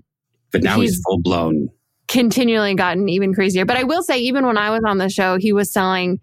But 0.52 0.62
now 0.62 0.80
he's, 0.80 0.90
he's- 0.92 1.02
full 1.04 1.20
blown. 1.20 1.68
Continually 2.10 2.74
gotten 2.74 3.08
even 3.08 3.32
crazier. 3.32 3.64
But 3.64 3.76
I 3.78 3.84
will 3.84 4.02
say, 4.02 4.18
even 4.18 4.44
when 4.44 4.58
I 4.58 4.68
was 4.70 4.82
on 4.84 4.98
the 4.98 5.08
show, 5.08 5.38
he 5.38 5.52
was 5.54 5.72
selling, 5.72 6.20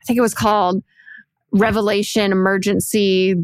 I 0.00 0.04
think 0.04 0.18
it 0.18 0.20
was 0.22 0.34
called 0.34 0.84
Revelation 1.52 2.30
Emergency 2.32 3.34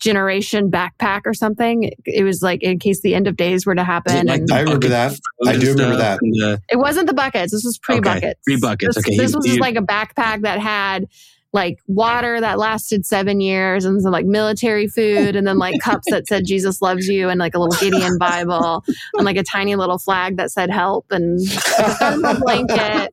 Generation 0.00 0.70
Backpack 0.70 1.22
or 1.26 1.34
something. 1.34 1.90
It 2.04 2.24
was 2.24 2.42
like 2.42 2.62
in 2.62 2.78
case 2.78 3.02
the 3.02 3.14
end 3.14 3.26
of 3.28 3.36
days 3.36 3.64
were 3.64 3.74
to 3.74 3.84
happen. 3.84 4.26
like 4.26 4.40
and 4.40 4.50
I 4.50 4.60
remember 4.60 4.88
bucket 4.88 4.90
that. 4.90 5.20
I 5.46 5.56
do 5.58 5.70
remember 5.72 5.94
uh, 5.94 5.98
that. 5.98 6.18
the- 6.20 6.60
it 6.70 6.76
wasn't 6.76 7.06
the 7.06 7.14
buckets. 7.14 7.52
This 7.52 7.64
was 7.64 7.78
pre 7.78 7.96
Okay, 7.96 8.02
buckets. 8.14 8.40
pre-buckets. 8.44 8.96
This, 8.96 9.04
Okay, 9.06 9.16
this 9.16 9.30
he- 9.30 9.36
was 9.36 9.44
he- 9.44 9.50
just 9.52 9.60
like 9.60 9.76
a 9.76 9.82
backpack 9.82 10.42
that 10.42 10.58
had 10.58 11.06
like 11.52 11.78
water 11.88 12.40
that 12.40 12.58
lasted 12.58 13.04
seven 13.04 13.40
years 13.40 13.84
and 13.84 14.00
some 14.00 14.12
like 14.12 14.26
military 14.26 14.86
food 14.86 15.34
and 15.34 15.46
then 15.46 15.58
like 15.58 15.80
cups 15.80 16.04
that 16.10 16.28
said 16.28 16.44
Jesus 16.44 16.80
loves 16.80 17.08
you 17.08 17.28
and 17.28 17.40
like 17.40 17.54
a 17.54 17.58
little 17.58 17.76
Gideon 17.80 18.18
Bible 18.18 18.84
and 19.14 19.24
like 19.24 19.36
a 19.36 19.42
tiny 19.42 19.74
little 19.74 19.98
flag 19.98 20.36
that 20.36 20.52
said 20.52 20.70
help 20.70 21.06
and 21.10 21.40
a 21.40 21.94
thermal 21.94 22.34
blanket. 22.40 23.10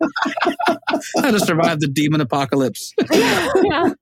how 1.22 1.32
to 1.32 1.40
survive 1.40 1.80
the 1.80 1.88
demon 1.88 2.22
apocalypse. 2.22 2.94
yeah. 3.12 3.94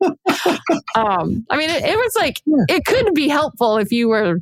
Um, 0.95 1.45
I 1.49 1.57
mean, 1.57 1.69
it, 1.69 1.83
it 1.83 1.97
was 1.97 2.15
like 2.17 2.41
it 2.45 2.85
could 2.85 3.13
be 3.13 3.27
helpful 3.27 3.77
if 3.77 3.91
you 3.91 4.09
were, 4.09 4.39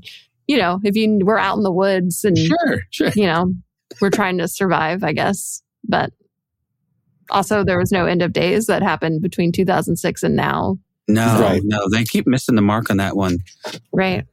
you 0.48 0.58
know, 0.58 0.80
if 0.84 0.96
you 0.96 1.20
were 1.24 1.40
out 1.40 1.58
in 1.58 1.64
the 1.64 1.72
woods 1.72 2.24
and 2.24 2.38
sure, 2.38 2.82
sure. 2.90 3.10
you 3.16 3.26
know, 3.26 3.54
we're 4.02 4.10
trying 4.10 4.40
to 4.40 4.48
survive, 4.48 5.04
I 5.04 5.14
guess. 5.14 5.62
But 5.88 6.12
also, 7.34 7.64
there 7.64 7.78
was 7.78 7.92
no 7.92 8.06
end 8.06 8.22
of 8.22 8.32
days 8.34 8.68
that 8.68 8.82
happened 8.82 9.22
between 9.22 9.52
2006 9.52 10.24
and 10.24 10.36
now. 10.36 10.78
No, 11.08 11.40
Right. 11.42 11.62
no, 11.66 11.80
they 11.92 12.06
keep 12.06 12.26
missing 12.28 12.56
the 12.56 12.62
mark 12.62 12.90
on 12.90 12.98
that 12.98 13.16
one. 13.18 13.40
Right. 13.92 14.26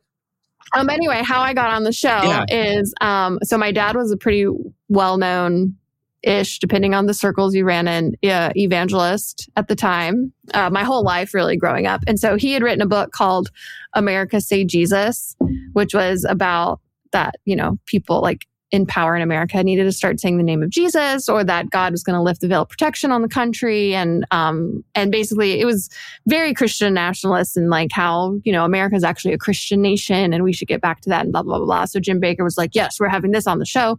Um. 0.73 0.89
Anyway, 0.89 1.23
how 1.25 1.41
I 1.41 1.53
got 1.53 1.71
on 1.71 1.83
the 1.83 1.93
show 1.93 2.23
Yeah. 2.23 2.45
is 2.49 2.95
um. 3.01 3.41
So 3.43 3.59
my 3.59 3.73
dad 3.73 3.97
was 3.97 4.13
a 4.13 4.17
pretty 4.17 4.47
well 4.89 5.17
known 5.19 5.75
ish, 6.23 6.59
depending 6.61 6.95
on 6.95 7.07
the 7.07 7.15
circles 7.15 7.55
you 7.55 7.65
ran 7.65 7.89
in, 7.89 8.15
uh, 8.31 8.53
evangelist 8.55 9.49
at 9.57 9.67
the 9.69 9.75
time. 9.75 10.33
Uh, 10.55 10.69
my 10.71 10.85
whole 10.85 11.03
life, 11.03 11.33
really 11.35 11.57
growing 11.57 11.87
up, 11.87 12.03
and 12.07 12.21
so 12.21 12.37
he 12.37 12.53
had 12.53 12.63
written 12.63 12.83
a 12.83 12.87
book 12.87 13.11
called 13.11 13.51
"America 13.95 14.41
Say 14.41 14.63
Jesus," 14.65 15.35
which 15.73 15.93
was 15.93 16.25
about 16.29 16.79
that. 17.13 17.35
You 17.47 17.57
know, 17.57 17.79
people 17.87 18.21
like 18.21 18.47
in 18.71 18.87
power 18.87 19.17
in 19.17 19.23
America 19.23 19.63
needed 19.63 19.85
to 19.85 19.93
start 19.93 20.21
saying 20.21 20.37
the 20.37 20.45
name 20.45 20.63
of 20.63 20.71
Jesus, 20.71 21.29
or 21.29 21.43
that 21.45 21.71
God 21.71 21.93
was 21.93 22.03
going 22.03 22.17
to 22.17 22.23
lift 22.23 22.41
the 22.41 22.49
veil 22.49 22.63
of 22.63 22.69
protection 22.69 23.11
on 23.11 23.23
the 23.23 23.29
country, 23.29 23.95
and 23.95 24.25
um, 24.31 24.85
and 24.95 25.11
basically 25.11 25.61
it 25.61 25.65
was 25.65 25.89
very 26.27 26.55
Christian 26.55 26.95
nationalist 26.95 27.57
and 27.57 27.71
like 27.71 27.91
how, 27.93 28.39
you 28.45 28.53
know, 28.53 28.65
America 28.65 28.97
is 28.97 29.05
actually 29.05 29.35
a 29.35 29.39
Christian 29.39 29.83
nation 29.83 30.33
and 30.33 30.45
we 30.45 30.53
should 30.53 30.69
get 30.69 30.81
back 30.81 31.01
to 31.03 31.09
that 31.09 31.23
and 31.25 31.33
blah, 31.33 31.43
blah, 31.43 31.59
blah, 31.59 31.67
blah. 31.67 31.85
So 31.85 32.01
Jim 32.01 32.21
Bakker 32.21 32.45
was 32.45 32.59
like, 32.59 32.75
yes, 32.75 33.01
we're 33.01 33.09
having 33.09 33.31
this 33.31 33.47
on 33.47 33.59
the 33.59 33.67
show. 33.67 33.99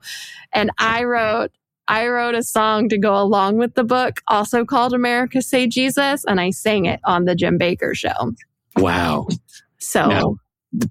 And 0.54 0.72
I 0.78 1.04
wrote, 1.04 1.52
I 1.88 2.08
wrote 2.08 2.36
a 2.36 2.44
song 2.44 2.90
to 2.90 2.98
go 2.98 3.20
along 3.20 3.58
with 3.58 3.76
the 3.76 3.84
book, 3.84 4.22
also 4.28 4.66
called 4.66 4.94
America 4.94 5.42
Say 5.42 5.68
Jesus, 5.68 6.24
and 6.26 6.40
I 6.40 6.52
sang 6.52 6.86
it 6.86 7.00
on 7.04 7.26
the 7.26 7.36
Jim 7.36 7.60
Bakker 7.60 7.96
show. 7.96 8.34
Wow. 8.78 9.28
So 9.80 10.08
Now, 10.08 10.36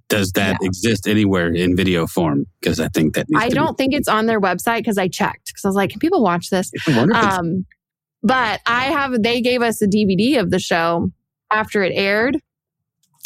Does 0.08 0.32
that 0.32 0.56
exist 0.62 1.08
anywhere 1.08 1.48
in 1.52 1.74
video 1.76 2.06
form? 2.06 2.44
Because 2.60 2.80
I 2.80 2.88
think 2.88 3.14
that 3.14 3.26
needs 3.30 3.42
I 3.42 3.48
don't 3.48 3.76
think 3.78 3.94
it's 3.94 4.08
on 4.08 4.26
their 4.26 4.40
website 4.40 4.78
because 4.78 4.98
I 4.98 5.08
checked 5.08 5.46
because 5.46 5.64
I 5.64 5.68
was 5.68 5.74
like, 5.76 5.90
can 5.90 5.98
people 6.00 6.22
watch 6.22 6.50
this? 6.50 6.70
I 6.86 6.96
wonder 6.96 7.14
if 7.14 7.18
it's- 7.22 7.38
Um, 7.38 7.66
but 8.22 8.60
I 8.66 8.84
have, 8.86 9.22
they 9.22 9.40
gave 9.40 9.62
us 9.62 9.80
a 9.80 9.86
DVD 9.86 10.38
of 10.38 10.50
the 10.50 10.58
show 10.58 11.10
after 11.50 11.82
it 11.82 11.92
aired. 11.94 12.36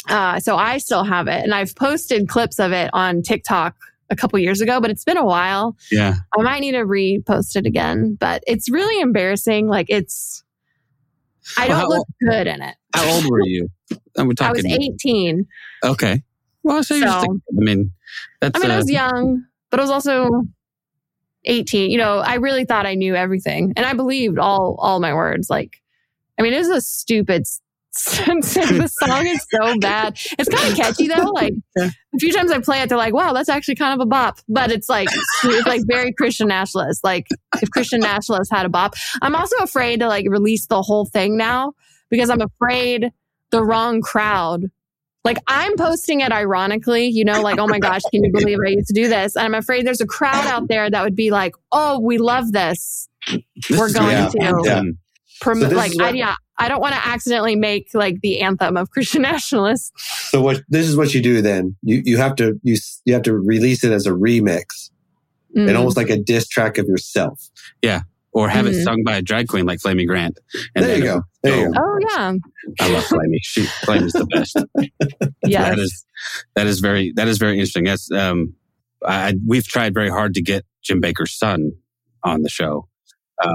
Uh, 0.07 0.39
so 0.39 0.55
I 0.55 0.77
still 0.77 1.03
have 1.03 1.27
it 1.27 1.43
and 1.43 1.53
I've 1.53 1.75
posted 1.75 2.29
clips 2.29 2.59
of 2.59 2.71
it 2.71 2.89
on 2.93 3.21
TikTok 3.21 3.75
a 4.09 4.15
couple 4.15 4.37
years 4.39 4.61
ago, 4.61 4.79
but 4.79 4.89
it's 4.91 5.03
been 5.03 5.17
a 5.17 5.25
while. 5.25 5.75
yeah. 5.91 6.13
I 6.37 6.41
might 6.43 6.59
need 6.59 6.73
to 6.73 6.85
repost 6.85 7.55
it 7.57 7.65
again, 7.65 8.15
but 8.19 8.43
it's 8.47 8.69
really 8.71 9.01
embarrassing. 9.01 9.67
Like 9.67 9.87
it's, 9.89 10.43
I 11.57 11.67
don't 11.67 11.77
how 11.79 11.89
look 11.89 12.07
good 12.21 12.47
in 12.47 12.61
it. 12.61 12.75
How 12.93 13.11
old 13.15 13.25
were 13.29 13.41
you? 13.43 13.67
I'm 14.17 14.31
I 14.39 14.51
was 14.51 14.63
18. 14.65 15.45
Okay. 15.83 16.21
Well, 16.65 16.83
so, 16.83 16.95
you're 16.95 17.05
just 17.05 17.27
I 17.27 17.29
mean, 17.51 17.91
that's. 18.41 18.57
I 18.57 18.61
mean, 18.61 18.71
I 18.71 18.73
uh, 18.73 18.77
was 18.77 18.89
young, 18.89 19.45
but 19.69 19.79
I 19.79 19.83
was 19.83 19.91
also 19.91 20.47
18. 21.45 21.91
You 21.91 21.99
know, 21.99 22.17
I 22.17 22.35
really 22.35 22.65
thought 22.65 22.87
I 22.87 22.95
knew 22.95 23.15
everything 23.15 23.73
and 23.77 23.85
I 23.85 23.93
believed 23.93 24.39
all, 24.39 24.75
all 24.79 24.99
my 24.99 25.13
words. 25.13 25.47
Like, 25.47 25.77
I 26.39 26.41
mean, 26.41 26.53
it 26.53 26.57
was 26.57 26.69
a 26.69 26.81
stupid 26.81 27.45
the 27.95 28.91
song 29.03 29.27
is 29.27 29.45
so 29.49 29.79
bad. 29.79 30.19
It's 30.37 30.49
kind 30.49 30.69
of 30.69 30.75
catchy 30.75 31.07
though. 31.07 31.31
Like 31.31 31.53
Yeah. 31.77 31.91
a 32.13 32.17
few 32.19 32.33
times 32.33 32.51
I 32.51 32.59
play 32.59 32.81
it, 32.81 32.89
they're 32.89 32.97
like, 32.97 33.13
wow, 33.13 33.31
that's 33.31 33.47
actually 33.47 33.75
kind 33.75 33.93
of 33.93 34.03
a 34.03 34.09
bop, 34.09 34.39
but 34.49 34.71
it's 34.71 34.89
like, 34.89 35.07
it's 35.43 35.67
like 35.67 35.81
very 35.85 36.11
Christian 36.11 36.47
nationalist. 36.47 37.03
Like 37.03 37.27
if 37.61 37.69
Christian 37.69 38.01
nationalists 38.01 38.51
had 38.51 38.65
a 38.65 38.69
bop, 38.69 38.95
I'm 39.21 39.35
also 39.35 39.55
afraid 39.57 40.01
to 40.01 40.07
like 40.07 40.25
release 40.27 40.65
the 40.65 40.81
whole 40.81 41.05
thing 41.05 41.37
now 41.37 41.73
because 42.09 42.29
I'm 42.29 42.41
afraid 42.41 43.11
the 43.51 43.63
wrong 43.63 44.01
crowd 44.01 44.71
like 45.25 45.37
I'm 45.47 45.75
posting 45.75 46.21
it 46.21 46.31
ironically, 46.31 47.07
you 47.07 47.25
know, 47.25 47.41
like, 47.41 47.59
oh 47.59 47.67
my 47.67 47.79
gosh, 47.79 48.01
can 48.11 48.23
you 48.23 48.31
believe 48.31 48.59
I 48.65 48.69
used 48.69 48.87
to 48.87 48.93
do 48.93 49.07
this? 49.09 49.35
And 49.35 49.43
I'm 49.45 49.55
afraid 49.55 49.85
there's 49.85 49.99
a 50.01 50.05
crowd 50.07 50.45
out 50.47 50.69
there 50.69 50.89
that 50.89 51.03
would 51.03 51.15
be 51.15 51.31
like, 51.31 51.55
oh, 51.73 51.99
we 51.99 52.17
love 52.17 52.51
this. 52.53 53.09
this 53.27 53.43
we're 53.77 53.87
is 53.87 53.93
going 53.93 54.15
really 54.15 54.29
to- 54.31 54.37
important. 54.47 54.97
Prom- 55.41 55.59
So 55.59 55.67
like, 55.69 55.93
what- 55.95 56.05
I, 56.05 56.09
yeah, 56.11 56.35
I 56.57 56.69
don't 56.69 56.79
want 56.79 56.95
to 56.95 57.05
accidentally 57.05 57.57
make 57.57 57.89
like 57.93 58.21
the 58.21 58.39
anthem 58.39 58.77
of 58.77 58.91
Christian 58.91 59.21
nationalists. 59.33 59.91
So 60.29 60.41
what 60.41 60.61
this 60.69 60.87
is 60.87 60.95
what 60.95 61.13
you 61.13 61.21
do 61.21 61.41
then. 61.41 61.75
You 61.81 62.01
you 62.05 62.17
have 62.17 62.35
to 62.37 62.57
you 62.63 62.77
you 63.03 63.13
have 63.13 63.23
to 63.23 63.33
release 63.33 63.83
it 63.83 63.91
as 63.91 64.05
a 64.07 64.11
remix 64.11 64.89
Mm. 65.55 65.69
and 65.69 65.77
almost 65.77 65.95
like 65.95 66.09
a 66.09 66.17
diss 66.17 66.49
track 66.49 66.77
of 66.77 66.85
yourself. 66.85 67.49
Or 68.35 68.49
have 68.49 68.67
it 68.67 68.73
Mhm. 68.73 68.83
sung 68.83 69.03
by 69.05 69.15
a 69.15 69.21
drag 69.21 69.47
queen 69.47 69.65
like 69.65 69.79
Flamy 69.79 70.05
Grant. 70.05 70.37
There 70.75 70.97
you 70.97 71.03
go. 71.03 71.21
There 71.41 71.57
you 71.57 71.73
go. 71.73 71.79
Oh 71.81 71.99
yeah, 72.11 72.33
I 72.81 72.89
love 72.91 73.05
Flamy. 73.05 73.39
She 73.41 73.65
Flamy 73.85 74.07
is 74.07 74.11
the 74.13 74.25
best. 74.25 74.57
yes. 75.47 75.69
That 75.69 75.79
is 75.79 76.05
that 76.55 76.67
is 76.67 76.79
very 76.81 77.13
that 77.15 77.29
is 77.29 77.37
very 77.37 77.53
interesting. 77.53 77.85
That's 77.85 78.11
um, 78.11 78.53
I, 79.05 79.35
we've 79.47 79.65
tried 79.65 79.93
very 79.93 80.09
hard 80.09 80.33
to 80.33 80.41
get 80.41 80.65
Jim 80.83 81.01
Bakker's 81.01 81.33
son 81.37 81.71
on 82.23 82.41
the 82.41 82.49
show 82.49 82.89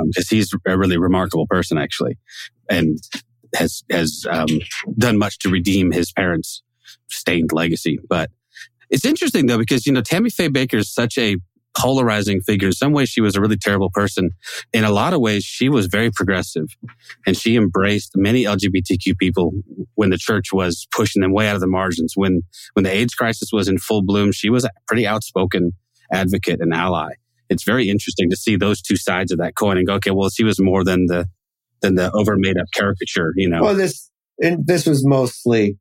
because 0.07 0.29
he's 0.31 0.51
a 0.67 0.79
really 0.79 0.97
remarkable 0.97 1.47
person 1.47 1.77
actually, 1.77 2.17
and 2.71 2.97
has 3.55 3.83
has 3.91 4.25
um, 4.31 4.47
done 4.97 5.19
much 5.19 5.39
to 5.41 5.51
redeem 5.51 5.93
his 5.93 6.11
parents' 6.11 6.63
stained 7.11 7.53
legacy. 7.53 7.99
But 8.09 8.31
it's 8.89 9.05
interesting 9.05 9.45
though 9.45 9.59
because 9.59 9.87
you 9.87 9.93
know 9.93 10.01
Tammy 10.01 10.31
Faye 10.31 10.49
Bakker 10.49 10.79
is 10.79 10.91
such 10.91 11.19
a 11.19 11.37
polarizing 11.77 12.41
figure. 12.41 12.69
In 12.69 12.73
some 12.73 12.93
ways, 12.93 13.09
she 13.09 13.21
was 13.21 13.37
a 13.37 13.41
really 13.41 13.57
terrible 13.57 13.91
person. 13.91 14.31
In 14.73 14.85
a 14.85 14.91
lot 14.91 15.13
of 15.13 15.21
ways, 15.21 15.45
she 15.45 15.69
was 15.69 15.87
very 15.87 16.11
progressive, 16.11 16.67
and 17.27 17.37
she 17.37 17.57
embraced 17.57 18.13
many 18.17 18.45
LGBTQ 18.45 19.17
people 19.19 19.53
when 19.95 20.11
the 20.11 20.19
church 20.19 20.53
was 20.53 20.87
pushing 20.93 21.23
them 21.23 21.33
way 21.33 21.49
out 21.49 21.55
of 21.55 21.61
the 21.61 21.67
margins. 21.67 22.15
When 22.17 22.43
when 22.75 22.85
the 22.85 22.93
AIDS 22.93 23.15
crisis 23.15 23.51
was 23.53 23.69
in 23.69 23.79
full 23.79 24.03
bloom, 24.03 24.33
she 24.33 24.51
was 24.51 24.65
a 24.65 24.71
pretty 24.87 25.07
outspoken 25.07 25.73
advocate 26.13 26.61
and 26.61 26.75
ally. 26.75 27.13
It's 27.49 27.65
very 27.65 27.89
interesting 27.89 28.31
to 28.31 28.37
see 28.37 28.57
those 28.57 28.81
two 28.81 28.97
sides 28.97 29.33
of 29.33 29.39
that 29.39 29.57
coin 29.57 29.77
and 29.77 29.87
go, 29.87 29.95
okay, 29.95 30.13
well, 30.13 30.31
she 30.31 30.45
was 30.45 30.61
more 30.61 30.85
than 30.85 31.07
the 31.07 31.29
than 31.83 31.95
the 31.95 32.11
over 32.13 32.37
made 32.37 32.59
up 32.59 32.67
caricature, 32.75 33.33
you 33.37 33.49
know. 33.49 33.63
Well, 33.63 33.75
this 33.75 34.11
and 34.41 34.67
this 34.67 34.87
was 34.87 35.07
mostly 35.07 35.79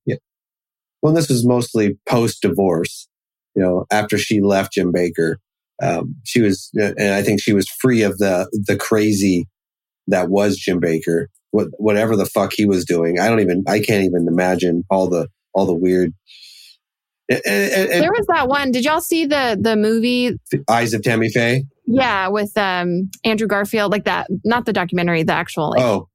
well, 1.01 1.13
this 1.13 1.29
was 1.29 1.45
mostly 1.45 1.97
post 2.07 2.41
divorce. 2.41 3.07
You 3.55 3.63
know, 3.63 3.85
after 3.91 4.17
she 4.17 4.41
left 4.41 4.73
Jim 4.73 4.93
Bakker, 4.93 5.35
um, 5.81 6.15
she 6.25 6.41
was, 6.41 6.69
and 6.73 7.13
I 7.13 7.21
think 7.23 7.41
she 7.41 7.53
was 7.53 7.67
free 7.67 8.01
of 8.03 8.17
the 8.17 8.49
the 8.67 8.75
crazy 8.77 9.47
that 10.07 10.29
was 10.29 10.57
Jim 10.57 10.79
Bakker. 10.81 11.25
What 11.51 11.67
whatever 11.77 12.15
the 12.15 12.25
fuck 12.25 12.51
he 12.55 12.65
was 12.65 12.85
doing, 12.85 13.19
I 13.19 13.27
don't 13.27 13.39
even, 13.39 13.63
I 13.67 13.79
can't 13.79 14.03
even 14.03 14.27
imagine 14.27 14.83
all 14.89 15.09
the 15.09 15.27
all 15.53 15.65
the 15.65 15.75
weird. 15.75 16.11
And, 17.29 17.41
and- 17.45 17.91
and 17.91 18.03
there 18.03 18.11
was 18.11 18.25
that 18.27 18.47
one. 18.47 18.71
Did 18.71 18.85
y'all 18.85 19.01
see 19.01 19.25
the 19.25 19.57
the 19.59 19.75
movie? 19.75 20.35
Eyes 20.69 20.93
of 20.93 21.03
Tammy 21.03 21.29
Faye. 21.29 21.63
Yeah, 21.85 22.27
with 22.27 22.55
um 22.57 23.09
Andrew 23.23 23.47
Garfield, 23.47 23.91
like 23.91 24.05
that. 24.05 24.27
Not 24.43 24.65
the 24.65 24.73
documentary, 24.73 25.23
the 25.23 25.33
actual 25.33 25.71
like, 25.71 25.81
oh 25.81 26.07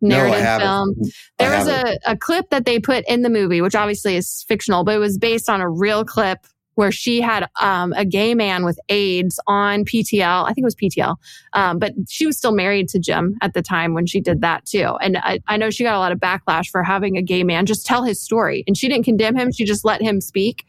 narrative 0.00 0.40
haven't. 0.40 0.66
film. 0.66 0.94
I 1.38 1.44
There 1.44 1.58
was 1.58 1.68
a, 1.68 1.98
a 2.06 2.16
clip 2.16 2.50
that 2.50 2.64
they 2.64 2.78
put 2.80 3.04
in 3.08 3.22
the 3.22 3.30
movie, 3.30 3.60
which 3.60 3.74
obviously 3.74 4.16
is 4.16 4.44
fictional, 4.48 4.84
but 4.84 4.94
it 4.94 4.98
was 4.98 5.18
based 5.18 5.48
on 5.48 5.60
a 5.60 5.68
real 5.68 6.04
clip 6.04 6.38
where 6.74 6.92
she 6.92 7.20
had 7.20 7.48
um, 7.60 7.92
a 7.94 8.04
gay 8.04 8.34
man 8.34 8.64
with 8.64 8.78
AIDS 8.88 9.38
on 9.46 9.84
PTL. 9.84 10.44
I 10.44 10.52
think 10.52 10.58
it 10.58 10.64
was 10.64 10.76
PTL. 10.76 11.16
Um, 11.52 11.78
but 11.78 11.92
she 12.08 12.26
was 12.26 12.36
still 12.38 12.52
married 12.52 12.88
to 12.88 12.98
Jim 12.98 13.36
at 13.42 13.54
the 13.54 13.62
time 13.62 13.94
when 13.94 14.06
she 14.06 14.20
did 14.20 14.40
that 14.40 14.64
too. 14.66 14.96
And 15.00 15.18
I, 15.18 15.40
I 15.46 15.56
know 15.56 15.70
she 15.70 15.84
got 15.84 15.94
a 15.94 15.98
lot 15.98 16.12
of 16.12 16.18
backlash 16.18 16.68
for 16.68 16.82
having 16.82 17.16
a 17.16 17.22
gay 17.22 17.44
man 17.44 17.66
just 17.66 17.86
tell 17.86 18.02
his 18.02 18.20
story. 18.20 18.64
And 18.66 18.76
she 18.76 18.88
didn't 18.88 19.04
condemn 19.04 19.36
him, 19.36 19.52
she 19.52 19.64
just 19.64 19.84
let 19.84 20.00
him 20.00 20.20
speak. 20.20 20.64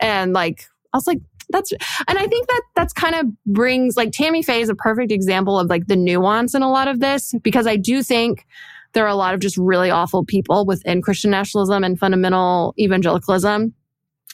And 0.00 0.32
like, 0.32 0.66
I 0.92 0.96
was 0.96 1.06
like, 1.06 1.20
that's, 1.50 1.72
and 2.08 2.18
I 2.18 2.26
think 2.26 2.48
that 2.48 2.62
that's 2.74 2.92
kind 2.92 3.14
of 3.14 3.26
brings 3.46 3.96
like 3.96 4.12
Tammy 4.12 4.42
Faye 4.42 4.62
is 4.62 4.70
a 4.70 4.74
perfect 4.74 5.12
example 5.12 5.58
of 5.58 5.68
like 5.68 5.86
the 5.86 5.96
nuance 5.96 6.54
in 6.54 6.62
a 6.62 6.70
lot 6.70 6.88
of 6.88 7.00
this 7.00 7.34
because 7.42 7.66
I 7.66 7.76
do 7.76 8.02
think 8.02 8.46
there 8.94 9.04
are 9.04 9.08
a 9.08 9.14
lot 9.14 9.34
of 9.34 9.40
just 9.40 9.56
really 9.58 9.90
awful 9.90 10.24
people 10.24 10.64
within 10.64 11.02
Christian 11.02 11.30
nationalism 11.30 11.84
and 11.84 11.98
fundamental 11.98 12.74
evangelicalism. 12.78 13.74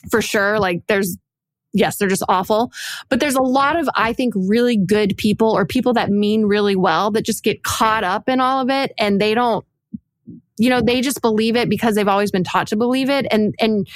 For 0.09 0.21
sure. 0.21 0.59
Like 0.59 0.83
there's, 0.87 1.17
yes, 1.73 1.97
they're 1.97 2.09
just 2.09 2.23
awful, 2.27 2.71
but 3.09 3.19
there's 3.19 3.35
a 3.35 3.41
lot 3.41 3.77
of, 3.77 3.89
I 3.95 4.13
think, 4.13 4.33
really 4.35 4.77
good 4.77 5.15
people 5.17 5.51
or 5.51 5.65
people 5.65 5.93
that 5.93 6.09
mean 6.09 6.45
really 6.45 6.75
well 6.75 7.11
that 7.11 7.25
just 7.25 7.43
get 7.43 7.63
caught 7.63 8.03
up 8.03 8.27
in 8.27 8.41
all 8.41 8.61
of 8.61 8.69
it 8.69 8.91
and 8.97 9.21
they 9.21 9.33
don't, 9.33 9.65
you 10.57 10.69
know, 10.69 10.81
they 10.81 11.01
just 11.01 11.21
believe 11.21 11.55
it 11.55 11.69
because 11.69 11.95
they've 11.95 12.07
always 12.07 12.31
been 12.31 12.43
taught 12.43 12.67
to 12.67 12.75
believe 12.75 13.09
it. 13.09 13.25
And, 13.31 13.55
and 13.59 13.87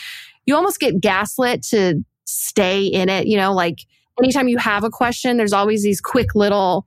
you 0.46 0.56
almost 0.56 0.80
get 0.80 1.02
gaslit 1.02 1.64
to 1.70 2.04
stay 2.26 2.86
in 2.86 3.10
it, 3.10 3.28
you 3.28 3.38
know, 3.38 3.54
like 3.54 3.80
anytime 4.20 4.48
you 4.48 4.58
have 4.58 4.84
a 4.84 4.90
question, 4.90 5.38
there's 5.38 5.54
always 5.54 5.84
these 5.84 6.02
quick 6.02 6.34
little, 6.34 6.86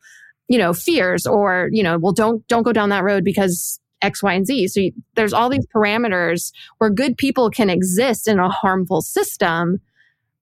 you 0.48 0.58
know, 0.58 0.72
fears 0.72 1.26
or, 1.26 1.68
you 1.72 1.82
know, 1.82 1.98
well, 1.98 2.12
don't, 2.12 2.46
don't 2.48 2.62
go 2.62 2.72
down 2.72 2.88
that 2.88 3.04
road 3.04 3.24
because 3.24 3.78
X, 4.02 4.22
Y, 4.22 4.32
and 4.32 4.46
Z. 4.46 4.68
So 4.68 4.80
you, 4.80 4.92
there's 5.14 5.32
all 5.32 5.48
these 5.48 5.66
parameters 5.74 6.52
where 6.78 6.90
good 6.90 7.16
people 7.16 7.50
can 7.50 7.70
exist 7.70 8.28
in 8.28 8.38
a 8.38 8.48
harmful 8.48 9.02
system. 9.02 9.80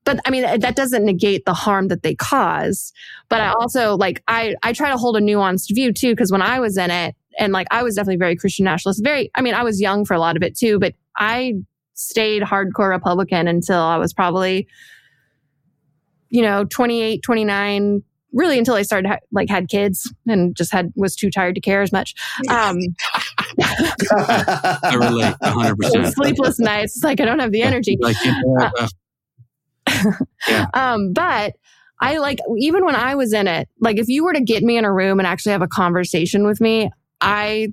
But 0.05 0.21
I 0.25 0.31
mean, 0.31 0.43
that 0.43 0.77
doesn't 0.77 1.05
negate 1.05 1.45
the 1.45 1.55
harm 1.55 1.89
that 1.89 2.03
they 2.03 2.15
cause. 2.15 2.93
But 3.29 3.41
I 3.41 3.53
also 3.53 3.97
like, 3.97 4.23
I, 4.29 4.55
I 4.63 4.73
try 4.73 4.91
to 4.91 4.97
hold 4.97 5.17
a 5.17 5.21
nuanced 5.21 5.75
view 5.75 5.93
too, 5.93 6.13
because 6.13 6.31
when 6.31 6.43
I 6.43 6.61
was 6.61 6.77
in 6.77 6.91
it, 6.91 7.17
and 7.39 7.53
like, 7.53 7.67
I 7.71 7.83
was 7.83 7.97
definitely 7.97 8.17
very 8.17 8.37
Christian 8.37 8.65
nationalist, 8.65 9.03
very, 9.03 9.31
I 9.35 9.43
mean, 9.43 9.55
I 9.55 9.63
was 9.63 9.81
young 9.81 10.05
for 10.05 10.15
a 10.15 10.19
lot 10.19 10.37
of 10.37 10.43
it 10.43 10.57
too, 10.57 10.79
but 10.79 10.95
I 11.17 11.55
stayed 11.95 12.43
hardcore 12.43 12.91
Republican 12.91 13.49
until 13.49 13.81
I 13.81 13.97
was 13.97 14.13
probably, 14.13 14.69
you 16.29 16.43
know, 16.43 16.65
28, 16.65 17.23
29, 17.23 18.03
really 18.33 18.59
until 18.59 18.75
I 18.75 18.83
started 18.83 19.09
ha- 19.09 19.19
like 19.33 19.49
had 19.49 19.69
kids 19.69 20.13
and 20.27 20.55
just 20.57 20.73
had 20.73 20.93
was 20.97 21.17
too 21.17 21.31
tired 21.31 21.55
to 21.55 21.61
care 21.61 21.83
as 21.83 21.93
much. 21.93 22.15
Um, 22.49 22.79
I 23.59 24.95
relate 24.99 25.35
100%. 25.43 26.13
sleepless 26.15 26.59
nights. 26.59 26.97
It's 26.97 27.05
like 27.05 27.21
I 27.21 27.25
don't 27.25 27.39
have 27.39 27.53
the 27.53 27.63
energy. 27.63 27.97
Like, 28.01 28.17
you 28.25 28.33
know, 28.33 28.71
uh, 28.79 28.89
Um, 30.75 31.13
but 31.13 31.55
I 32.01 32.19
like 32.19 32.41
even 32.59 32.85
when 32.85 32.95
I 32.95 33.15
was 33.15 33.33
in 33.33 33.49
it, 33.49 33.69
like 33.81 33.99
if 33.99 34.09
you 34.09 34.25
were 34.25 34.33
to 34.33 34.41
get 34.41 34.63
me 34.63 34.77
in 34.77 34.85
a 34.85 34.93
room 34.93 35.19
and 35.19 35.27
actually 35.27 35.53
have 35.53 35.63
a 35.63 35.69
conversation 35.69 36.47
with 36.47 36.61
me, 36.61 36.91
I 37.21 37.73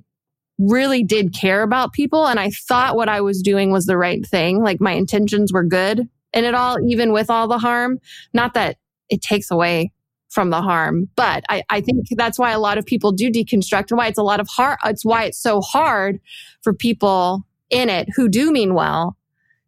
really 0.58 1.02
did 1.02 1.34
care 1.34 1.62
about 1.62 1.92
people 1.92 2.26
and 2.26 2.38
I 2.38 2.50
thought 2.50 2.96
what 2.96 3.08
I 3.08 3.20
was 3.20 3.42
doing 3.42 3.70
was 3.70 3.86
the 3.86 3.98
right 3.98 4.24
thing. 4.24 4.62
Like 4.62 4.80
my 4.80 4.92
intentions 4.92 5.52
were 5.52 5.64
good 5.64 6.08
and 6.32 6.46
it 6.46 6.54
all, 6.54 6.78
even 6.88 7.12
with 7.12 7.28
all 7.28 7.48
the 7.48 7.58
harm. 7.58 7.98
Not 8.32 8.54
that 8.54 8.76
it 9.10 9.20
takes 9.20 9.50
away 9.50 9.92
from 10.34 10.50
the 10.50 10.60
harm, 10.60 11.08
but 11.14 11.44
I, 11.48 11.62
I 11.70 11.80
think 11.80 12.06
that's 12.16 12.38
why 12.38 12.50
a 12.50 12.58
lot 12.58 12.76
of 12.76 12.84
people 12.84 13.12
do 13.12 13.30
deconstruct 13.30 13.90
and 13.90 13.98
why 13.98 14.08
it's 14.08 14.18
a 14.18 14.22
lot 14.22 14.40
of 14.40 14.48
hard. 14.48 14.78
It's 14.84 15.04
why 15.04 15.24
it's 15.24 15.40
so 15.40 15.60
hard 15.60 16.18
for 16.62 16.74
people 16.74 17.46
in 17.70 17.88
it 17.88 18.08
who 18.16 18.28
do 18.28 18.50
mean 18.52 18.74
well 18.74 19.16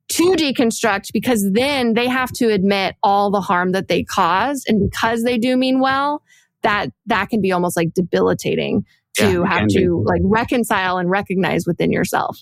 to 0.08 0.32
deconstruct 0.34 1.12
because 1.12 1.48
then 1.52 1.94
they 1.94 2.08
have 2.08 2.32
to 2.32 2.52
admit 2.52 2.96
all 3.02 3.30
the 3.30 3.40
harm 3.40 3.72
that 3.72 3.88
they 3.88 4.02
caused. 4.02 4.64
And 4.68 4.90
because 4.90 5.22
they 5.22 5.38
do 5.38 5.56
mean 5.56 5.80
well, 5.80 6.22
that, 6.62 6.90
that 7.06 7.28
can 7.30 7.40
be 7.40 7.52
almost 7.52 7.76
like 7.76 7.94
debilitating 7.94 8.84
to 9.14 9.42
Yeah, 9.42 9.48
have 9.48 9.58
can 9.60 9.66
be. 9.68 9.74
to 9.84 10.04
like 10.04 10.20
reconcile 10.24 10.98
and 10.98 11.08
recognize 11.08 11.64
within 11.66 11.92
yourself. 11.92 12.38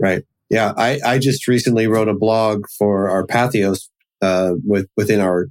Right. 0.00 0.24
Yeah. 0.50 0.72
I, 0.76 1.00
I 1.04 1.18
just 1.18 1.46
recently 1.46 1.86
wrote 1.86 2.08
a 2.08 2.14
blog 2.14 2.64
for 2.78 3.08
our 3.10 3.26
Patheos 3.26 3.88
uh, 4.22 4.52
with 4.64 4.88
within 4.96 5.20
our. 5.20 5.48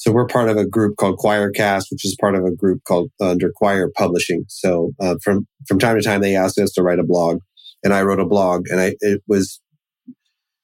So 0.00 0.12
we're 0.12 0.26
part 0.26 0.48
of 0.48 0.56
a 0.56 0.66
group 0.66 0.96
called 0.96 1.18
Quoircast, 1.18 1.84
which 1.90 2.06
is 2.06 2.16
part 2.18 2.34
of 2.34 2.46
a 2.46 2.56
group 2.56 2.80
called 2.88 3.10
uh, 3.20 3.32
under 3.32 3.52
Quoir 3.54 3.90
Publishing. 3.94 4.44
So 4.48 4.92
uh, 4.98 5.16
from 5.22 5.46
from 5.68 5.78
time 5.78 5.96
to 5.96 6.02
time, 6.02 6.22
they 6.22 6.34
asked 6.34 6.58
us 6.58 6.72
to 6.72 6.82
write 6.82 6.98
a 6.98 7.04
blog, 7.04 7.40
and 7.84 7.92
I 7.92 8.00
wrote 8.02 8.18
a 8.18 8.24
blog, 8.24 8.64
and 8.70 8.80
I 8.80 8.94
it 9.00 9.20
was 9.28 9.60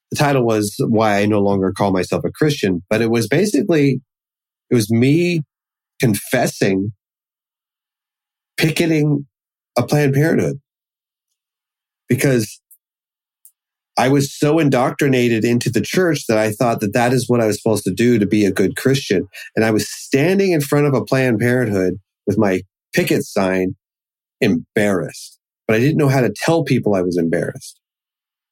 the 0.09 0.17
title 0.17 0.43
was 0.43 0.75
why 0.79 1.19
I 1.19 1.27
no 1.27 1.39
longer 1.39 1.71
call 1.71 1.91
myself 1.91 2.23
a 2.25 2.31
Christian, 2.31 2.83
but 2.89 2.99
it 2.99 3.11
was 3.11 3.27
basically 3.27 4.01
it 4.71 4.75
was 4.75 4.91
me 4.91 5.43
confessing 6.01 6.93
picketing 8.57 9.27
a 9.77 9.85
Planned 9.85 10.15
Parenthood 10.15 10.59
because 12.09 12.59
I 13.97 14.09
was 14.09 14.37
so 14.37 14.59
indoctrinated 14.59 15.43
into 15.43 15.71
the 15.71 15.81
church 15.81 16.25
that 16.27 16.37
I 16.37 16.51
thought 16.51 16.81
that 16.81 16.93
that 16.93 17.13
is 17.13 17.27
what 17.27 17.41
I 17.41 17.47
was 17.47 17.61
supposed 17.61 17.83
to 17.85 17.93
do 17.93 18.19
to 18.19 18.27
be 18.27 18.45
a 18.45 18.51
good 18.51 18.75
Christian. 18.75 19.27
And 19.55 19.65
I 19.65 19.71
was 19.71 19.89
standing 19.89 20.51
in 20.51 20.61
front 20.61 20.85
of 20.85 20.93
a 20.93 21.03
Planned 21.03 21.39
Parenthood 21.39 21.95
with 22.27 22.37
my 22.37 22.61
picket 22.93 23.23
sign, 23.23 23.75
embarrassed. 24.39 25.39
But 25.67 25.77
I 25.77 25.79
didn't 25.79 25.97
know 25.97 26.09
how 26.09 26.21
to 26.21 26.33
tell 26.45 26.63
people 26.63 26.93
I 26.93 27.01
was 27.01 27.17
embarrassed 27.17 27.79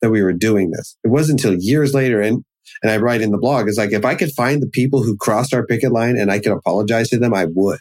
that 0.02 0.10
we 0.10 0.24
were 0.24 0.34
doing 0.34 0.72
this. 0.72 0.98
It 1.04 1.10
wasn't 1.10 1.44
until 1.44 1.60
years 1.60 1.94
later, 1.94 2.22
and 2.22 2.44
and 2.82 2.92
I 2.92 2.98
write 2.98 3.22
in 3.22 3.32
the 3.32 3.38
blog, 3.38 3.68
it's 3.68 3.78
like 3.78 3.92
if 3.92 4.06
I 4.06 4.16
could 4.16 4.32
find 4.32 4.62
the 4.62 4.70
people 4.70 5.04
who 5.04 5.16
crossed 5.18 5.54
our 5.54 5.66
picket 5.66 5.92
line 5.92 6.18
and 6.18 6.32
I 6.32 6.40
could 6.40 6.52
apologize 6.52 7.10
to 7.10 7.20
them, 7.20 7.34
I 7.34 7.46
would. 7.46 7.80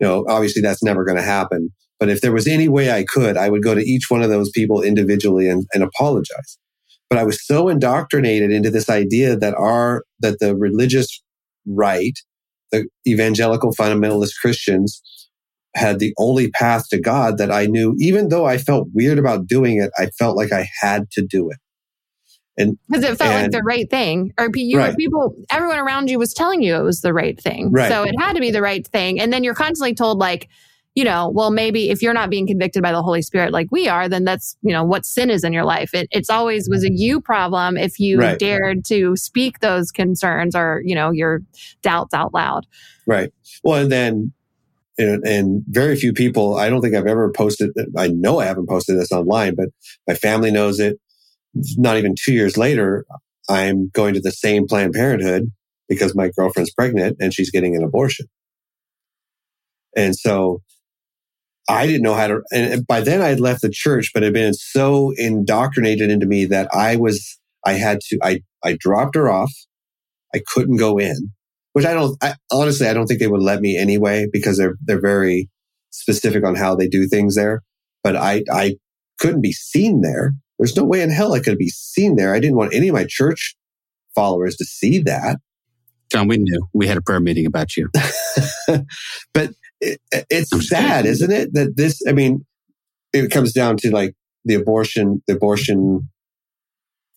You 0.00 0.06
know, 0.06 0.24
obviously 0.28 0.62
that's 0.62 0.82
never 0.82 1.04
going 1.04 1.16
to 1.16 1.22
happen. 1.22 1.70
But 2.00 2.08
if 2.08 2.20
there 2.20 2.32
was 2.32 2.46
any 2.46 2.68
way 2.68 2.90
I 2.90 3.04
could, 3.04 3.36
I 3.36 3.48
would 3.48 3.62
go 3.62 3.74
to 3.74 3.80
each 3.80 4.10
one 4.10 4.22
of 4.22 4.30
those 4.30 4.50
people 4.50 4.82
individually 4.82 5.48
and, 5.48 5.64
and 5.72 5.82
apologize. 5.82 6.58
But 7.08 7.18
I 7.18 7.24
was 7.24 7.46
so 7.46 7.68
indoctrinated 7.68 8.50
into 8.50 8.70
this 8.70 8.88
idea 8.88 9.36
that 9.36 9.54
our, 9.54 10.04
that 10.20 10.38
the 10.40 10.56
religious 10.56 11.22
right, 11.66 12.18
the 12.72 12.88
evangelical 13.06 13.72
fundamentalist 13.72 14.32
Christians 14.40 15.00
had 15.76 15.98
the 15.98 16.14
only 16.18 16.50
path 16.50 16.88
to 16.90 17.00
God 17.00 17.38
that 17.38 17.50
I 17.50 17.66
knew, 17.66 17.94
even 17.98 18.28
though 18.28 18.44
I 18.44 18.58
felt 18.58 18.88
weird 18.92 19.18
about 19.18 19.46
doing 19.46 19.80
it, 19.80 19.90
I 19.98 20.06
felt 20.06 20.36
like 20.36 20.52
I 20.52 20.68
had 20.80 21.10
to 21.12 21.22
do 21.22 21.50
it. 21.50 21.58
And 22.56 22.78
Because 22.88 23.04
it 23.04 23.18
felt 23.18 23.34
like 23.34 23.50
the 23.50 23.62
right 23.64 23.90
thing. 23.90 24.32
Or 24.38 24.48
you, 24.54 24.78
Right. 24.78 24.96
people, 24.96 25.34
everyone 25.50 25.78
around 25.78 26.08
you 26.08 26.18
was 26.18 26.32
telling 26.32 26.62
you 26.62 26.76
it 26.76 26.82
was 26.82 27.00
the 27.00 27.12
right 27.12 27.40
thing. 27.40 27.72
Right. 27.72 27.88
So 27.88 28.04
it 28.04 28.14
had 28.18 28.34
to 28.34 28.40
be 28.40 28.52
the 28.52 28.62
right 28.62 28.86
thing. 28.86 29.20
And 29.20 29.32
then 29.32 29.42
you're 29.42 29.54
constantly 29.54 29.94
told, 29.94 30.18
like, 30.18 30.48
you 30.94 31.02
know, 31.02 31.28
well, 31.28 31.50
maybe 31.50 31.90
if 31.90 32.02
you're 32.02 32.14
not 32.14 32.30
being 32.30 32.46
convicted 32.46 32.82
by 32.82 32.92
the 32.92 33.02
Holy 33.02 33.20
Spirit 33.20 33.52
like 33.52 33.66
we 33.72 33.88
are, 33.88 34.08
then 34.08 34.24
that's, 34.24 34.56
you 34.62 34.72
know, 34.72 34.84
what 34.84 35.04
sin 35.04 35.28
is 35.28 35.42
in 35.42 35.52
your 35.52 35.64
life. 35.64 35.92
It, 35.92 36.06
it's 36.12 36.30
always 36.30 36.68
was 36.68 36.84
a 36.84 36.92
you 36.92 37.20
problem 37.20 37.76
if 37.76 37.98
you 37.98 38.18
Right. 38.18 38.38
dared 38.38 38.84
to 38.86 39.16
speak 39.16 39.58
those 39.58 39.90
concerns 39.90 40.54
or, 40.54 40.82
you 40.84 40.94
know, 40.94 41.10
your 41.10 41.42
doubts 41.82 42.14
out 42.14 42.32
loud. 42.32 42.66
Right. 43.06 43.32
Well, 43.64 43.82
and 43.82 43.90
then, 43.90 44.32
and, 44.96 45.26
and 45.26 45.64
very 45.68 45.96
few 45.96 46.12
people, 46.12 46.56
I 46.56 46.68
don't 46.68 46.80
think 46.80 46.94
I've 46.94 47.08
ever 47.08 47.30
posted, 47.32 47.70
I 47.96 48.08
know 48.08 48.38
I 48.38 48.44
haven't 48.44 48.68
posted 48.68 48.96
this 48.96 49.10
online, 49.10 49.56
but 49.56 49.70
my 50.06 50.14
family 50.14 50.52
knows 50.52 50.78
it. 50.78 51.00
Not 51.76 51.96
even 51.96 52.14
two 52.16 52.32
years 52.32 52.56
later, 52.56 53.04
I'm 53.48 53.88
going 53.88 54.14
to 54.14 54.20
the 54.20 54.30
same 54.30 54.68
Planned 54.68 54.92
Parenthood 54.92 55.50
because 55.88 56.14
my 56.14 56.30
girlfriend's 56.36 56.72
pregnant 56.72 57.16
and 57.20 57.34
she's 57.34 57.50
getting 57.50 57.74
an 57.74 57.82
abortion. 57.82 58.26
And 59.96 60.16
so 60.16 60.62
I 61.68 61.86
didn't 61.86 62.02
know 62.02 62.14
how 62.14 62.26
to, 62.28 62.40
and 62.52 62.86
by 62.86 63.00
then 63.00 63.22
I 63.22 63.28
had 63.28 63.40
left 63.40 63.62
the 63.62 63.70
church, 63.70 64.10
but 64.12 64.22
it 64.22 64.26
had 64.26 64.34
been 64.34 64.54
so 64.54 65.12
indoctrinated 65.16 66.10
into 66.10 66.26
me 66.26 66.44
that 66.46 66.68
I 66.72 66.96
was, 66.96 67.38
I 67.64 67.74
had 67.74 68.00
to, 68.08 68.18
I, 68.22 68.40
I 68.62 68.76
dropped 68.78 69.14
her 69.14 69.30
off. 69.30 69.52
I 70.34 70.40
couldn't 70.52 70.76
go 70.76 70.98
in 70.98 71.32
which 71.74 71.84
I 71.84 71.92
don't, 71.92 72.16
I, 72.22 72.34
honestly, 72.50 72.86
I 72.86 72.94
don't 72.94 73.06
think 73.06 73.20
they 73.20 73.26
would 73.26 73.42
let 73.42 73.60
me 73.60 73.76
anyway 73.76 74.26
because 74.32 74.56
they're, 74.56 74.76
they're 74.84 75.00
very 75.00 75.50
specific 75.90 76.44
on 76.44 76.54
how 76.54 76.74
they 76.74 76.88
do 76.88 77.06
things 77.06 77.34
there. 77.34 77.62
But 78.02 78.16
I, 78.16 78.44
I 78.50 78.76
couldn't 79.18 79.42
be 79.42 79.52
seen 79.52 80.00
there. 80.00 80.34
There's 80.58 80.76
no 80.76 80.84
way 80.84 81.02
in 81.02 81.10
hell 81.10 81.34
I 81.34 81.40
could 81.40 81.58
be 81.58 81.68
seen 81.68 82.14
there. 82.14 82.32
I 82.32 82.38
didn't 82.38 82.56
want 82.56 82.74
any 82.74 82.88
of 82.88 82.94
my 82.94 83.06
church 83.08 83.56
followers 84.14 84.56
to 84.56 84.64
see 84.64 85.00
that. 85.00 85.38
John, 86.14 86.28
we 86.28 86.36
knew. 86.36 86.68
We 86.72 86.86
had 86.86 86.96
a 86.96 87.02
prayer 87.02 87.18
meeting 87.18 87.44
about 87.44 87.76
you. 87.76 87.90
but 89.34 89.50
it, 89.80 90.00
it's 90.30 90.52
I'm 90.52 90.62
sad, 90.62 90.98
kidding. 90.98 91.10
isn't 91.10 91.32
it? 91.32 91.52
That 91.54 91.76
this, 91.76 92.00
I 92.08 92.12
mean, 92.12 92.46
it 93.12 93.32
comes 93.32 93.52
down 93.52 93.78
to 93.78 93.90
like 93.90 94.14
the 94.44 94.54
abortion, 94.54 95.22
the 95.26 95.34
abortion 95.34 96.08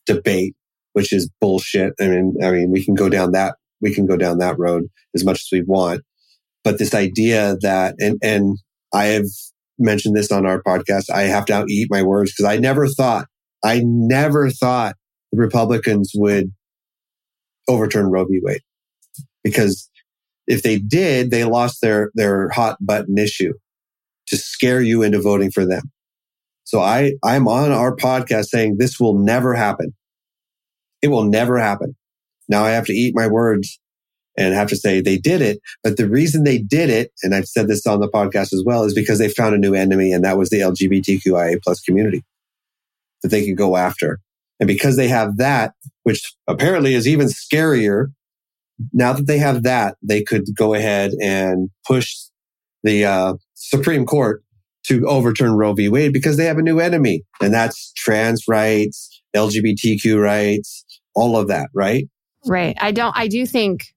debate, 0.08 0.56
which 0.94 1.14
is 1.14 1.30
bullshit. 1.40 1.94
I 2.02 2.08
mean, 2.08 2.34
I 2.44 2.50
mean, 2.50 2.72
we 2.72 2.84
can 2.84 2.96
go 2.96 3.08
down 3.08 3.34
that, 3.34 3.56
we 3.82 3.94
can 3.94 4.08
go 4.08 4.18
down 4.18 4.40
that 4.40 4.58
road 4.58 4.86
as 5.14 5.24
much 5.24 5.42
as 5.42 5.50
we 5.52 5.62
want. 5.62 6.02
But 6.64 6.80
this 6.80 6.96
idea 6.96 7.56
that, 7.62 7.94
and, 8.00 8.18
and 8.24 8.58
I 8.94 9.06
have 9.06 9.28
mentioned 9.78 10.16
this 10.16 10.32
on 10.32 10.48
our 10.48 10.64
podcast, 10.64 11.12
I 11.14 11.24
have 11.24 11.46
to 11.46 11.66
eat 11.70 11.88
my 11.92 12.02
words 12.02 12.34
because 12.36 12.52
I 12.52 12.58
never 12.58 12.88
thought, 12.88 13.28
I 13.64 13.84
never 13.86 14.50
thought 14.50 14.96
the 15.32 15.40
Republicans 15.40 16.14
would 16.16 16.52
overturn 17.68 18.08
Roe 18.08 18.26
v. 18.26 18.40
Wade 18.42 18.62
because 19.48 19.90
if 20.46 20.62
they 20.62 20.78
did, 20.78 21.32
they 21.32 21.46
lost 21.46 21.80
their, 21.82 22.12
their 22.16 22.50
hot 22.50 22.78
button 22.82 23.18
issue 23.18 23.54
to 24.28 24.36
scare 24.36 24.82
you 24.82 25.04
into 25.04 25.22
voting 25.22 25.52
for 25.52 25.66
them. 25.66 25.84
So 26.66 26.82
I, 26.82 27.14
I'm 27.24 27.48
on 27.48 27.72
our 27.72 27.96
podcast 27.96 28.48
saying 28.48 28.76
this 28.78 29.00
will 29.00 29.18
never 29.18 29.54
happen. 29.54 29.94
It 31.02 31.08
will 31.08 31.24
never 31.24 31.58
happen. 31.58 31.96
Now 32.50 32.66
I 32.66 32.72
have 32.72 32.86
to 32.88 32.94
eat 32.94 33.16
my 33.16 33.28
words 33.28 33.80
and 34.38 34.54
have 34.54 34.68
to 34.68 34.76
say 34.76 35.00
they 35.00 35.18
did 35.18 35.42
it. 35.42 35.60
But 35.82 35.96
the 35.96 36.10
reason 36.10 36.44
they 36.44 36.58
did 36.58 36.90
it, 36.90 37.12
and 37.24 37.34
I've 37.34 37.48
said 37.48 37.70
this 37.70 37.88
on 37.88 38.02
the 38.02 38.10
podcast 38.10 38.52
as 38.52 38.64
well, 38.66 38.84
is 38.84 38.94
because 38.94 39.20
they 39.20 39.30
found 39.30 39.56
a 39.56 39.58
new 39.58 39.74
enemy 39.74 40.12
and 40.12 40.26
that 40.26 40.38
was 40.38 40.50
the 40.50 40.60
LGBTQIA 40.60 41.62
plus 41.64 41.80
community 41.80 42.22
that 43.24 43.30
they 43.30 43.46
could 43.46 43.58
go 43.58 43.78
after. 43.78 44.20
And 44.60 44.68
because 44.68 44.98
they 44.98 45.08
have 45.08 45.38
that, 45.38 45.74
which 46.04 46.34
apparently 46.48 46.96
is 46.96 47.08
even 47.08 47.28
scarier 47.28 48.08
now 48.94 49.14
that 49.14 49.28
they 49.28 49.38
have 49.38 49.64
that, 49.64 49.96
they 50.02 50.24
could 50.24 50.46
go 50.56 50.74
ahead 50.74 51.12
and 51.22 51.70
push 51.86 52.16
the 52.84 53.06
uh, 53.06 53.34
Supreme 53.54 54.06
Court 54.06 54.44
to 54.88 55.06
overturn 55.08 55.52
Roe 55.52 55.74
v. 55.74 55.90
Wade 55.90 56.14
because 56.14 56.38
they 56.38 56.46
have 56.46 56.58
a 56.58 56.62
new 56.62 56.80
enemy, 56.80 57.24
and 57.42 57.54
that's 57.54 57.92
trans 57.96 58.44
rights, 58.48 59.22
LGBTQ 59.36 60.22
rights, 60.22 60.86
all 61.16 61.38
of 61.38 61.48
that, 61.48 61.70
right? 61.74 62.08
Right. 62.46 62.78
I 62.80 62.92
don't, 62.92 63.16
I 63.18 63.28
do 63.28 63.46
think 63.46 63.88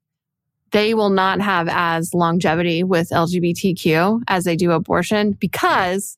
they 0.72 0.94
will 0.94 1.10
not 1.10 1.40
have 1.40 1.68
as 1.70 2.14
longevity 2.14 2.82
with 2.82 3.10
LGBTQ 3.10 4.22
as 4.28 4.44
they 4.44 4.56
do 4.56 4.72
abortion 4.72 5.32
because 5.32 6.16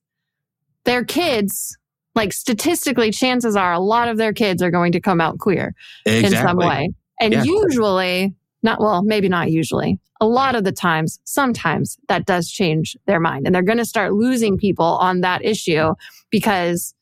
their 0.85 1.05
kids, 1.05 1.77
like 2.15 2.33
statistically, 2.33 3.11
chances 3.11 3.57
are 3.57 3.73
a 3.73 3.79
lot 3.79 4.09
of 4.09 4.17
their 4.17 4.33
kids 4.33 4.63
are 4.63 4.71
going 4.71 4.93
to 4.93 5.01
come 5.01 5.21
out 5.21 5.39
queer 5.39 5.75
in 6.07 6.31
some 6.31 6.57
way. 6.57 6.91
And 7.21 7.33
Yeah. 7.33 7.45
usually, 7.45 8.35
not 8.63 8.81
well, 8.81 9.03
maybe 9.03 9.29
not 9.29 9.51
usually. 9.51 9.99
A 10.21 10.27
lot 10.27 10.55
of 10.55 10.65
the 10.65 10.73
times, 10.73 11.19
sometimes 11.25 11.99
that 12.09 12.27
does 12.27 12.51
change 12.51 12.97
their 13.07 13.21
mind 13.21 13.47
and 13.47 13.55
they're 13.55 13.63
going 13.63 13.79
to 13.79 13.85
start 13.85 14.13
losing 14.13 14.57
people 14.57 14.85
on 14.85 15.21
that 15.21 15.45
issue 15.45 15.95
because 16.31 16.95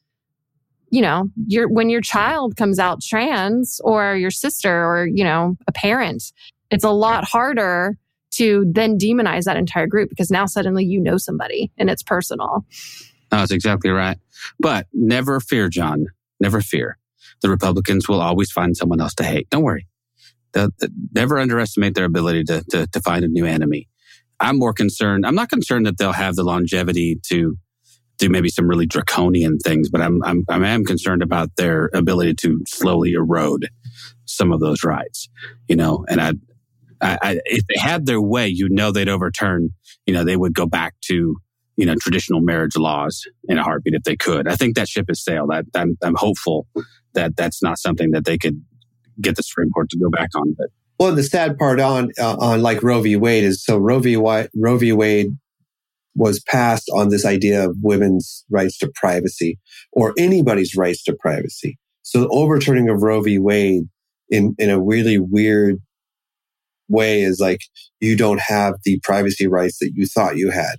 you 0.91 1.01
know, 1.01 1.29
your 1.47 1.69
when 1.69 1.89
your 1.89 2.01
child 2.01 2.57
comes 2.57 2.79
out 2.79 3.01
trans 3.01 3.81
or 3.85 4.17
your 4.17 4.31
sister 4.31 4.85
or, 4.85 5.07
you 5.07 5.23
know, 5.23 5.57
a 5.69 5.73
parent, 5.73 6.33
it's 6.71 6.85
a 6.85 6.91
lot 6.91 7.25
harder 7.25 7.97
to 8.33 8.65
then 8.73 8.99
demonize 8.99 9.45
that 9.45 9.57
entire 9.57 9.87
group 9.87 10.09
because 10.09 10.31
now 10.31 10.47
suddenly 10.47 10.85
you 10.85 11.01
know 11.01 11.17
somebody 11.17 11.71
and 11.79 11.91
it's 11.91 12.03
personal. 12.03 12.65
That's 13.31 13.53
exactly 13.53 13.91
right. 13.91 14.19
But 14.59 14.87
never 14.93 15.41
fear, 15.41 15.69
John. 15.69 16.07
Never 16.41 16.61
fear. 16.61 16.97
The 17.43 17.49
Republicans 17.49 18.09
will 18.09 18.21
always 18.21 18.51
find 18.51 18.77
someone 18.77 19.01
else 19.01 19.15
to 19.15 19.25
hate. 19.25 19.49
Don't 19.51 19.63
worry. 19.63 19.87
They'll, 20.53 20.71
never 21.13 21.39
underestimate 21.39 21.95
their 21.95 22.05
ability 22.05 22.45
to, 22.45 22.65
to, 22.71 22.87
to 22.87 23.01
find 23.01 23.25
a 23.25 23.29
new 23.29 23.47
enemy. 23.47 23.89
I'm 24.39 24.59
more 24.59 24.73
concerned. 24.73 25.27
I'm 25.27 25.35
not 25.35 25.51
concerned 25.51 25.87
that 25.87 25.99
they'll 25.99 26.13
have 26.13 26.35
the 26.35 26.45
longevity 26.45 27.21
to 27.29 27.57
do 28.19 28.29
maybe 28.29 28.49
some 28.49 28.69
really 28.69 28.87
draconian 28.87 29.59
things, 29.59 29.89
but 29.89 30.01
I'm, 30.01 30.23
I'm, 30.25 30.45
I 30.49 30.69
am 30.69 30.85
concerned 30.85 31.23
about 31.23 31.57
their 31.57 31.91
ability 31.95 32.35
to 32.35 32.61
slowly 32.67 33.13
erode 33.13 33.69
some 34.27 34.53
of 34.53 34.61
those 34.61 34.85
rights, 34.85 35.29
you 35.69 35.77
know, 35.77 36.05
and 36.09 36.21
I, 36.21 36.33
I, 37.01 37.19
I, 37.23 37.41
if 37.47 37.67
they 37.67 37.81
had 37.81 38.07
their 38.07 38.21
way, 38.21 38.49
you 38.49 38.69
know, 38.69 38.93
they'd 38.93 39.09
overturn, 39.09 39.71
you 40.07 40.15
know, 40.15 40.23
they 40.23 40.37
would 40.37 40.55
go 40.55 40.67
back 40.67 40.95
to, 41.07 41.37
you 41.77 41.87
know, 41.87 41.95
traditional 42.01 42.41
marriage 42.41 42.77
laws 42.77 43.27
in 43.49 43.59
a 43.59 43.63
heartbeat 43.63 43.95
if 43.95 44.03
they 44.03 44.17
could. 44.17 44.47
I 44.47 44.55
think 44.55 44.77
that 44.77 44.89
ship 44.89 45.07
has 45.09 45.25
sailed. 45.25 45.51
I, 45.53 45.63
I'm, 45.75 45.97
I'm 46.03 46.15
hopeful 46.15 46.67
that 47.15 47.37
that's 47.37 47.63
not 47.63 47.79
something 47.79 48.11
that 48.11 48.25
they 48.27 48.39
could 48.39 48.63
get 49.21 49.37
the 49.37 49.43
Supreme 49.43 49.71
Court 49.71 49.91
to 49.91 49.99
go 49.99 50.11
back 50.11 50.29
on. 50.35 50.55
But 50.57 50.69
well, 50.99 51.15
the 51.15 51.23
sad 51.23 51.59
part 51.59 51.81
on 51.81 52.11
uh, 52.19 52.37
on 52.37 52.63
like 52.63 52.83
Roe 52.83 53.01
v. 53.01 53.17
Wade 53.17 53.45
is 53.45 53.65
so 53.65 53.77
Roe 53.77 54.01
v. 54.01 54.17
Wade, 54.17 54.49
Roe 54.55 54.77
v. 54.77 54.93
Wade 54.93 55.29
was 56.15 56.41
passed 56.41 56.91
on 56.95 57.09
this 57.09 57.25
idea 57.25 57.65
of 57.65 57.77
women's 57.83 58.45
rights 58.51 58.77
to 58.79 58.91
privacy 58.95 59.59
or 59.93 60.13
anybody's 60.19 60.77
rights 60.77 61.03
to 61.05 61.15
privacy. 61.15 61.79
So 62.03 62.29
overturning 62.31 62.89
of 62.89 63.03
Roe 63.03 63.23
v. 63.23 63.39
Wade 63.39 63.85
in, 64.29 64.55
in 64.59 64.71
a 64.71 64.81
really 64.81 65.19
weird 65.19 65.77
way 66.89 67.23
is 67.23 67.39
like 67.41 67.61
you 68.01 68.17
don't 68.17 68.41
have 68.41 68.75
the 68.85 69.01
privacy 69.03 69.47
rights 69.47 69.79
that 69.79 69.93
you 69.95 70.07
thought 70.07 70.37
you 70.37 70.51
had. 70.51 70.77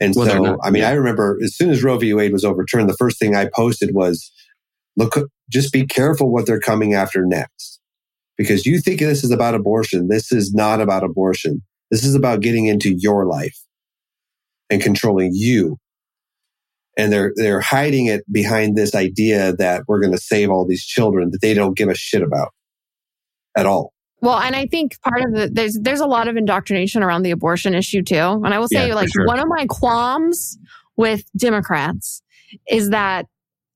And 0.00 0.12
well, 0.16 0.26
so, 0.26 0.42
not, 0.42 0.58
I 0.62 0.70
mean, 0.70 0.82
yeah. 0.82 0.90
I 0.90 0.92
remember 0.92 1.38
as 1.42 1.56
soon 1.56 1.70
as 1.70 1.84
Roe 1.84 1.96
v. 1.96 2.12
Wade 2.12 2.32
was 2.32 2.44
overturned, 2.44 2.88
the 2.90 2.96
first 2.96 3.18
thing 3.18 3.36
I 3.36 3.48
posted 3.54 3.94
was, 3.94 4.32
look, 4.96 5.16
just 5.50 5.72
be 5.72 5.86
careful 5.86 6.32
what 6.32 6.46
they're 6.46 6.60
coming 6.60 6.94
after 6.94 7.24
next. 7.24 7.80
Because 8.36 8.66
you 8.66 8.80
think 8.80 9.00
this 9.00 9.22
is 9.22 9.30
about 9.30 9.54
abortion. 9.54 10.08
This 10.08 10.32
is 10.32 10.52
not 10.52 10.80
about 10.80 11.04
abortion. 11.04 11.62
This 11.90 12.04
is 12.04 12.14
about 12.14 12.40
getting 12.40 12.66
into 12.66 12.92
your 12.96 13.26
life 13.26 13.56
and 14.70 14.82
controlling 14.82 15.30
you. 15.32 15.76
And 16.96 17.12
they're, 17.12 17.32
they're 17.36 17.60
hiding 17.60 18.06
it 18.06 18.22
behind 18.30 18.76
this 18.76 18.94
idea 18.94 19.54
that 19.56 19.82
we're 19.86 20.00
going 20.00 20.12
to 20.12 20.18
save 20.18 20.50
all 20.50 20.66
these 20.66 20.84
children 20.84 21.30
that 21.30 21.40
they 21.42 21.54
don't 21.54 21.76
give 21.76 21.88
a 21.88 21.94
shit 21.94 22.22
about 22.22 22.52
at 23.56 23.66
all. 23.66 23.92
Well, 24.20 24.38
and 24.38 24.56
I 24.56 24.66
think 24.66 24.98
part 25.02 25.22
of 25.22 25.34
the 25.34 25.50
there's 25.52 25.78
there's 25.82 26.00
a 26.00 26.06
lot 26.06 26.28
of 26.28 26.36
indoctrination 26.38 27.02
around 27.02 27.24
the 27.24 27.30
abortion 27.30 27.74
issue 27.74 28.02
too. 28.02 28.16
And 28.16 28.54
I 28.54 28.58
will 28.58 28.68
say, 28.68 28.88
yeah, 28.88 28.94
like 28.94 29.10
sure. 29.12 29.26
one 29.26 29.38
of 29.38 29.46
my 29.48 29.66
qualms 29.68 30.56
with 30.96 31.24
Democrats 31.36 32.22
is 32.70 32.88
that 32.88 33.26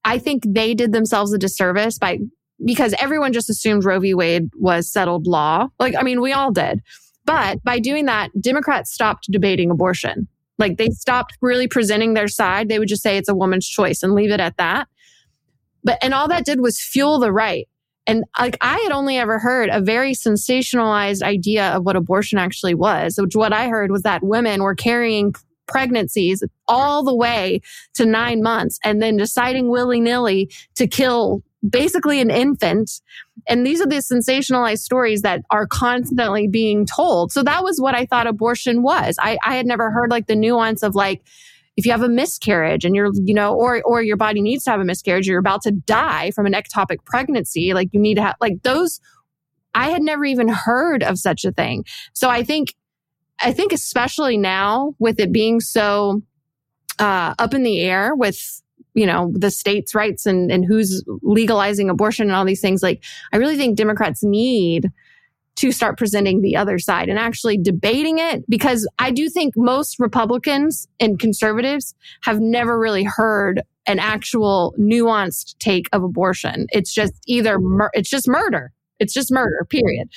I 0.08 0.18
think 0.18 0.42
they 0.46 0.72
did 0.72 0.92
themselves 0.92 1.34
a 1.34 1.38
disservice 1.38 1.98
by 1.98 2.18
because 2.64 2.94
everyone 2.98 3.34
just 3.34 3.50
assumed 3.50 3.84
Roe 3.84 4.00
v. 4.00 4.14
Wade 4.14 4.48
was 4.56 4.90
settled 4.90 5.26
law. 5.26 5.68
Like, 5.78 5.94
I 5.96 6.02
mean, 6.02 6.22
we 6.22 6.32
all 6.32 6.50
did. 6.50 6.80
But 7.26 7.62
by 7.62 7.78
doing 7.78 8.06
that, 8.06 8.30
Democrats 8.40 8.90
stopped 8.90 9.30
debating 9.30 9.70
abortion. 9.70 10.26
Like 10.56 10.78
they 10.78 10.88
stopped 10.88 11.36
really 11.42 11.68
presenting 11.68 12.14
their 12.14 12.26
side. 12.26 12.70
They 12.70 12.78
would 12.78 12.88
just 12.88 13.02
say 13.02 13.18
it's 13.18 13.28
a 13.28 13.34
woman's 13.34 13.68
choice 13.68 14.02
and 14.02 14.14
leave 14.14 14.30
it 14.30 14.40
at 14.40 14.56
that. 14.56 14.88
But, 15.84 15.98
and 16.02 16.14
all 16.14 16.26
that 16.28 16.46
did 16.46 16.62
was 16.62 16.80
fuel 16.80 17.18
the 17.18 17.30
right. 17.30 17.68
And 18.06 18.24
like 18.38 18.56
I 18.62 18.78
had 18.78 18.92
only 18.92 19.18
ever 19.18 19.38
heard 19.38 19.68
a 19.70 19.82
very 19.82 20.12
sensationalized 20.12 21.22
idea 21.22 21.68
of 21.72 21.84
what 21.84 21.96
abortion 21.96 22.38
actually 22.38 22.74
was, 22.74 23.18
which 23.20 23.36
what 23.36 23.52
I 23.52 23.68
heard 23.68 23.92
was 23.92 24.04
that 24.04 24.22
women 24.22 24.62
were 24.62 24.74
carrying 24.74 25.34
pregnancies 25.68 26.42
all 26.66 27.04
the 27.04 27.14
way 27.14 27.60
to 27.94 28.04
nine 28.04 28.42
months 28.42 28.78
and 28.82 29.00
then 29.00 29.16
deciding 29.16 29.68
willy 29.68 30.00
nilly 30.00 30.50
to 30.74 30.88
kill 30.88 31.42
basically 31.68 32.20
an 32.20 32.30
infant. 32.30 33.00
And 33.48 33.66
these 33.66 33.80
are 33.80 33.86
the 33.86 33.96
sensationalized 33.96 34.78
stories 34.78 35.22
that 35.22 35.42
are 35.50 35.66
constantly 35.66 36.48
being 36.48 36.86
told. 36.86 37.32
So 37.32 37.42
that 37.42 37.62
was 37.62 37.80
what 37.80 37.94
I 37.94 38.06
thought 38.06 38.26
abortion 38.26 38.82
was. 38.82 39.16
I, 39.20 39.38
I 39.44 39.56
had 39.56 39.66
never 39.66 39.90
heard 39.90 40.10
like 40.10 40.26
the 40.26 40.36
nuance 40.36 40.82
of 40.82 40.94
like, 40.94 41.22
if 41.76 41.86
you 41.86 41.92
have 41.92 42.02
a 42.02 42.08
miscarriage 42.08 42.84
and 42.84 42.96
you're, 42.96 43.10
you 43.24 43.34
know, 43.34 43.54
or, 43.54 43.82
or 43.82 44.02
your 44.02 44.16
body 44.16 44.40
needs 44.40 44.64
to 44.64 44.70
have 44.70 44.80
a 44.80 44.84
miscarriage, 44.84 45.28
you're 45.28 45.38
about 45.38 45.62
to 45.62 45.70
die 45.70 46.32
from 46.32 46.46
an 46.46 46.52
ectopic 46.52 47.04
pregnancy, 47.04 47.72
like 47.72 47.88
you 47.92 48.00
need 48.00 48.16
to 48.16 48.22
have, 48.22 48.34
like 48.40 48.62
those, 48.62 49.00
I 49.74 49.90
had 49.90 50.02
never 50.02 50.24
even 50.24 50.48
heard 50.48 51.02
of 51.04 51.18
such 51.18 51.44
a 51.44 51.52
thing. 51.52 51.84
So 52.14 52.28
I 52.28 52.42
think, 52.42 52.74
I 53.40 53.52
think 53.52 53.72
especially 53.72 54.36
now 54.36 54.94
with 54.98 55.20
it 55.20 55.32
being 55.32 55.60
so, 55.60 56.22
uh, 56.98 57.34
up 57.38 57.54
in 57.54 57.62
the 57.62 57.80
air 57.80 58.14
with 58.14 58.60
you 58.94 59.06
know, 59.06 59.30
the 59.32 59.50
states' 59.50 59.94
rights 59.94 60.26
and, 60.26 60.50
and 60.50 60.64
who's 60.64 61.04
legalizing 61.22 61.88
abortion 61.88 62.26
and 62.28 62.34
all 62.34 62.44
these 62.44 62.60
things. 62.60 62.82
Like, 62.82 63.04
I 63.32 63.36
really 63.36 63.56
think 63.56 63.76
Democrats 63.76 64.24
need 64.24 64.90
to 65.56 65.72
start 65.72 65.98
presenting 65.98 66.40
the 66.40 66.56
other 66.56 66.78
side 66.78 67.08
and 67.08 67.18
actually 67.18 67.58
debating 67.58 68.18
it 68.18 68.44
because 68.48 68.88
I 68.98 69.10
do 69.12 69.28
think 69.28 69.54
most 69.56 70.00
Republicans 70.00 70.88
and 70.98 71.18
conservatives 71.18 71.94
have 72.22 72.40
never 72.40 72.78
really 72.78 73.04
heard 73.04 73.62
an 73.86 73.98
actual 73.98 74.74
nuanced 74.78 75.56
take 75.58 75.86
of 75.92 76.02
abortion. 76.02 76.66
It's 76.70 76.92
just 76.92 77.14
either, 77.26 77.58
mur- 77.60 77.90
it's 77.92 78.10
just 78.10 78.28
murder. 78.28 78.72
It's 78.98 79.14
just 79.14 79.32
murder, 79.32 79.64
period. 79.68 80.08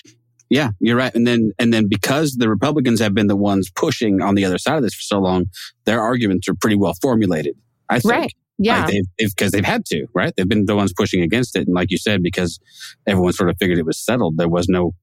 Yeah, 0.52 0.72
you're 0.82 0.98
right. 0.98 1.16
And 1.16 1.26
then, 1.26 1.54
and 1.60 1.74
then 1.74 1.88
because 1.88 2.34
the 2.34 2.50
Republicans 2.50 3.00
have 3.00 3.14
been 3.14 3.28
the 3.28 3.38
ones 3.38 3.72
pushing 3.74 4.22
on 4.22 4.36
the 4.36 4.44
other 4.44 4.58
side 4.58 4.76
of 4.76 4.84
this 4.84 4.94
for 4.94 5.02
so 5.02 5.20
long, 5.20 5.46
their 5.86 6.02
arguments 6.02 6.50
are 6.50 6.54
pretty 6.54 6.76
well 6.76 6.94
formulated. 7.02 7.56
I 7.88 8.00
think. 8.00 8.14
Right. 8.14 8.34
Yeah. 8.58 8.84
Like 8.84 8.92
they've, 8.92 9.04
because 9.18 9.52
they've, 9.52 9.62
they've 9.64 9.72
had 9.72 9.86
to, 9.86 10.08
right? 10.14 10.34
They've 10.36 10.48
been 10.48 10.66
the 10.66 10.76
ones 10.76 10.92
pushing 10.92 11.24
against 11.24 11.56
it. 11.56 11.68
And 11.68 11.74
like 11.74 11.90
you 11.90 11.98
said, 11.98 12.22
because 12.22 12.60
everyone 13.08 13.32
sort 13.32 13.50
of 13.50 13.56
figured 13.60 13.80
it 13.80 13.86
was 13.86 13.98
settled, 13.98 14.38
there 14.38 14.50
was 14.50 14.68
no, 14.68 14.94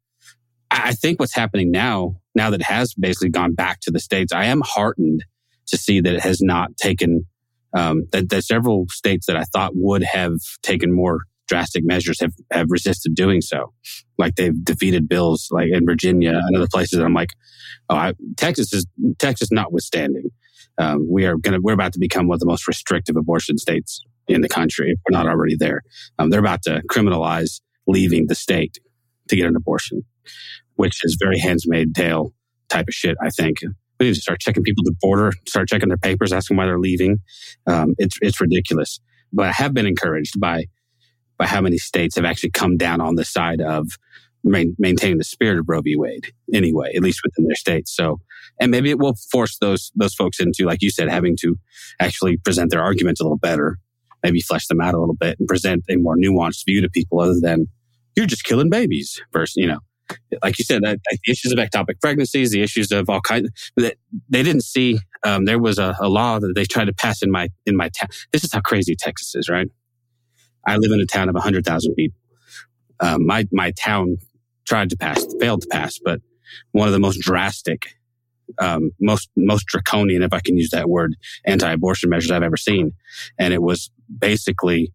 I 0.70 0.92
think 0.92 1.18
what's 1.18 1.34
happening 1.34 1.70
now, 1.70 2.20
now 2.34 2.50
that 2.50 2.60
it 2.60 2.66
has 2.66 2.92
basically 2.92 3.30
gone 3.30 3.54
back 3.54 3.80
to 3.80 3.90
the 3.90 4.00
states, 4.00 4.34
I 4.34 4.44
am 4.44 4.60
heartened 4.62 5.24
to 5.68 5.78
see 5.78 6.02
that 6.02 6.12
it 6.12 6.20
has 6.20 6.42
not 6.42 6.76
taken, 6.76 7.24
um, 7.74 8.04
that, 8.12 8.28
that 8.28 8.44
several 8.44 8.84
states 8.90 9.24
that 9.26 9.36
I 9.36 9.44
thought 9.44 9.72
would 9.74 10.02
have 10.02 10.36
taken 10.62 10.94
more 10.94 11.20
drastic 11.48 11.84
measures 11.84 12.20
have, 12.20 12.32
have 12.52 12.66
resisted 12.70 13.14
doing 13.14 13.40
so. 13.40 13.72
Like 14.18 14.36
they've 14.36 14.64
defeated 14.64 15.08
bills 15.08 15.48
like 15.50 15.68
in 15.72 15.84
Virginia 15.86 16.40
and 16.46 16.56
other 16.56 16.68
places. 16.70 17.00
I'm 17.00 17.14
like, 17.14 17.30
oh, 17.88 17.96
I, 17.96 18.12
Texas 18.36 18.72
is, 18.72 18.86
Texas 19.18 19.50
notwithstanding 19.50 20.30
um, 20.78 21.06
we 21.10 21.26
are 21.26 21.36
going 21.36 21.54
to 21.54 21.60
we're 21.60 21.72
about 21.72 21.92
to 21.92 21.98
become 21.98 22.28
one 22.28 22.36
of 22.36 22.40
the 22.40 22.46
most 22.46 22.66
restrictive 22.66 23.16
abortion 23.16 23.58
states 23.58 24.00
in 24.28 24.40
the 24.40 24.48
country 24.48 24.90
if 24.90 24.98
we're 25.08 25.18
not 25.18 25.28
already 25.28 25.56
there. 25.56 25.82
Um, 26.18 26.30
they're 26.30 26.40
about 26.40 26.62
to 26.62 26.82
criminalize 26.90 27.60
leaving 27.86 28.26
the 28.28 28.34
state 28.34 28.78
to 29.28 29.36
get 29.36 29.46
an 29.46 29.56
abortion, 29.56 30.04
which 30.76 31.00
is 31.04 31.16
very 31.20 31.38
handmaid's 31.38 31.92
tale 31.94 32.32
type 32.68 32.86
of 32.88 32.94
shit. 32.94 33.16
I 33.20 33.30
think 33.30 33.58
we 33.98 34.06
need 34.06 34.14
to 34.14 34.20
start 34.20 34.40
checking 34.40 34.62
people 34.62 34.84
at 34.86 34.92
the 34.92 34.96
border, 35.00 35.32
start 35.46 35.68
checking 35.68 35.88
their 35.88 35.98
papers, 35.98 36.32
asking 36.32 36.56
why 36.56 36.66
they're 36.66 36.78
leaving. 36.78 37.18
Um, 37.66 37.94
it's 37.98 38.16
it's 38.22 38.40
ridiculous. 38.40 39.00
But 39.32 39.46
I 39.46 39.52
have 39.52 39.74
been 39.74 39.86
encouraged 39.86 40.40
by 40.40 40.66
by 41.38 41.46
how 41.46 41.60
many 41.60 41.78
states 41.78 42.16
have 42.16 42.24
actually 42.24 42.50
come 42.50 42.76
down 42.76 43.00
on 43.00 43.14
the 43.14 43.24
side 43.24 43.60
of 43.60 43.92
main, 44.44 44.74
maintaining 44.78 45.18
the 45.18 45.24
spirit 45.24 45.58
of 45.58 45.68
Roe 45.68 45.80
v. 45.80 45.96
Wade 45.96 46.32
anyway, 46.52 46.92
at 46.94 47.02
least 47.02 47.20
within 47.24 47.46
their 47.46 47.56
states. 47.56 47.94
So, 47.94 48.20
and 48.60 48.70
maybe 48.70 48.90
it 48.90 48.98
will 48.98 49.14
force 49.30 49.58
those 49.58 49.92
those 49.94 50.14
folks 50.14 50.40
into, 50.40 50.64
like 50.64 50.82
you 50.82 50.90
said, 50.90 51.08
having 51.08 51.36
to 51.40 51.56
actually 52.00 52.36
present 52.38 52.70
their 52.70 52.82
arguments 52.82 53.20
a 53.20 53.24
little 53.24 53.38
better, 53.38 53.78
maybe 54.22 54.40
flesh 54.40 54.66
them 54.66 54.80
out 54.80 54.94
a 54.94 54.98
little 54.98 55.14
bit, 55.14 55.38
and 55.38 55.48
present 55.48 55.84
a 55.88 55.96
more 55.96 56.16
nuanced 56.16 56.64
view 56.66 56.80
to 56.80 56.88
people, 56.88 57.20
other 57.20 57.38
than 57.40 57.66
you're 58.16 58.26
just 58.26 58.44
killing 58.44 58.70
babies. 58.70 59.20
Versus, 59.32 59.56
you 59.56 59.66
know, 59.66 59.78
like 60.42 60.58
you 60.58 60.64
said, 60.64 60.82
that, 60.82 60.98
the 61.08 61.32
issues 61.32 61.52
of 61.52 61.58
ectopic 61.58 62.00
pregnancies, 62.00 62.50
the 62.50 62.62
issues 62.62 62.90
of 62.90 63.08
all 63.08 63.20
kinds 63.20 63.50
that 63.76 63.96
they 64.28 64.42
didn't 64.42 64.62
see. 64.62 64.98
Um, 65.24 65.44
there 65.44 65.58
was 65.58 65.78
a, 65.78 65.96
a 66.00 66.08
law 66.08 66.38
that 66.38 66.52
they 66.54 66.64
tried 66.64 66.86
to 66.86 66.92
pass 66.92 67.22
in 67.22 67.30
my 67.30 67.48
in 67.66 67.76
my 67.76 67.88
town. 67.90 68.08
This 68.32 68.44
is 68.44 68.52
how 68.52 68.60
crazy 68.60 68.96
Texas 68.96 69.34
is, 69.34 69.48
right? 69.48 69.68
I 70.68 70.76
live 70.76 70.92
in 70.92 71.00
a 71.00 71.06
town 71.06 71.28
of 71.28 71.34
100,000 71.34 71.94
people. 71.94 72.20
Um, 73.00 73.26
my 73.26 73.46
my 73.52 73.70
town 73.72 74.18
tried 74.66 74.90
to 74.90 74.96
pass, 74.96 75.24
failed 75.40 75.62
to 75.62 75.68
pass, 75.68 75.98
but 76.04 76.20
one 76.72 76.88
of 76.88 76.92
the 76.92 76.98
most 76.98 77.20
drastic, 77.20 77.94
um, 78.58 78.90
most 79.00 79.30
most 79.36 79.66
draconian, 79.66 80.22
if 80.22 80.32
I 80.32 80.40
can 80.40 80.56
use 80.58 80.70
that 80.70 80.88
word, 80.88 81.16
anti-abortion 81.46 82.10
measures 82.10 82.30
I've 82.30 82.42
ever 82.42 82.56
seen, 82.56 82.92
and 83.38 83.54
it 83.54 83.62
was 83.62 83.90
basically 84.18 84.92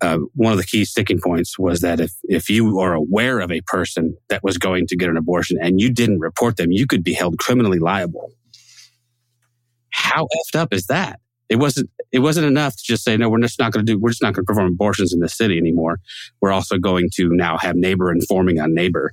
uh, 0.00 0.18
one 0.34 0.52
of 0.52 0.58
the 0.58 0.64
key 0.66 0.84
sticking 0.84 1.20
points 1.20 1.58
was 1.58 1.80
that 1.80 2.00
if 2.00 2.12
if 2.24 2.50
you 2.50 2.78
are 2.80 2.94
aware 2.94 3.40
of 3.40 3.50
a 3.50 3.60
person 3.62 4.16
that 4.28 4.42
was 4.42 4.58
going 4.58 4.86
to 4.88 4.96
get 4.96 5.08
an 5.08 5.16
abortion 5.16 5.56
and 5.62 5.80
you 5.80 5.90
didn't 5.90 6.18
report 6.20 6.56
them, 6.56 6.72
you 6.72 6.86
could 6.86 7.04
be 7.04 7.14
held 7.14 7.38
criminally 7.38 7.78
liable. 7.78 8.32
How 9.90 10.26
effed 10.26 10.58
up 10.58 10.72
is 10.74 10.86
that? 10.86 11.20
It 11.48 11.56
wasn't 11.56 11.90
it 12.10 12.20
wasn't 12.20 12.46
enough 12.46 12.76
to 12.76 12.82
just 12.82 13.04
say 13.04 13.16
no 13.16 13.28
we're 13.28 13.40
just 13.40 13.58
not 13.58 13.72
going 13.72 13.84
to 13.84 13.92
do 13.92 13.98
we're 13.98 14.10
just 14.10 14.22
not 14.22 14.34
going 14.34 14.44
to 14.44 14.46
perform 14.46 14.68
abortions 14.68 15.12
in 15.12 15.20
the 15.20 15.28
city 15.28 15.58
anymore. 15.58 15.98
We're 16.40 16.52
also 16.52 16.78
going 16.78 17.10
to 17.14 17.28
now 17.30 17.58
have 17.58 17.76
neighbor 17.76 18.10
informing 18.10 18.60
on 18.60 18.74
neighbor 18.74 19.12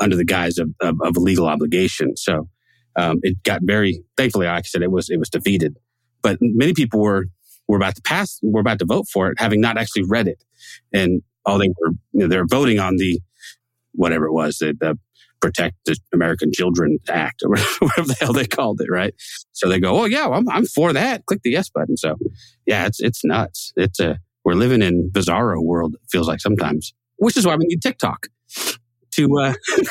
under 0.00 0.16
the 0.16 0.24
guise 0.24 0.58
of, 0.58 0.70
of, 0.80 0.96
of 1.02 1.16
legal 1.16 1.46
obligation. 1.46 2.16
So 2.16 2.48
um, 2.96 3.20
it 3.22 3.42
got 3.44 3.60
very 3.62 4.02
thankfully 4.16 4.46
like 4.46 4.58
i 4.58 4.62
said 4.62 4.82
it 4.82 4.90
was 4.90 5.10
it 5.10 5.18
was 5.18 5.30
defeated. 5.30 5.76
But 6.22 6.38
many 6.40 6.74
people 6.74 7.00
were 7.00 7.26
were 7.68 7.76
about 7.76 7.94
to 7.94 8.02
pass, 8.02 8.40
were 8.42 8.60
about 8.60 8.80
to 8.80 8.84
vote 8.84 9.06
for 9.12 9.30
it, 9.30 9.38
having 9.38 9.60
not 9.60 9.78
actually 9.78 10.02
read 10.02 10.26
it, 10.26 10.42
and 10.92 11.22
all 11.46 11.58
they 11.58 11.68
were 11.68 11.92
you 12.12 12.20
know, 12.20 12.28
they're 12.28 12.46
voting 12.46 12.78
on 12.78 12.96
the 12.96 13.20
whatever 13.92 14.26
it 14.26 14.32
was, 14.32 14.58
the, 14.58 14.76
the 14.78 14.98
Protect 15.40 15.76
the 15.86 15.96
American 16.12 16.50
Children 16.52 16.98
Act 17.08 17.42
or 17.46 17.56
whatever 17.56 18.08
the 18.08 18.16
hell 18.20 18.32
they 18.32 18.46
called 18.46 18.80
it, 18.80 18.90
right? 18.90 19.14
So 19.52 19.68
they 19.68 19.80
go, 19.80 20.00
oh 20.00 20.04
yeah, 20.04 20.28
I'm 20.28 20.48
I'm 20.48 20.66
for 20.66 20.92
that. 20.92 21.26
Click 21.26 21.40
the 21.42 21.50
yes 21.50 21.70
button. 21.70 21.96
So 21.96 22.16
yeah, 22.66 22.86
it's 22.86 23.00
it's 23.00 23.24
nuts. 23.24 23.72
It's 23.76 24.00
a 24.00 24.18
we're 24.44 24.54
living 24.54 24.82
in 24.82 25.10
bizarro 25.10 25.62
world. 25.62 25.94
It 25.94 26.10
feels 26.10 26.28
like 26.28 26.40
sometimes, 26.40 26.92
which 27.16 27.36
is 27.36 27.46
why 27.46 27.56
we 27.56 27.66
need 27.66 27.82
TikTok 27.82 28.28
to. 29.12 29.38
Uh, 29.38 29.54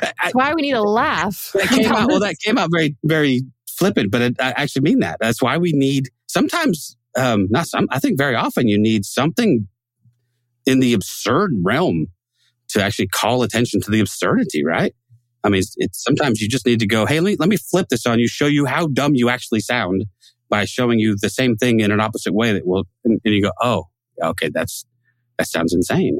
That's 0.00 0.34
why 0.34 0.52
we 0.54 0.62
need 0.62 0.74
a 0.74 0.82
laugh. 0.82 1.50
that 1.54 1.68
came 1.68 1.92
out, 1.92 2.08
well, 2.08 2.20
that 2.20 2.36
came 2.44 2.58
out 2.58 2.70
very, 2.72 2.96
very 3.04 3.42
flippant, 3.68 4.10
but 4.10 4.20
it, 4.22 4.36
I 4.40 4.50
actually 4.50 4.82
mean 4.82 5.00
that. 5.00 5.18
That's 5.20 5.42
why 5.42 5.58
we 5.58 5.72
need 5.72 6.10
sometimes, 6.26 6.96
um, 7.16 7.48
not 7.50 7.66
some, 7.66 7.88
I 7.90 7.98
think 7.98 8.18
very 8.18 8.36
often 8.36 8.68
you 8.68 8.78
need 8.78 9.04
something 9.04 9.66
in 10.66 10.80
the 10.80 10.94
absurd 10.94 11.52
realm 11.62 12.06
to 12.72 12.82
actually 12.82 13.08
call 13.08 13.42
attention 13.42 13.80
to 13.82 13.90
the 13.90 14.00
absurdity, 14.00 14.64
right? 14.64 14.94
I 15.44 15.48
mean, 15.48 15.60
it's, 15.60 15.74
it's 15.76 16.02
sometimes 16.02 16.40
you 16.40 16.48
just 16.48 16.66
need 16.66 16.80
to 16.80 16.86
go, 16.86 17.06
Hey, 17.06 17.20
let 17.20 17.30
me, 17.30 17.36
let 17.38 17.48
me 17.48 17.56
flip 17.56 17.88
this 17.88 18.06
on 18.06 18.18
you, 18.18 18.28
show 18.28 18.46
you 18.46 18.66
how 18.66 18.86
dumb 18.86 19.14
you 19.14 19.28
actually 19.28 19.60
sound 19.60 20.04
by 20.48 20.64
showing 20.64 20.98
you 20.98 21.16
the 21.20 21.30
same 21.30 21.56
thing 21.56 21.80
in 21.80 21.90
an 21.90 22.00
opposite 22.00 22.34
way 22.34 22.52
that 22.52 22.66
will, 22.66 22.84
and, 23.04 23.20
and 23.24 23.34
you 23.34 23.42
go, 23.42 23.52
Oh, 23.60 23.84
okay, 24.22 24.50
that's, 24.52 24.84
that 25.38 25.48
sounds 25.48 25.74
insane. 25.74 26.18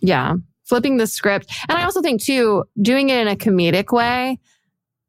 Yeah. 0.00 0.34
Flipping 0.64 0.98
the 0.98 1.06
script. 1.06 1.50
And 1.68 1.78
I 1.78 1.84
also 1.84 2.02
think 2.02 2.22
too, 2.22 2.64
doing 2.80 3.08
it 3.08 3.18
in 3.18 3.28
a 3.28 3.36
comedic 3.36 3.92
way 3.92 4.38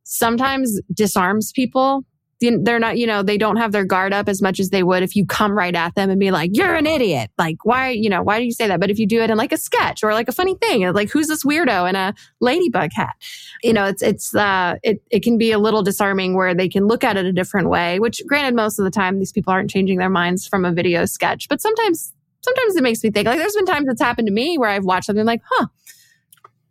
sometimes 0.09 0.79
disarms 0.93 1.51
people. 1.51 2.03
They're 2.41 2.79
not, 2.79 2.97
you 2.97 3.05
know, 3.05 3.21
they 3.21 3.37
don't 3.37 3.57
have 3.57 3.73
their 3.73 3.83
guard 3.83 4.13
up 4.13 4.29
as 4.29 4.41
much 4.41 4.61
as 4.61 4.69
they 4.69 4.81
would 4.81 5.03
if 5.03 5.13
you 5.13 5.25
come 5.25 5.51
right 5.51 5.75
at 5.75 5.95
them 5.95 6.09
and 6.09 6.17
be 6.17 6.31
like, 6.31 6.51
you're 6.53 6.73
an 6.73 6.87
idiot. 6.87 7.31
Like, 7.37 7.65
why, 7.65 7.89
you 7.89 8.09
know, 8.09 8.23
why 8.23 8.39
do 8.39 8.45
you 8.45 8.53
say 8.53 8.67
that? 8.67 8.79
But 8.79 8.89
if 8.89 8.97
you 8.97 9.05
do 9.05 9.21
it 9.21 9.29
in 9.29 9.37
like 9.37 9.51
a 9.51 9.57
sketch 9.57 10.03
or 10.03 10.13
like 10.13 10.29
a 10.29 10.31
funny 10.31 10.55
thing, 10.55 10.89
like, 10.93 11.09
who's 11.09 11.27
this 11.27 11.43
weirdo 11.43 11.89
in 11.89 11.97
a 11.97 12.13
ladybug 12.39 12.91
hat? 12.93 13.15
You 13.61 13.73
know, 13.73 13.85
it's, 13.85 14.01
it's, 14.01 14.33
uh, 14.33 14.75
it, 14.83 15.01
it 15.11 15.21
can 15.21 15.37
be 15.37 15.51
a 15.51 15.59
little 15.59 15.83
disarming 15.83 16.33
where 16.33 16.55
they 16.55 16.69
can 16.69 16.87
look 16.87 17.03
at 17.03 17.17
it 17.17 17.25
a 17.25 17.33
different 17.33 17.69
way, 17.69 17.99
which 17.99 18.21
granted, 18.25 18.55
most 18.55 18.79
of 18.79 18.85
the 18.85 18.91
time, 18.91 19.19
these 19.19 19.33
people 19.33 19.51
aren't 19.51 19.69
changing 19.69 19.97
their 19.97 20.09
minds 20.09 20.47
from 20.47 20.63
a 20.63 20.71
video 20.71 21.03
sketch, 21.05 21.49
but 21.49 21.61
sometimes, 21.61 22.13
sometimes 22.41 22.75
it 22.77 22.83
makes 22.83 23.03
me 23.03 23.11
think 23.11 23.27
like 23.27 23.37
there's 23.37 23.55
been 23.55 23.65
times 23.65 23.87
it's 23.89 24.01
happened 24.01 24.27
to 24.27 24.33
me 24.33 24.57
where 24.57 24.69
I've 24.69 24.85
watched 24.85 25.07
something 25.07 25.25
like, 25.25 25.41
huh, 25.51 25.67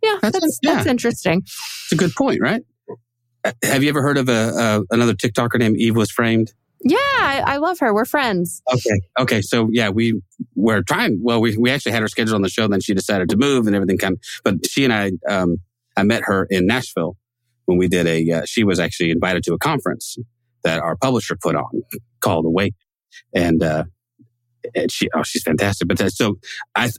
yeah, 0.01 0.17
That's- 0.21 0.41
that's, 0.41 0.59
yeah. 0.63 0.73
that's 0.75 0.87
interesting. 0.87 1.43
It's 1.45 1.91
a 1.91 1.95
good 1.95 2.15
point, 2.15 2.41
right? 2.41 2.63
Uh, 3.43 3.51
Have 3.63 3.83
you 3.83 3.89
ever 3.89 4.01
heard 4.01 4.17
of 4.17 4.29
a, 4.29 4.31
uh, 4.31 4.81
another 4.91 5.13
TikToker 5.13 5.59
named 5.59 5.77
Eve 5.77 5.95
was 5.95 6.11
framed? 6.11 6.53
Yeah, 6.81 6.97
I, 6.97 7.43
I 7.45 7.57
love 7.57 7.79
her. 7.79 7.93
We're 7.93 8.05
friends. 8.05 8.61
Okay. 8.73 9.01
Okay. 9.19 9.41
So 9.41 9.69
yeah, 9.71 9.89
we 9.89 10.21
were 10.55 10.81
trying. 10.81 11.19
Well, 11.21 11.41
we 11.41 11.57
we 11.57 11.69
actually 11.71 11.91
had 11.91 12.01
her 12.01 12.07
scheduled 12.07 12.35
on 12.35 12.41
the 12.41 12.49
show. 12.49 12.67
Then 12.67 12.79
she 12.79 12.93
decided 12.93 13.29
to 13.29 13.37
move 13.37 13.67
and 13.67 13.75
everything. 13.75 13.97
Kind. 13.97 14.13
Of, 14.13 14.21
but 14.45 14.65
she 14.65 14.85
and 14.85 14.93
I, 14.93 15.11
um, 15.27 15.57
I 15.97 16.03
met 16.03 16.23
her 16.25 16.47
in 16.49 16.65
Nashville 16.65 17.17
when 17.65 17.77
we 17.77 17.89
did 17.89 18.07
a. 18.07 18.31
Uh, 18.31 18.41
she 18.45 18.63
was 18.63 18.79
actually 18.79 19.11
invited 19.11 19.43
to 19.43 19.53
a 19.53 19.57
conference 19.57 20.17
that 20.63 20.79
our 20.79 20.95
publisher 20.95 21.35
put 21.35 21.55
on 21.55 21.83
called 22.21 22.45
Awake, 22.45 22.75
and 23.35 23.61
uh, 23.61 23.83
and 24.73 24.89
she 24.89 25.09
oh 25.13 25.23
she's 25.23 25.43
fantastic. 25.43 25.87
But 25.87 25.97
that, 25.97 26.13
so 26.13 26.39
I. 26.75 26.91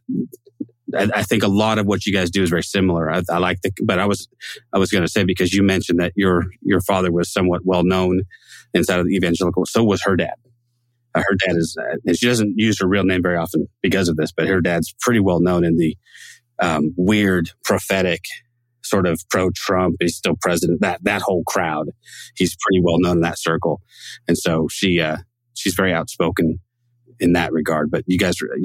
I 0.96 1.08
I 1.14 1.22
think 1.22 1.42
a 1.42 1.48
lot 1.48 1.78
of 1.78 1.86
what 1.86 2.06
you 2.06 2.12
guys 2.12 2.30
do 2.30 2.42
is 2.42 2.50
very 2.50 2.62
similar. 2.62 3.10
I, 3.10 3.22
I 3.30 3.38
like 3.38 3.60
the, 3.62 3.72
but 3.84 3.98
I 3.98 4.06
was, 4.06 4.28
I 4.72 4.78
was 4.78 4.90
going 4.90 5.02
to 5.04 5.08
say 5.08 5.24
because 5.24 5.52
you 5.52 5.62
mentioned 5.62 6.00
that 6.00 6.12
your 6.16 6.44
your 6.62 6.80
father 6.80 7.10
was 7.12 7.32
somewhat 7.32 7.62
well 7.64 7.84
known 7.84 8.22
inside 8.74 9.00
of 9.00 9.06
the 9.06 9.14
evangelical. 9.14 9.64
So 9.66 9.82
was 9.84 10.02
her 10.04 10.16
dad. 10.16 10.34
Uh, 11.14 11.22
her 11.28 11.34
dad 11.44 11.56
is, 11.56 11.76
uh, 11.80 11.96
and 12.06 12.16
she 12.16 12.26
doesn't 12.26 12.54
use 12.56 12.78
her 12.80 12.86
real 12.86 13.02
name 13.04 13.20
very 13.22 13.36
often 13.36 13.66
because 13.82 14.08
of 14.08 14.16
this, 14.16 14.30
but 14.32 14.46
her 14.46 14.60
dad's 14.60 14.94
pretty 15.00 15.18
well 15.20 15.40
known 15.40 15.64
in 15.64 15.76
the 15.76 15.96
um, 16.60 16.94
weird 16.96 17.50
prophetic 17.64 18.24
sort 18.82 19.06
of 19.06 19.20
pro-Trump. 19.30 19.96
He's 20.00 20.16
still 20.16 20.36
president. 20.40 20.80
That 20.80 21.02
that 21.04 21.22
whole 21.22 21.42
crowd, 21.46 21.90
he's 22.36 22.56
pretty 22.60 22.80
well 22.82 22.98
known 22.98 23.16
in 23.18 23.22
that 23.22 23.38
circle, 23.38 23.80
and 24.28 24.38
so 24.38 24.68
she 24.70 25.00
uh, 25.00 25.18
she's 25.54 25.74
very 25.74 25.92
outspoken 25.92 26.60
in 27.18 27.32
that 27.32 27.52
regard. 27.52 27.90
But 27.90 28.04
you 28.06 28.18
guys, 28.18 28.40
are- 28.40 28.56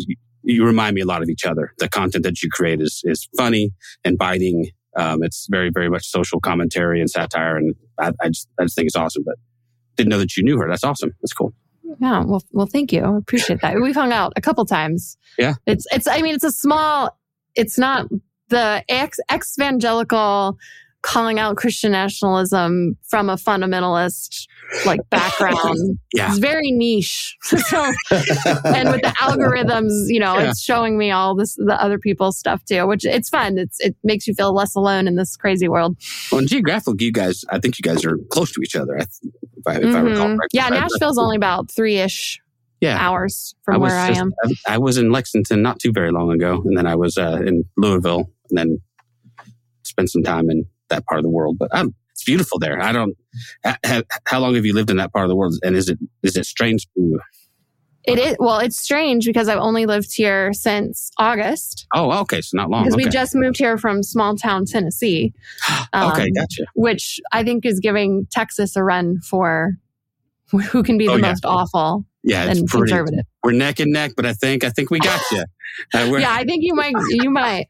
you, 0.46 0.66
remind 0.66 0.96
me 0.96 1.02
a 1.02 1.06
lot 1.06 1.22
of 1.22 1.30
each 1.30 1.46
other. 1.46 1.74
The 1.80 1.89
content 1.89 2.24
that 2.24 2.41
you 2.41 2.50
create 2.52 2.82
is 2.82 3.02
is 3.04 3.28
funny 3.38 3.72
and 4.04 4.18
biting. 4.18 4.70
Um, 4.98 5.24
it's 5.24 5.48
very 5.50 5.70
very 5.70 5.89
much 5.89 6.06
social 6.06 6.39
commentary 6.39 7.02
and 7.02 7.10
satire, 7.10 7.58
and 7.58 7.76
I, 8.00 8.12
I 8.22 8.30
just 8.30 8.48
I 8.60 8.64
just 8.64 8.76
think 8.76 8.88
it's 8.88 8.96
awesome. 8.96 9.24
But 9.26 9.36
didn't 9.96 10.10
know 10.10 10.20
that 10.20 10.36
you 10.38 10.43
knew 10.43 10.58
her. 10.58 10.70
That's 10.70 10.84
awesome. 10.84 11.12
That's 11.22 11.34
cool. 11.34 11.54
Yeah. 12.00 12.24
Well, 12.26 12.43
well, 12.52 12.66
thank 12.66 12.91
you. 12.91 13.02
I 13.02 13.18
appreciate 13.18 13.62
that. 13.62 13.76
We've 13.82 13.96
hung 13.96 14.12
out 14.12 14.34
a 14.36 14.41
couple 14.41 14.66
times. 14.66 15.18
Yeah. 15.38 15.54
It's, 15.66 15.86
it's, 15.91 16.08
I 16.08 16.22
mean, 16.22 16.36
it's 16.36 16.43
a 16.43 16.52
small, 16.52 17.18
it's 17.56 17.78
not 17.78 18.10
the 18.50 18.84
ex 18.89 19.18
evangelical 19.32 20.58
calling 21.06 21.38
out 21.38 21.56
Christian 21.56 21.91
nationalism 21.91 22.97
from 23.08 23.30
a 23.30 23.36
fundamentalist 23.36 24.47
like 24.86 24.99
background. 25.12 25.99
Yeah. 26.14 26.30
It's 26.30 26.38
very 26.39 26.72
niche. 26.72 27.36
so, 27.43 27.84
and 27.84 28.89
with 28.89 29.01
the 29.01 29.14
algorithms, 29.22 30.06
you 30.08 30.20
know, 30.22 30.38
Yeah. 30.39 30.49
it's 30.51 30.64
showing 30.64 30.97
me 30.97 31.12
all 31.12 31.36
this, 31.36 31.56
the 31.56 31.78
other 31.78 31.99
people's 31.99 32.38
stuff 32.39 32.64
too, 32.64 32.88
which 32.88 33.03
it's 33.03 33.28
fun. 33.28 33.58
It's, 33.58 33.78
it 33.82 33.97
makes 34.01 34.28
you 34.28 34.34
feel 34.34 34.53
less 34.56 34.74
alone 34.76 35.10
in 35.10 35.18
this 35.18 35.36
crazy 35.36 35.68
world. 35.68 35.97
Well, 36.32 36.39
and 36.39 36.47
geographically, 36.47 37.03
you 37.06 37.12
guys, 37.12 37.43
I 37.49 37.60
think 37.60 37.78
you 37.78 37.82
guys 37.84 38.06
are 38.06 38.18
close 38.32 38.53
to 38.53 38.62
each 38.62 38.78
other. 38.78 38.97
I 38.97 39.01
If 39.01 39.10
I, 39.68 39.76
if 39.76 39.93
I 39.93 39.99
recall 39.99 40.28
Mhm. 40.28 40.38
correctly. 40.38 40.47
Yeah. 40.58 40.68
I- 40.68 40.70
Nashville's 40.80 41.18
only 41.18 41.36
about 41.36 41.70
three 41.70 41.97
ish 41.97 42.39
yeah. 42.80 42.97
hours 42.97 43.56
from 43.66 43.82
was 43.82 43.91
where 43.91 43.99
I 43.99 44.12
am. 44.12 44.32
I, 44.45 44.76
I 44.76 44.78
was 44.78 44.97
in 44.97 45.12
Lexington 45.12 45.62
not 45.62 45.80
too 45.80 45.91
very 45.91 46.12
long 46.14 46.32
ago, 46.32 46.62
and 46.66 46.78
then 46.78 46.88
I 46.88 46.95
was 46.95 47.18
uh, 47.18 47.41
in 47.45 47.66
Louisville, 47.76 48.32
and 48.49 48.58
then 48.58 48.82
spent 49.84 50.10
some 50.10 50.24
time 50.24 50.49
in 50.49 50.66
that 50.90 51.06
part 51.06 51.20
of 51.20 51.24
the 51.24 51.30
world. 51.30 51.58
But 51.60 51.70
um, 51.74 51.94
it's 52.12 52.24
beautiful 52.24 52.60
there. 52.60 52.82
I 52.82 52.92
don't. 52.92 53.16
ha- 53.66 54.02
how 54.26 54.40
long 54.40 54.56
have 54.56 54.66
you 54.66 54.74
lived 54.74 54.90
in 54.90 54.98
that 54.98 55.12
part 55.14 55.26
of 55.26 55.30
the 55.30 55.36
world? 55.36 55.56
And 55.64 55.76
is 55.76 55.90
it 55.90 56.00
is 56.24 56.36
it 56.38 56.46
strange 56.46 56.84
to 56.86 56.90
you? 57.02 57.20
It 58.08 58.20
is 58.20 58.36
well, 58.40 58.60
it's 58.60 58.80
strange 58.80 59.26
because 59.26 59.50
I've 59.50 59.58
only 59.58 59.88
lived 59.88 60.10
here 60.16 60.54
since 60.54 61.10
August 61.18 61.88
Oh, 61.96 62.12
okay, 62.22 62.40
so 62.40 62.56
not 62.56 62.70
long. 62.70 62.84
because 62.84 62.94
Okay, 62.94 63.06
we 63.06 63.10
just 63.10 63.34
moved 63.34 63.58
here 63.58 63.80
from 63.80 64.04
small 64.04 64.36
town 64.36 64.66
Tennessee, 64.66 65.34
um, 65.94 66.12
okay, 66.12 66.30
gotcha. 66.30 66.66
which 66.76 67.20
I 67.32 67.44
think 67.44 67.66
is 67.66 67.80
giving 67.80 68.28
Texas 68.30 68.76
a 68.76 68.84
run 68.84 69.22
for 69.22 69.72
who 70.52 70.84
can 70.84 71.00
be 71.00 71.08
the 71.08 71.14
Oh, 71.14 71.16
yeah. 71.16 71.30
most 71.30 71.46
awful 71.46 72.06
Yeah, 72.24 72.46
it's 72.46 72.60
and 72.60 72.68
pretty. 72.70 72.92
conservative. 72.92 73.26
We're 73.44 73.54
neck 73.54 73.80
and 73.80 73.92
neck, 73.92 74.12
but 74.16 74.28
I 74.28 74.34
think 74.34 74.64
I 74.64 74.70
think 74.70 74.92
we 74.92 75.00
got 75.00 75.20
you. 75.32 75.44
Uh, 75.94 76.06
Yeah, 76.20 76.32
I 76.32 76.44
think 76.46 76.64
you 76.64 76.74
might. 76.76 76.94
You 77.10 77.30
might. 77.32 77.66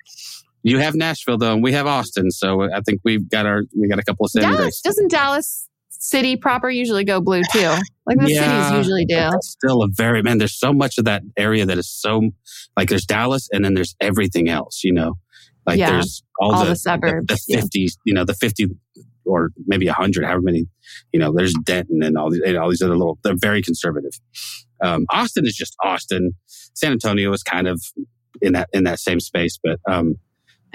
You 0.66 0.80
have 0.80 0.95
Nashville 0.95 1.38
though, 1.38 1.53
and 1.53 1.61
we 1.63 1.74
have 1.74 1.86
Austin, 1.86 2.32
so 2.32 2.63
I 2.63 2.82
think 2.82 3.01
we've 3.05 3.30
got 3.30 3.45
our 3.45 3.61
we 3.80 3.88
got 3.88 3.99
a 3.99 4.03
couple 4.03 4.26
of 4.26 4.32
cities. 4.32 4.49
Dallas 4.49 4.82
doesn't 4.82 5.11
Dallas 5.11 5.70
city 5.89 6.36
proper 6.36 6.70
usually 6.70 7.03
go 7.03 7.22
blue 7.22 7.41
too? 7.51 7.74
Like 8.07 8.18
the 8.20 8.32
Yeah. 8.32 8.70
cities 8.70 8.78
usually 8.78 9.05
do. 9.05 9.16
That's 9.16 9.49
still 9.49 9.84
a 9.84 9.88
very 9.91 10.24
man. 10.24 10.39
There's 10.39 10.57
so 10.57 10.74
much 10.74 10.97
of 10.97 11.05
that 11.05 11.22
area 11.38 11.66
that 11.68 11.78
is 11.78 11.88
so 11.89 12.32
like 12.76 12.89
there's 12.89 13.05
Dallas, 13.05 13.47
and 13.53 13.63
then 13.63 13.76
there's 13.76 13.95
everything 14.01 14.49
else. 14.49 14.84
You 14.84 14.93
know, 14.93 15.13
like 15.68 15.78
Yeah. 15.78 15.91
there's 15.91 16.24
all, 16.39 16.53
All 16.55 16.63
the, 16.63 16.72
the 16.72 16.76
suburbs, 16.76 17.28
the 17.28 17.39
yeah. 17.47 17.61
fifty, 17.61 17.88
you 18.03 18.13
know, 18.13 18.26
the 18.26 18.34
fifty 18.34 18.68
or 19.24 19.49
maybe 19.68 19.88
a 19.88 19.93
hundred, 19.93 20.24
however 20.24 20.41
many. 20.41 20.66
You 21.11 21.20
know, 21.20 21.32
there's 21.32 21.53
Denton 21.63 22.01
and 22.03 22.18
all 22.18 22.32
these 22.32 22.41
and 22.45 22.57
all 22.57 22.70
these 22.70 22.82
other 22.82 22.97
little. 22.97 23.20
They're 23.24 23.36
very 23.38 23.61
conservative. 23.61 24.13
Um, 24.84 25.05
Austin 25.11 25.45
is 25.45 25.55
just 25.55 25.76
Austin. 25.84 26.32
San 26.47 26.91
Antonio 26.91 27.32
is 27.34 27.43
kind 27.43 27.68
of 27.68 27.82
in 28.41 28.53
that 28.53 28.70
in 28.74 28.84
that 28.86 28.99
same 28.99 29.20
space, 29.20 29.57
but 29.63 29.80
um, 29.89 30.16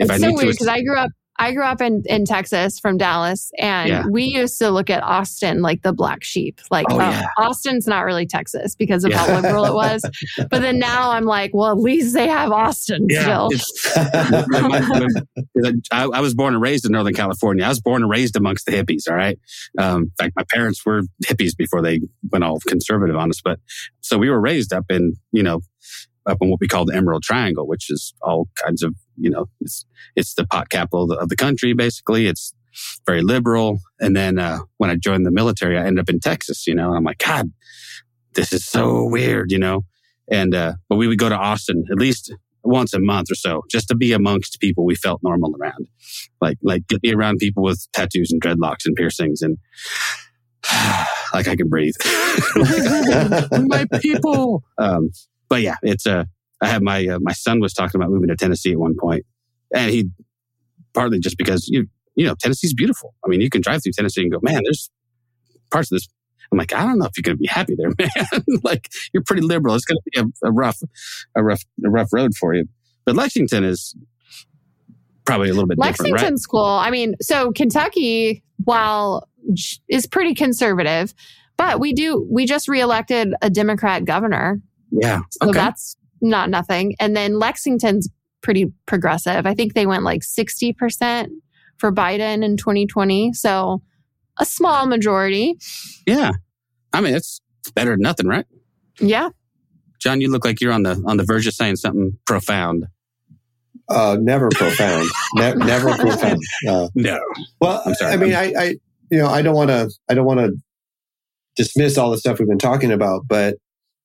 if 0.01 0.11
It's 0.11 0.21
so 0.23 0.33
weird 0.35 0.49
because 0.53 0.69
I 0.69 0.83
grew 0.83 0.99
up. 0.99 1.11
I 1.43 1.55
grew 1.55 1.65
up 1.65 1.81
in, 1.81 2.03
in 2.05 2.27
Texas 2.27 2.79
from 2.79 2.99
Dallas, 2.99 3.51
and 3.59 3.89
Yeah. 3.89 4.05
we 4.11 4.25
used 4.25 4.59
to 4.59 4.69
look 4.69 4.91
at 4.91 5.03
Austin 5.03 5.63
like 5.63 5.81
the 5.81 5.95
black 5.95 6.23
sheep. 6.23 6.61
Like, 6.71 6.85
Oh, 6.91 6.97
oh, 6.97 6.99
yeah. 6.99 7.29
Austin's 7.39 7.87
not 7.87 8.05
really 8.05 8.27
Texas 8.27 8.75
because 8.77 9.05
of 9.05 9.13
Yeah. 9.13 9.25
how 9.25 9.37
liberal 9.37 9.65
it 9.65 9.73
was. 9.73 10.03
But 10.51 10.61
then 10.61 10.79
now 10.79 11.13
I'm 11.13 11.25
like, 11.25 11.53
well, 11.55 11.71
at 11.71 11.79
least 11.79 12.13
they 12.13 12.29
have 12.29 12.53
Austin 12.53 13.07
still. 13.09 13.49
my- 14.51 14.61
my- 14.61 14.81
my- 15.55 15.73
I, 15.93 16.05
I 16.05 16.21
was 16.21 16.35
born 16.35 16.53
and 16.53 16.63
raised 16.63 16.85
in 16.85 16.93
Northern 16.93 17.15
California. 17.15 17.65
I 17.65 17.69
was 17.69 17.81
born 17.81 18.03
and 18.03 18.11
raised 18.11 18.37
amongst 18.37 18.67
the 18.67 18.73
hippies. 18.73 19.09
All 19.09 19.17
right. 19.17 19.39
Um, 19.79 20.03
in 20.03 20.11
fact, 20.19 20.33
my 20.37 20.45
parents 20.53 20.85
were 20.85 21.03
hippies 21.25 21.57
before 21.57 21.81
they 21.81 22.01
went 22.31 22.45
all 22.45 22.59
conservative 22.69 23.17
on 23.17 23.31
us. 23.31 23.41
But 23.43 23.61
so 24.03 24.19
we 24.19 24.29
were 24.29 24.41
raised 24.41 24.75
up 24.75 24.85
in, 24.91 25.15
you 25.33 25.43
know, 25.43 25.61
up 26.27 26.37
in 26.43 26.51
what 26.51 26.61
we 26.61 26.69
call 26.69 26.85
the 26.85 26.95
Emerald 26.95 27.23
Triangle, 27.23 27.67
which 27.67 27.91
is 27.91 28.13
all 28.21 28.47
kinds 28.63 28.83
of, 28.83 28.95
you 29.21 29.31
know, 29.31 29.49
it's, 29.61 29.85
it's 30.17 30.35
the 30.35 30.47
pot 30.47 30.71
capital 30.71 31.13
of 31.13 31.29
the, 31.29 31.37
country, 31.37 31.73
basically. 31.73 32.27
It's 32.27 32.55
very 33.07 33.23
liberal. 33.23 33.81
And 33.99 34.17
then, 34.17 34.39
uh, 34.39 34.61
when 34.79 34.91
I 34.91 34.97
joined 34.97 35.27
the 35.27 35.31
military, 35.31 35.79
I 35.79 35.87
ended 35.87 36.01
up 36.01 36.09
in 36.09 36.21
Texas, 36.21 36.67
you 36.67 36.75
know, 36.75 36.89
and 36.89 36.97
I'm 36.97 37.05
like, 37.05 37.19
God, 37.19 37.53
this 38.35 38.53
is 38.53 38.65
so 38.65 39.05
weird, 39.05 39.51
you 39.51 39.59
know? 39.59 39.85
And, 40.31 40.55
uh, 40.55 40.75
but 40.89 40.97
we 40.97 41.09
would 41.09 41.19
go 41.19 41.29
to 41.29 41.37
Austin 41.37 41.85
at 41.91 41.99
least 41.99 42.33
once 42.63 42.93
a 42.93 43.01
month 43.01 43.31
or 43.31 43.35
so 43.35 43.63
just 43.71 43.89
to 43.89 43.95
be 43.95 44.13
amongst 44.13 44.61
people 44.61 44.85
we 44.85 44.95
felt 44.95 45.23
normal 45.23 45.55
around. 45.61 45.89
Like, 46.41 46.59
like 46.63 46.87
get 46.89 47.03
me 47.03 47.13
around 47.13 47.39
people 47.39 47.63
with 47.63 47.87
tattoos 47.93 48.31
and 48.33 48.41
dreadlocks 48.41 48.87
and 48.87 48.95
piercings. 48.95 49.43
And 49.43 49.59
like 51.33 51.49
I 51.49 51.57
can 51.57 51.69
breathe. 51.69 51.95
my 53.67 53.87
people. 54.01 54.63
Um, 54.79 55.11
but 55.49 55.63
yeah, 55.63 55.77
it's 55.83 56.07
a. 56.07 56.29
I 56.61 56.69
have 56.69 56.83
my 56.83 57.07
uh, 57.07 57.19
my 57.21 57.33
son 57.33 57.61
was 57.61 57.73
talking 57.73 58.01
about 58.01 58.11
moving 58.11 58.29
to 58.29 58.37
Tennessee 58.37 58.73
at 58.73 58.79
one 58.79 58.95
point, 58.99 59.25
and 59.75 59.91
he 59.91 60.11
partly 60.95 61.19
just 61.19 61.39
because 61.39 61.69
you 61.69 61.87
you 62.15 62.27
know 62.27 62.35
Tennessee's 62.41 62.75
beautiful. 62.75 63.15
I 63.25 63.29
mean, 63.29 63.41
you 63.41 63.51
can 63.51 63.61
drive 63.61 63.83
through 63.83 63.93
Tennessee 63.93 64.23
and 64.23 64.33
go, 64.33 64.39
man, 64.43 64.63
there's 64.65 64.91
parts 65.71 65.91
of 65.91 65.97
this. 65.97 66.09
I'm 66.53 66.59
like, 66.59 66.75
I 66.75 66.85
don't 66.85 66.99
know 66.99 67.05
if 67.05 67.13
you're 67.17 67.23
going 67.23 67.37
to 67.37 67.41
be 67.41 67.47
happy 67.47 67.77
there, 67.77 67.91
man. 67.99 68.61
like, 68.65 68.89
you're 69.13 69.23
pretty 69.23 69.43
liberal. 69.43 69.77
It's 69.77 69.85
going 69.85 69.99
to 69.99 70.11
be 70.11 70.21
a, 70.21 70.49
a 70.49 70.53
rough, 70.53 70.79
a 71.37 71.45
rough, 71.45 71.63
a 71.85 71.89
rough 71.89 72.13
road 72.13 72.33
for 72.35 72.55
you. 72.55 72.65
But 73.05 73.15
Lexington 73.15 73.63
is 73.63 73.95
probably 75.25 75.49
a 75.49 75.53
little 75.53 75.69
bit 75.69 75.79
Lexington's 75.79 76.21
different, 76.21 76.33
right? 76.33 76.51
cool. 76.51 76.65
I 76.65 76.91
mean, 76.91 77.15
so 77.23 77.53
Kentucky, 77.53 78.43
while 78.65 79.29
is 79.89 80.07
pretty 80.07 80.35
conservative, 80.35 81.15
but 81.57 81.79
we 81.79 81.93
do 81.93 82.27
we 82.31 82.47
just 82.47 82.69
reelected 82.69 83.33
a 83.43 83.51
Democrat 83.51 84.05
governor. 84.05 84.61
Yeah. 84.91 85.21
So 85.31 85.51
okay. 85.51 85.59
that's 85.59 85.97
not 86.21 86.51
nothing. 86.51 86.95
And 87.01 87.17
then 87.17 87.39
Lexington's 87.39 88.09
pretty 88.43 88.73
progressive. 88.87 89.47
I 89.47 89.55
think 89.55 89.75
they 89.75 89.87
went 89.87 90.03
like 90.03 90.23
60% 90.23 91.29
for 91.79 91.93
Biden 91.93 92.45
in 92.45 92.57
2020. 92.57 93.33
So 93.33 93.83
a 94.39 94.45
small 94.45 94.87
majority. 94.87 95.57
Yeah. 96.07 96.33
I 96.93 97.01
mean, 97.01 97.15
it's, 97.15 97.41
it's 97.61 97.71
better 97.71 97.93
than 97.93 98.01
nothing, 98.01 98.27
right? 98.27 98.47
Yeah. 98.99 99.31
John, 100.01 100.21
you 100.21 100.31
look 100.31 100.45
like 100.45 100.61
you're 100.61 100.73
on 100.73 100.83
the 100.83 101.03
on 101.07 101.19
the 101.19 101.25
verge 101.25 101.47
of 101.47 101.53
saying 101.53 101.77
something 101.77 102.19
profound. 102.27 102.87
Uh, 103.89 104.17
never 104.19 104.49
profound. 104.51 105.07
ne- 105.35 105.55
never 105.55 105.95
profound. 105.99 106.41
Uh, 106.67 106.89
no. 106.95 107.21
Well, 107.61 107.83
I'm 107.85 107.95
sorry. 107.95 108.13
I 108.13 108.17
mean, 108.17 108.35
I, 108.35 108.53
I, 108.57 108.65
you 109.11 109.19
know, 109.19 109.27
I 109.27 109.43
don't 109.43 109.55
want 109.55 109.69
to, 109.71 109.91
I 110.09 110.15
don't 110.15 110.25
want 110.25 110.41
to 110.41 110.53
dismiss 111.57 111.99
all 111.99 112.11
the 112.11 112.19
stuff 112.19 112.39
we've 112.39 112.49
been 112.49 112.59
talking 112.59 112.93
about, 112.93 113.27
but 113.29 113.57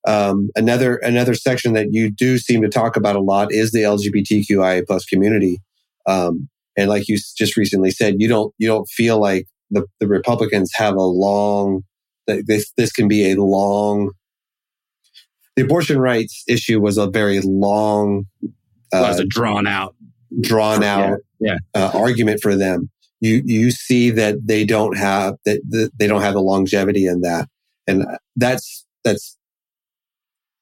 um, 0.08 0.50
another 0.56 0.98
another 0.98 1.34
section 1.34 1.74
that 1.74 1.88
you 1.92 2.12
do 2.12 2.38
seem 2.38 2.62
to 2.62 2.70
talk 2.70 2.96
about 2.96 3.16
a 3.16 3.22
lot 3.22 3.52
is 3.52 3.72
the 3.72 3.80
LGBTQIA 3.80 4.86
plus 4.86 5.06
community, 5.06 5.60
um, 6.06 6.50
and 6.78 6.90
like 6.90 7.08
you 7.08 7.18
just 7.38 7.58
recently 7.58 7.92
said, 7.92 8.16
you 8.20 8.28
don't 8.28 8.54
you 8.58 8.68
don't 8.68 8.88
feel 8.88 9.20
like 9.20 9.48
the, 9.72 9.86
the 10.00 10.08
Republicans 10.08 10.72
have 10.76 10.96
a 10.96 11.02
long 11.02 11.84
this 12.28 12.72
this 12.78 12.92
can 12.92 13.08
be 13.08 13.32
a 13.32 13.36
long 13.36 14.12
the 15.56 15.64
abortion 15.64 16.00
rights 16.00 16.44
issue 16.48 16.82
was 16.82 16.98
a 16.98 17.08
very 17.08 17.40
long 17.42 18.26
uh, 18.94 19.02
was 19.02 19.20
a 19.20 19.26
drawn 19.26 19.68
out. 19.68 19.96
drawn 20.42 20.84
out 20.84 21.20
yeah, 21.40 21.56
yeah. 21.74 21.82
Uh, 21.82 21.92
argument 21.94 22.40
for 22.42 22.56
them. 22.56 22.90
You 23.22 23.42
you 23.46 23.72
see 23.72 24.12
that 24.12 24.36
they 24.46 24.66
don't 24.66 24.98
have 24.98 25.36
that, 25.46 25.62
that 25.70 25.92
they 25.98 26.08
don't 26.08 26.22
have 26.22 26.34
the 26.34 26.42
longevity 26.42 27.06
in 27.06 27.22
that. 27.22 27.48
And 27.88 28.06
that's 28.36 28.86
that's 29.04 29.38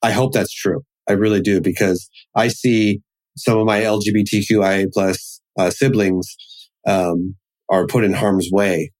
I 0.03 0.11
hope 0.11 0.33
that's 0.33 0.53
true. 0.53 0.83
I 1.09 1.13
really 1.13 1.41
do 1.41 1.61
because 1.61 2.09
I 2.35 2.49
see 2.49 3.01
some 3.37 3.57
of 3.57 3.65
my 3.65 3.81
LGBTQIA 3.81 4.91
plus 4.93 5.41
uh, 5.57 5.69
siblings 5.69 6.35
um, 6.85 7.35
are 7.69 7.87
put 7.87 8.03
in 8.03 8.13
harm's 8.13 8.49
way, 8.51 8.91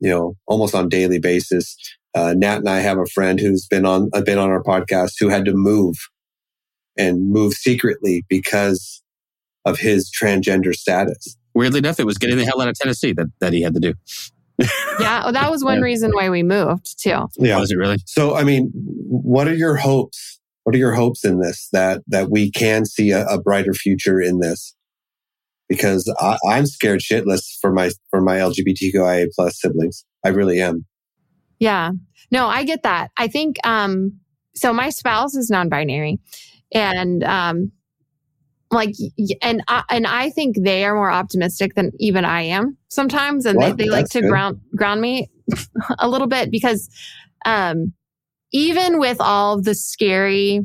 you 0.00 0.08
know, 0.08 0.36
almost 0.46 0.74
on 0.74 0.88
daily 0.88 1.18
basis. 1.18 1.76
Uh, 2.14 2.34
Nat 2.36 2.58
and 2.58 2.68
I 2.68 2.78
have 2.78 2.98
a 2.98 3.06
friend 3.06 3.40
who's 3.40 3.66
been 3.66 3.86
on 3.86 4.10
uh, 4.12 4.20
been 4.20 4.38
on 4.38 4.50
our 4.50 4.62
podcast 4.62 5.14
who 5.18 5.28
had 5.28 5.44
to 5.46 5.52
move 5.54 5.96
and 6.96 7.30
move 7.30 7.54
secretly 7.54 8.24
because 8.28 9.02
of 9.64 9.78
his 9.78 10.10
transgender 10.10 10.74
status. 10.74 11.36
Weirdly 11.54 11.78
enough, 11.78 12.00
it 12.00 12.06
was 12.06 12.18
getting 12.18 12.36
the 12.36 12.44
hell 12.44 12.60
out 12.60 12.68
of 12.68 12.74
Tennessee 12.74 13.12
that, 13.14 13.26
that 13.40 13.52
he 13.52 13.62
had 13.62 13.74
to 13.74 13.80
do. 13.80 13.94
yeah, 15.00 15.24
well, 15.24 15.32
that 15.32 15.50
was 15.50 15.64
one 15.64 15.78
yeah. 15.78 15.84
reason 15.84 16.12
why 16.12 16.28
we 16.28 16.42
moved 16.42 17.00
too. 17.02 17.28
Yeah, 17.38 17.58
was 17.58 17.70
it 17.70 17.76
really? 17.76 17.98
So, 18.06 18.34
I 18.34 18.44
mean, 18.44 18.70
what 18.74 19.48
are 19.48 19.54
your 19.54 19.76
hopes 19.76 20.40
what 20.64 20.74
are 20.74 20.78
your 20.78 20.94
hopes 20.94 21.24
in 21.24 21.40
this 21.40 21.68
that 21.72 22.02
that 22.08 22.30
we 22.30 22.50
can 22.50 22.84
see 22.84 23.10
a, 23.10 23.26
a 23.26 23.40
brighter 23.40 23.74
future 23.74 24.20
in 24.20 24.40
this? 24.40 24.74
Because 25.68 26.12
I, 26.20 26.38
I'm 26.48 26.66
scared 26.66 27.00
shitless 27.00 27.42
for 27.60 27.72
my 27.72 27.90
for 28.10 28.20
my 28.20 28.36
LGBTQIA 28.36 29.28
plus 29.34 29.60
siblings. 29.60 30.04
I 30.24 30.28
really 30.28 30.60
am. 30.60 30.86
Yeah. 31.58 31.92
No, 32.30 32.46
I 32.46 32.64
get 32.64 32.82
that. 32.82 33.10
I 33.16 33.28
think 33.28 33.56
um 33.64 34.18
so 34.54 34.72
my 34.72 34.90
spouse 34.90 35.34
is 35.34 35.50
non-binary 35.50 36.18
and 36.72 37.24
um 37.24 37.72
like 38.70 38.94
and 39.42 39.62
I, 39.68 39.82
and 39.90 40.06
I 40.06 40.30
think 40.30 40.56
they 40.62 40.84
are 40.84 40.94
more 40.94 41.10
optimistic 41.10 41.74
than 41.74 41.92
even 41.98 42.24
I 42.24 42.42
am 42.42 42.76
sometimes 42.88 43.46
and 43.46 43.60
they, 43.60 43.72
they 43.72 43.88
like 43.88 44.08
to 44.10 44.20
good. 44.20 44.28
ground 44.30 44.60
ground 44.74 45.00
me 45.00 45.30
a 45.98 46.08
little 46.08 46.26
bit 46.26 46.50
because 46.50 46.88
um 47.44 47.92
even 48.52 48.98
with 48.98 49.20
all 49.20 49.60
the 49.60 49.74
scary 49.74 50.60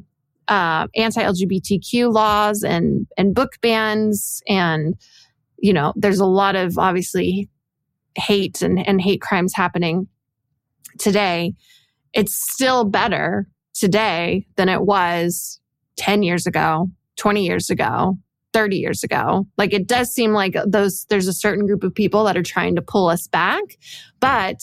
uh, 0.48 0.88
anti-LGBTQ 0.96 2.12
laws 2.12 2.64
and 2.64 3.08
and 3.18 3.36
book 3.36 3.54
bans, 3.62 4.42
and 4.48 4.96
you 5.58 5.74
know, 5.74 5.94
there's 5.96 6.20
a 6.20 6.26
lot 6.26 6.56
of 6.56 6.78
obviously 6.78 7.50
hate 8.16 8.62
and, 8.62 8.86
and 8.86 9.02
hate 9.02 9.22
crimes 9.22 9.54
happening 9.56 10.08
today. 11.00 11.54
It's 12.14 12.34
still 12.54 12.84
better 12.84 13.48
today 13.74 14.48
than 14.56 14.70
it 14.70 14.82
was 14.82 15.60
10 15.98 16.24
years 16.24 16.48
ago, 16.48 16.90
20 17.18 17.46
years 17.46 17.70
ago, 17.70 18.18
30 18.54 18.78
years 18.78 19.04
ago. 19.04 19.46
Like 19.58 19.74
it 19.74 19.88
does 19.88 20.10
seem 20.10 20.32
like 20.32 20.56
those, 20.66 21.06
there's 21.10 21.28
a 21.28 21.34
certain 21.34 21.68
group 21.68 21.84
of 21.84 21.94
people 21.94 22.24
that 22.24 22.38
are 22.38 22.44
trying 22.44 22.76
to 22.76 22.82
pull 22.82 23.08
us 23.08 23.28
back, 23.28 23.64
but 24.20 24.58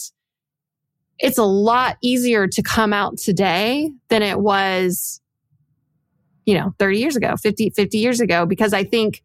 it's 1.19 1.37
a 1.37 1.43
lot 1.43 1.97
easier 2.01 2.47
to 2.47 2.61
come 2.61 2.93
out 2.93 3.17
today 3.17 3.91
than 4.09 4.21
it 4.21 4.39
was, 4.39 5.21
you 6.45 6.53
know, 6.53 6.73
30 6.77 6.99
years 6.99 7.15
ago, 7.15 7.35
50, 7.37 7.69
50 7.71 7.97
years 7.97 8.19
ago, 8.19 8.45
because 8.45 8.73
I 8.73 8.83
think 8.83 9.23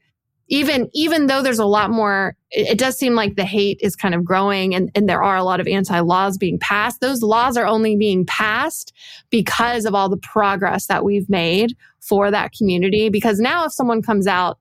even, 0.49 0.91
even 0.93 1.27
though 1.27 1.43
there's 1.43 1.61
a 1.61 1.65
lot 1.65 1.91
more, 1.91 2.37
it, 2.51 2.79
does 2.79 2.99
seem 2.99 3.15
like 3.15 3.37
the 3.37 3.45
hate 3.45 3.79
is 3.81 3.95
kind 3.95 4.15
of 4.15 4.25
growing 4.25 4.75
and, 4.75 4.91
and 4.97 5.09
there 5.09 5.23
are 5.23 5.37
a 5.37 5.45
lot 5.45 5.61
of 5.61 5.69
anti 5.69 6.01
laws 6.01 6.37
being 6.39 6.59
passed. 6.59 7.01
Those 7.01 7.23
laws 7.23 7.57
are 7.57 7.67
only 7.67 7.97
being 7.97 8.27
passed 8.27 8.93
because 9.31 9.85
of 9.85 9.95
all 9.95 10.09
the 10.09 10.17
progress 10.17 10.87
that 10.87 11.05
we've 11.05 11.31
made 11.31 11.77
for 12.01 12.31
that 12.33 12.53
community. 12.53 13.11
Because 13.11 13.39
now 13.39 13.65
if 13.65 13.73
someone 13.73 14.03
comes 14.03 14.27
out, 14.27 14.59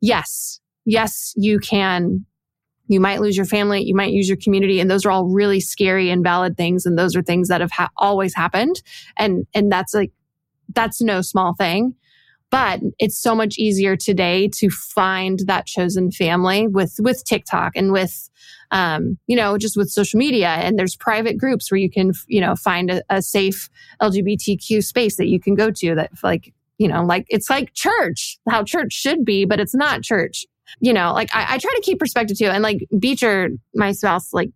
yes, 0.00 0.60
yes, 0.86 1.34
you 1.36 1.58
can 1.58 2.24
you 2.90 3.00
might 3.00 3.20
lose 3.20 3.36
your 3.36 3.46
family, 3.46 3.82
you 3.82 3.94
might 3.94 4.12
use 4.12 4.28
your 4.28 4.36
community, 4.36 4.80
and 4.80 4.90
those 4.90 5.06
are 5.06 5.10
all 5.10 5.26
really 5.26 5.60
scary 5.60 6.10
and 6.10 6.22
valid 6.22 6.56
things. 6.56 6.84
And 6.86 6.98
those 6.98 7.14
are 7.16 7.22
things 7.22 7.48
that 7.48 7.60
have 7.60 7.70
ha- 7.70 7.90
always 7.96 8.34
happened, 8.34 8.82
and 9.16 9.46
and 9.54 9.70
that's 9.70 9.94
like 9.94 10.12
that's 10.74 11.00
no 11.00 11.22
small 11.22 11.54
thing. 11.54 11.94
But 12.50 12.80
it's 12.98 13.16
so 13.16 13.34
much 13.36 13.58
easier 13.58 13.96
today 13.96 14.48
to 14.56 14.70
find 14.70 15.38
that 15.46 15.66
chosen 15.66 16.10
family 16.10 16.66
with 16.66 16.96
with 16.98 17.24
TikTok 17.24 17.72
and 17.76 17.92
with 17.92 18.28
um, 18.72 19.18
you 19.26 19.36
know, 19.36 19.58
just 19.58 19.76
with 19.76 19.90
social 19.90 20.18
media. 20.18 20.48
And 20.48 20.78
there's 20.78 20.96
private 20.96 21.36
groups 21.36 21.70
where 21.70 21.78
you 21.78 21.90
can, 21.90 22.12
you 22.26 22.40
know, 22.40 22.54
find 22.54 22.90
a, 22.90 23.02
a 23.10 23.22
safe 23.22 23.68
LGBTQ 24.00 24.84
space 24.84 25.16
that 25.16 25.26
you 25.26 25.40
can 25.40 25.54
go 25.54 25.70
to 25.70 25.94
that 25.96 26.10
like, 26.22 26.52
you 26.78 26.88
know, 26.88 27.04
like 27.04 27.26
it's 27.28 27.50
like 27.50 27.74
church, 27.74 28.38
how 28.48 28.62
church 28.62 28.92
should 28.92 29.24
be, 29.24 29.44
but 29.44 29.60
it's 29.60 29.74
not 29.74 30.02
church 30.02 30.46
you 30.78 30.92
know, 30.92 31.12
like 31.12 31.34
I, 31.34 31.54
I 31.54 31.58
try 31.58 31.72
to 31.74 31.82
keep 31.82 31.98
perspective 31.98 32.38
too. 32.38 32.46
And 32.46 32.62
like 32.62 32.86
Beecher, 32.98 33.50
my 33.74 33.92
spouse, 33.92 34.32
like 34.32 34.50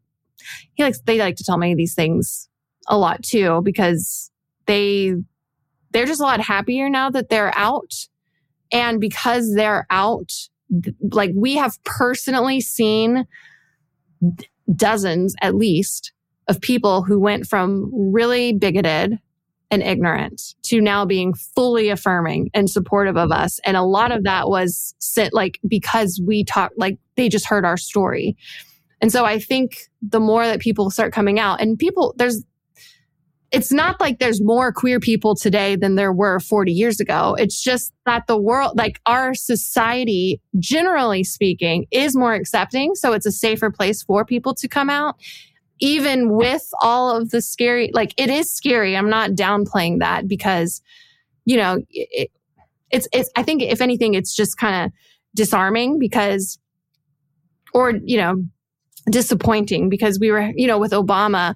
he 0.75 0.83
likes, 0.83 1.01
they 1.01 1.19
like 1.19 1.37
to 1.37 1.45
tell 1.45 1.59
me 1.59 1.75
these 1.75 1.95
things 1.95 2.49
a 2.89 2.97
lot 2.97 3.23
too, 3.23 3.61
because 3.62 4.31
they, 4.67 5.15
they're 5.91 6.07
just 6.07 6.21
a 6.21 6.25
lot 6.25 6.41
happier 6.41 6.89
now 6.89 7.11
that 7.11 7.29
they're 7.29 7.57
out. 7.57 7.93
And 8.73 9.01
because 9.01 9.55
they're 9.55 9.87
out, 9.91 10.33
like 11.12 11.31
we 11.35 11.57
have 11.57 11.83
personally 11.85 12.61
seen 12.61 13.27
dozens 14.75 15.35
at 15.41 15.55
least 15.55 16.12
of 16.49 16.61
people 16.61 17.03
who 17.03 17.19
went 17.19 17.47
from 17.47 17.91
really 17.93 18.53
bigoted 18.53 19.19
and 19.75 19.83
ignorant 19.83 20.55
to 20.62 20.81
now 20.81 21.05
being 21.05 21.35
fully 21.35 21.91
affirming 21.91 22.49
and 22.55 22.70
supportive 22.70 23.16
of 23.16 23.31
us. 23.31 23.61
And 23.64 23.77
a 23.77 23.83
lot 23.83 24.12
of 24.12 24.25
that 24.25 24.49
was 24.49 24.95
sit 24.99 25.35
like 25.35 25.61
because 25.68 26.20
we 26.27 26.45
talked, 26.45 26.79
like 26.79 26.99
they 27.16 27.29
just 27.29 27.47
heard 27.47 27.64
our 27.64 27.77
story. 27.77 28.37
And 29.03 29.12
so 29.12 29.25
I 29.25 29.39
think 29.39 29.91
the 30.01 30.20
more 30.20 30.47
that 30.47 30.61
people 30.61 30.89
start 30.91 31.12
coming 31.12 31.39
out 31.39 31.61
and 31.61 31.79
people, 31.79 32.14
there's, 32.16 32.43
it's 33.53 33.70
not 33.70 34.01
like 34.01 34.18
there's 34.18 34.43
more 34.43 34.72
queer 34.72 34.99
people 34.99 35.37
today 35.37 35.77
than 35.77 35.95
there 35.95 36.12
were 36.12 36.41
40 36.41 36.72
years 36.72 36.99
ago. 36.99 37.37
It's 37.39 37.62
just 37.62 37.93
that 38.07 38.27
the 38.27 38.37
world, 38.37 38.77
like 38.77 39.01
our 39.07 39.35
society, 39.35 40.41
generally 40.59 41.22
speaking, 41.22 41.87
is 41.91 42.16
more 42.16 42.35
accepting. 42.35 42.95
So 42.95 43.12
it's 43.12 43.27
a 43.27 43.33
safer 43.33 43.70
place 43.70 44.03
for 44.03 44.25
people 44.25 44.55
to 44.55 44.66
come 44.66 44.91
out 44.91 45.16
even 45.81 46.31
with 46.31 46.68
all 46.81 47.16
of 47.16 47.31
the 47.31 47.43
scary, 47.43 47.91
like 47.93 48.14
it 48.16 48.31
is 48.31 48.51
scary. 48.51 48.97
I'm 48.97 49.11
not 49.11 49.31
downplaying 49.31 50.01
that 50.01 50.29
because, 50.29 50.81
you 51.45 51.57
know, 51.57 51.79
it, 51.91 52.31
it's, 52.91 53.09
it's, 53.12 53.31
I 53.37 53.43
think 53.43 53.62
if 53.62 53.81
anything, 53.81 54.14
it's 54.14 54.35
just 54.35 54.57
kind 54.57 54.87
of 54.87 54.93
disarming 55.35 55.99
because, 55.99 56.59
or, 57.72 57.93
you 58.05 58.16
know, 58.16 58.45
disappointing 59.11 59.89
because 59.89 60.18
we 60.18 60.31
were, 60.31 60.51
you 60.55 60.66
know, 60.66 60.79
with 60.79 60.93
Obama 60.93 61.55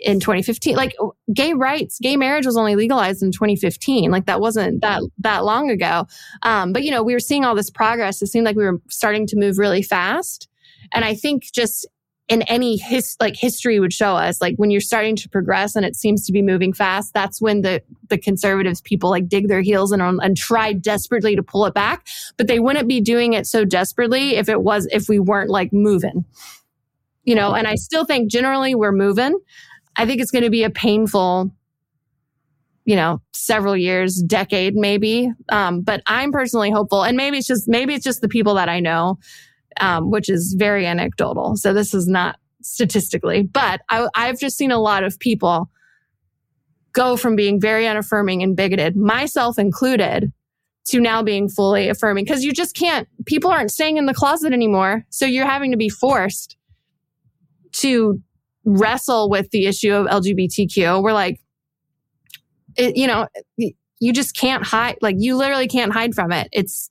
in 0.00 0.20
2015, 0.20 0.76
like 0.76 0.94
gay 1.32 1.54
rights, 1.54 1.98
gay 2.00 2.16
marriage 2.16 2.44
was 2.44 2.56
only 2.56 2.76
legalized 2.76 3.22
in 3.22 3.32
2015. 3.32 4.10
Like 4.10 4.26
that 4.26 4.40
wasn't 4.40 4.82
that, 4.82 5.02
that 5.18 5.44
long 5.44 5.70
ago. 5.70 6.06
Um, 6.42 6.72
but, 6.72 6.82
you 6.82 6.90
know, 6.90 7.02
we 7.02 7.14
were 7.14 7.20
seeing 7.20 7.44
all 7.44 7.54
this 7.54 7.70
progress. 7.70 8.20
It 8.20 8.26
seemed 8.26 8.44
like 8.44 8.56
we 8.56 8.64
were 8.64 8.80
starting 8.90 9.26
to 9.28 9.36
move 9.36 9.58
really 9.58 9.82
fast. 9.82 10.48
And 10.92 11.04
I 11.04 11.14
think 11.14 11.44
just 11.54 11.86
in 12.30 12.40
any 12.42 12.78
his 12.78 13.16
like 13.20 13.36
history 13.36 13.78
would 13.78 13.92
show 13.92 14.16
us 14.16 14.40
like 14.40 14.54
when 14.56 14.70
you're 14.70 14.80
starting 14.80 15.16
to 15.16 15.28
progress 15.28 15.76
and 15.76 15.84
it 15.84 15.94
seems 15.94 16.24
to 16.24 16.32
be 16.32 16.40
moving 16.40 16.72
fast 16.72 17.12
that's 17.12 17.42
when 17.42 17.60
the 17.60 17.82
the 18.08 18.16
conservatives 18.16 18.80
people 18.80 19.10
like 19.10 19.28
dig 19.28 19.48
their 19.48 19.60
heels 19.60 19.92
in 19.92 20.00
and 20.00 20.36
try 20.36 20.72
desperately 20.72 21.36
to 21.36 21.42
pull 21.42 21.66
it 21.66 21.74
back 21.74 22.06
but 22.38 22.46
they 22.46 22.58
wouldn't 22.58 22.88
be 22.88 23.00
doing 23.00 23.34
it 23.34 23.46
so 23.46 23.64
desperately 23.64 24.36
if 24.36 24.48
it 24.48 24.62
was 24.62 24.88
if 24.90 25.08
we 25.08 25.18
weren't 25.18 25.50
like 25.50 25.72
moving 25.72 26.24
you 27.24 27.34
know, 27.34 27.54
and 27.54 27.66
I 27.66 27.74
still 27.74 28.04
think 28.04 28.30
generally 28.30 28.74
we're 28.74 28.92
moving. 28.92 29.38
I 29.96 30.06
think 30.06 30.20
it's 30.20 30.30
going 30.30 30.44
to 30.44 30.50
be 30.50 30.64
a 30.64 30.70
painful, 30.70 31.50
you 32.84 32.96
know, 32.96 33.20
several 33.32 33.76
years, 33.76 34.22
decade 34.26 34.74
maybe. 34.74 35.30
Um, 35.50 35.82
but 35.82 36.02
I'm 36.06 36.32
personally 36.32 36.70
hopeful, 36.70 37.02
and 37.02 37.16
maybe 37.16 37.38
it's 37.38 37.46
just 37.46 37.68
maybe 37.68 37.94
it's 37.94 38.04
just 38.04 38.20
the 38.20 38.28
people 38.28 38.54
that 38.54 38.68
I 38.68 38.80
know, 38.80 39.18
um, 39.78 40.10
which 40.10 40.28
is 40.28 40.54
very 40.58 40.86
anecdotal. 40.86 41.56
So 41.56 41.72
this 41.72 41.94
is 41.94 42.08
not 42.08 42.38
statistically, 42.62 43.42
but 43.42 43.80
I, 43.88 44.08
I've 44.14 44.38
just 44.38 44.56
seen 44.56 44.70
a 44.70 44.78
lot 44.78 45.04
of 45.04 45.18
people 45.18 45.70
go 46.92 47.16
from 47.16 47.36
being 47.36 47.60
very 47.60 47.86
unaffirming 47.86 48.42
and 48.42 48.56
bigoted, 48.56 48.96
myself 48.96 49.58
included, 49.58 50.32
to 50.86 50.98
now 50.98 51.22
being 51.22 51.48
fully 51.48 51.88
affirming 51.88 52.24
because 52.24 52.42
you 52.42 52.52
just 52.52 52.74
can't. 52.74 53.06
People 53.26 53.50
aren't 53.50 53.70
staying 53.70 53.96
in 53.96 54.06
the 54.06 54.14
closet 54.14 54.52
anymore, 54.52 55.04
so 55.10 55.24
you're 55.26 55.46
having 55.46 55.70
to 55.70 55.76
be 55.76 55.88
forced 55.88 56.56
to 57.72 58.20
wrestle 58.64 59.30
with 59.30 59.50
the 59.50 59.66
issue 59.66 59.92
of 59.92 60.06
LGBTQ. 60.06 61.02
We're 61.02 61.12
like, 61.12 61.40
it, 62.76 62.96
you 62.96 63.06
know, 63.06 63.28
you 63.56 64.12
just 64.12 64.36
can't 64.36 64.64
hide, 64.64 64.96
like, 65.00 65.16
you 65.18 65.36
literally 65.36 65.68
can't 65.68 65.92
hide 65.92 66.14
from 66.14 66.32
it. 66.32 66.48
It's, 66.52 66.90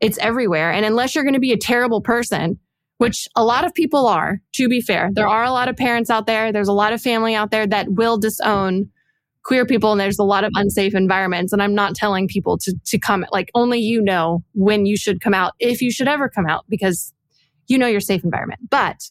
it's 0.00 0.18
everywhere. 0.18 0.72
And 0.72 0.84
unless 0.84 1.14
you're 1.14 1.24
going 1.24 1.34
to 1.34 1.40
be 1.40 1.52
a 1.52 1.58
terrible 1.58 2.00
person, 2.00 2.58
which 2.98 3.28
a 3.36 3.44
lot 3.44 3.64
of 3.64 3.74
people 3.74 4.06
are, 4.06 4.40
to 4.54 4.68
be 4.68 4.80
fair, 4.80 5.10
there 5.12 5.28
are 5.28 5.44
a 5.44 5.50
lot 5.50 5.68
of 5.68 5.76
parents 5.76 6.10
out 6.10 6.26
there, 6.26 6.52
there's 6.52 6.68
a 6.68 6.72
lot 6.72 6.92
of 6.92 7.00
family 7.00 7.34
out 7.34 7.50
there 7.50 7.66
that 7.66 7.92
will 7.92 8.18
disown 8.18 8.90
queer 9.42 9.64
people 9.64 9.92
and 9.92 10.00
there's 10.00 10.18
a 10.18 10.24
lot 10.24 10.42
of 10.42 10.50
unsafe 10.56 10.92
environments 10.92 11.52
and 11.52 11.62
i'm 11.62 11.72
not 11.72 11.94
telling 11.94 12.26
people 12.26 12.58
to 12.58 12.74
to 12.84 12.98
come 12.98 13.24
like 13.30 13.48
only 13.54 13.78
you 13.78 14.02
know 14.02 14.42
when 14.54 14.86
you 14.86 14.96
should 14.96 15.20
come 15.20 15.32
out 15.32 15.52
if 15.60 15.80
you 15.80 15.88
should 15.88 16.08
ever 16.08 16.28
come 16.28 16.48
out 16.48 16.64
because 16.68 17.14
you 17.68 17.78
know 17.78 17.86
your 17.86 18.00
safe 18.00 18.24
environment 18.24 18.58
but 18.68 19.08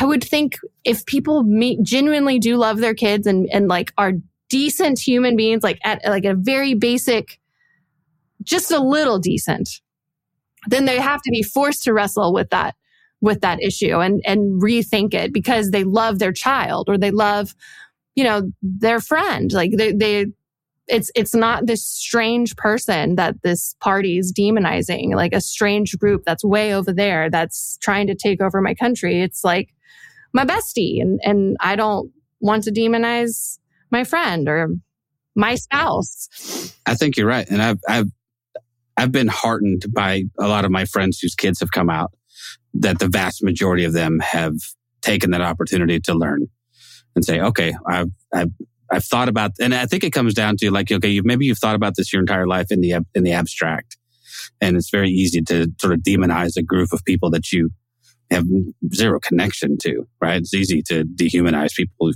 I 0.00 0.04
would 0.04 0.24
think 0.24 0.58
if 0.84 1.04
people 1.06 1.42
meet, 1.42 1.82
genuinely 1.82 2.38
do 2.38 2.56
love 2.56 2.78
their 2.78 2.94
kids 2.94 3.26
and, 3.26 3.48
and 3.52 3.68
like 3.68 3.92
are 3.98 4.12
decent 4.48 4.98
human 4.98 5.36
beings, 5.36 5.62
like 5.62 5.78
at 5.84 6.02
like 6.04 6.24
a 6.24 6.34
very 6.34 6.74
basic, 6.74 7.38
just 8.42 8.70
a 8.70 8.80
little 8.80 9.18
decent, 9.18 9.68
then 10.66 10.84
they 10.84 10.98
have 10.98 11.22
to 11.22 11.30
be 11.30 11.42
forced 11.42 11.82
to 11.84 11.92
wrestle 11.92 12.32
with 12.32 12.50
that, 12.50 12.74
with 13.20 13.40
that 13.40 13.62
issue 13.62 14.00
and, 14.00 14.20
and 14.26 14.62
rethink 14.62 15.14
it 15.14 15.32
because 15.32 15.70
they 15.70 15.84
love 15.84 16.18
their 16.18 16.32
child 16.32 16.88
or 16.88 16.98
they 16.98 17.10
love, 17.10 17.54
you 18.14 18.24
know, 18.24 18.50
their 18.62 19.00
friend. 19.00 19.52
Like 19.52 19.72
they, 19.76 19.92
they, 19.92 20.26
it's 20.88 21.12
it's 21.14 21.34
not 21.34 21.66
this 21.66 21.86
strange 21.86 22.56
person 22.56 23.14
that 23.14 23.36
this 23.42 23.76
party 23.80 24.18
is 24.18 24.32
demonizing 24.32 25.14
like 25.14 25.32
a 25.32 25.40
strange 25.40 25.96
group 25.96 26.24
that's 26.26 26.44
way 26.44 26.74
over 26.74 26.92
there 26.92 27.30
that's 27.30 27.78
trying 27.80 28.08
to 28.08 28.16
take 28.16 28.42
over 28.42 28.60
my 28.60 28.74
country 28.74 29.22
it's 29.22 29.44
like 29.44 29.72
my 30.32 30.44
bestie 30.44 31.00
and, 31.00 31.20
and 31.22 31.56
I 31.60 31.76
don't 31.76 32.10
want 32.40 32.64
to 32.64 32.72
demonize 32.72 33.58
my 33.90 34.04
friend 34.04 34.48
or 34.48 34.68
my 35.34 35.54
spouse. 35.54 36.74
I 36.86 36.94
think 36.94 37.16
you're 37.16 37.26
right. 37.26 37.48
And 37.48 37.62
I've, 37.62 37.78
I've, 37.88 38.10
I've 38.96 39.12
been 39.12 39.28
heartened 39.28 39.86
by 39.92 40.24
a 40.38 40.48
lot 40.48 40.64
of 40.64 40.70
my 40.70 40.84
friends 40.84 41.18
whose 41.18 41.34
kids 41.34 41.60
have 41.60 41.70
come 41.70 41.90
out 41.90 42.12
that 42.74 42.98
the 42.98 43.08
vast 43.08 43.42
majority 43.42 43.84
of 43.84 43.92
them 43.92 44.18
have 44.20 44.54
taken 45.02 45.30
that 45.32 45.40
opportunity 45.40 46.00
to 46.00 46.14
learn 46.14 46.46
and 47.14 47.24
say, 47.24 47.40
okay, 47.40 47.74
I've, 47.86 48.10
I've, 48.32 48.50
I've 48.90 49.04
thought 49.04 49.28
about, 49.28 49.52
and 49.60 49.74
I 49.74 49.86
think 49.86 50.04
it 50.04 50.12
comes 50.12 50.34
down 50.34 50.56
to 50.58 50.70
like, 50.70 50.90
okay, 50.90 51.08
you, 51.08 51.22
maybe 51.24 51.46
you've 51.46 51.58
thought 51.58 51.74
about 51.74 51.94
this 51.96 52.12
your 52.12 52.20
entire 52.20 52.46
life 52.46 52.70
in 52.70 52.80
the, 52.80 52.96
in 53.14 53.24
the 53.24 53.32
abstract. 53.32 53.96
And 54.60 54.76
it's 54.76 54.90
very 54.90 55.10
easy 55.10 55.42
to 55.42 55.68
sort 55.80 55.92
of 55.92 56.00
demonize 56.00 56.56
a 56.56 56.62
group 56.62 56.92
of 56.92 57.04
people 57.04 57.30
that 57.30 57.52
you 57.52 57.70
have 58.30 58.46
zero 58.94 59.20
connection 59.20 59.76
to, 59.82 60.06
right? 60.20 60.40
It's 60.40 60.54
easy 60.54 60.82
to 60.88 61.04
dehumanize 61.04 61.74
people. 61.74 62.12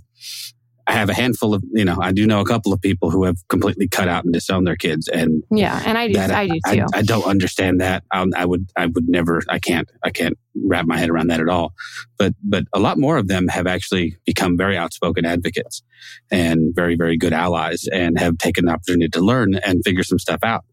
I 0.89 0.93
have 0.93 1.09
a 1.09 1.15
handful 1.15 1.53
of, 1.53 1.65
you 1.73 1.85
know, 1.85 1.99
I 2.01 2.13
do 2.13 2.27
know 2.27 2.41
a 2.41 2.45
couple 2.45 2.73
of 2.73 2.81
people 2.81 3.11
who 3.11 3.25
have 3.25 3.37
completely 3.49 3.89
cut 3.89 4.07
out 4.07 4.25
and 4.25 4.33
disowned 4.33 4.67
their 4.67 4.77
kids, 4.77 5.09
and 5.09 5.43
yeah, 5.51 5.83
and 5.85 5.99
I 5.99 6.07
do, 6.07 6.15
that, 6.15 6.31
I 6.31 6.47
do 6.47 6.55
too. 6.55 6.87
I, 6.95 6.99
I 6.99 7.03
don't 7.03 7.25
understand 7.25 7.81
that. 7.81 8.05
Um, 8.13 8.31
I 8.37 8.45
would, 8.45 8.71
I 8.77 8.87
would 8.87 9.09
never, 9.09 9.43
I 9.49 9.59
can't, 9.59 9.91
I 10.05 10.11
can't 10.11 10.39
wrap 10.65 10.87
my 10.87 10.97
head 10.97 11.11
around 11.11 11.27
that 11.29 11.41
at 11.41 11.49
all. 11.49 11.75
But, 12.19 12.35
but 12.43 12.65
a 12.73 12.79
lot 12.79 12.99
more 12.99 13.17
of 13.17 13.27
them 13.27 13.49
have 13.49 13.67
actually 13.67 14.17
become 14.25 14.57
very 14.57 14.77
outspoken 14.77 15.25
advocates 15.25 15.83
and 16.31 16.75
very, 16.75 16.95
very 16.95 17.17
good 17.17 17.33
allies, 17.33 17.87
and 17.93 18.19
have 18.19 18.39
taken 18.39 18.67
the 18.67 18.73
opportunity 18.73 19.09
to 19.09 19.21
learn 19.21 19.57
and 19.57 19.83
figure 19.85 20.05
some 20.05 20.19
stuff 20.19 20.41
out. 20.45 20.65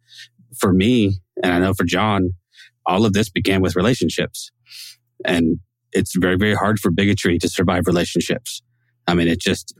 For 0.59 0.71
me, 0.71 1.19
and 1.41 1.51
I 1.51 1.59
know 1.59 1.73
for 1.73 1.85
John, 1.85 2.33
all 2.85 3.05
of 3.05 3.13
this 3.13 3.29
began 3.29 3.61
with 3.61 3.75
relationships. 3.75 4.51
And 5.25 5.59
it's 5.91 6.15
very, 6.15 6.35
very 6.37 6.53
hard 6.53 6.79
for 6.79 6.91
bigotry 6.91 7.39
to 7.39 7.49
survive 7.49 7.87
relationships. 7.87 8.61
I 9.07 9.15
mean, 9.15 9.27
it 9.27 9.39
just, 9.39 9.73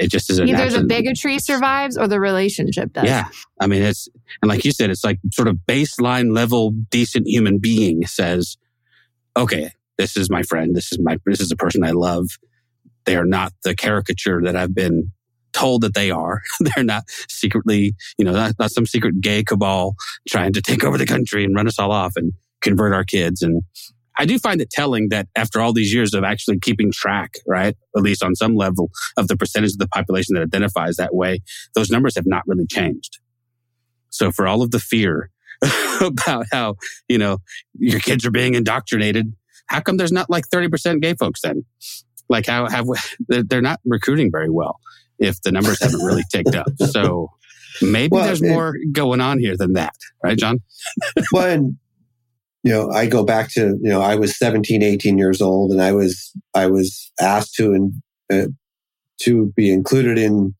it 0.00 0.08
just 0.08 0.30
is 0.30 0.40
either 0.40 0.52
natural, 0.52 0.80
the 0.82 0.86
bigotry 0.86 1.38
survives 1.38 1.96
or 1.96 2.08
the 2.08 2.18
relationship 2.18 2.92
does. 2.92 3.04
Yeah. 3.04 3.28
I 3.60 3.66
mean, 3.66 3.82
it's, 3.82 4.08
and 4.42 4.48
like 4.48 4.64
you 4.64 4.72
said, 4.72 4.90
it's 4.90 5.04
like 5.04 5.20
sort 5.32 5.48
of 5.48 5.58
baseline 5.68 6.34
level 6.34 6.70
decent 6.70 7.28
human 7.28 7.58
being 7.58 8.06
says, 8.06 8.56
okay, 9.36 9.70
this 9.96 10.16
is 10.16 10.30
my 10.30 10.42
friend. 10.42 10.74
This 10.74 10.92
is 10.92 10.98
my, 11.00 11.18
this 11.26 11.40
is 11.40 11.52
a 11.52 11.56
person 11.56 11.84
I 11.84 11.92
love. 11.92 12.26
They 13.04 13.16
are 13.16 13.24
not 13.24 13.52
the 13.62 13.76
caricature 13.76 14.42
that 14.42 14.56
I've 14.56 14.74
been 14.74 15.12
told 15.52 15.82
that 15.82 15.94
they 15.94 16.10
are. 16.10 16.42
They're 16.60 16.84
not 16.84 17.04
secretly, 17.28 17.94
you 18.18 18.24
know, 18.24 18.32
not, 18.32 18.54
not 18.58 18.72
some 18.72 18.86
secret 18.86 19.20
gay 19.20 19.44
cabal 19.44 19.94
trying 20.28 20.52
to 20.54 20.62
take 20.62 20.82
over 20.82 20.98
the 20.98 21.06
country 21.06 21.44
and 21.44 21.54
run 21.54 21.68
us 21.68 21.78
all 21.78 21.92
off 21.92 22.14
and 22.16 22.32
convert 22.60 22.92
our 22.92 23.04
kids. 23.04 23.42
And 23.42 23.62
I 24.16 24.26
do 24.26 24.38
find 24.38 24.60
it 24.60 24.70
telling 24.70 25.08
that 25.08 25.28
after 25.36 25.60
all 25.60 25.72
these 25.72 25.92
years 25.92 26.14
of 26.14 26.24
actually 26.24 26.58
keeping 26.60 26.92
track, 26.92 27.34
right, 27.46 27.76
at 27.96 28.02
least 28.02 28.22
on 28.22 28.34
some 28.34 28.54
level 28.54 28.90
of 29.16 29.28
the 29.28 29.36
percentage 29.36 29.72
of 29.72 29.78
the 29.78 29.88
population 29.88 30.34
that 30.34 30.42
identifies 30.42 30.96
that 30.96 31.14
way, 31.14 31.40
those 31.74 31.90
numbers 31.90 32.14
have 32.16 32.26
not 32.26 32.42
really 32.46 32.66
changed. 32.66 33.18
So 34.10 34.30
for 34.30 34.46
all 34.46 34.62
of 34.62 34.70
the 34.70 34.78
fear 34.78 35.30
about 36.00 36.46
how, 36.52 36.76
you 37.08 37.18
know, 37.18 37.38
your 37.78 38.00
kids 38.00 38.24
are 38.24 38.30
being 38.30 38.54
indoctrinated, 38.54 39.34
how 39.66 39.80
come 39.80 39.96
there's 39.96 40.12
not 40.12 40.30
like 40.30 40.44
30% 40.48 41.00
gay 41.00 41.14
folks 41.14 41.40
then? 41.42 41.64
Like 42.28 42.46
how 42.46 42.68
have 42.68 42.86
they're 43.28 43.60
not 43.60 43.80
recruiting 43.84 44.30
very 44.30 44.50
well 44.50 44.78
if 45.18 45.40
the 45.42 45.52
numbers 45.52 45.82
haven't 45.82 46.04
really 46.04 46.24
ticked 46.32 46.54
up. 46.54 46.68
So 46.90 47.30
maybe 47.82 48.10
well, 48.12 48.24
there's 48.24 48.42
more 48.42 48.76
going 48.92 49.20
on 49.20 49.38
here 49.38 49.56
than 49.56 49.72
that, 49.74 49.94
right, 50.22 50.38
John? 50.38 50.60
well, 51.32 51.46
and 51.46 51.76
you 52.64 52.72
know, 52.72 52.90
I 52.90 53.06
go 53.06 53.24
back 53.24 53.50
to, 53.52 53.78
you 53.80 53.90
know, 53.90 54.00
I 54.00 54.16
was 54.16 54.38
17, 54.38 54.82
18 54.82 55.18
years 55.18 55.42
old 55.42 55.70
and 55.70 55.82
I 55.82 55.92
was, 55.92 56.32
I 56.54 56.66
was 56.66 57.12
asked 57.20 57.54
to, 57.56 57.92
uh, 58.32 58.46
to 59.20 59.52
be 59.54 59.70
included 59.70 60.16
in 60.16 60.54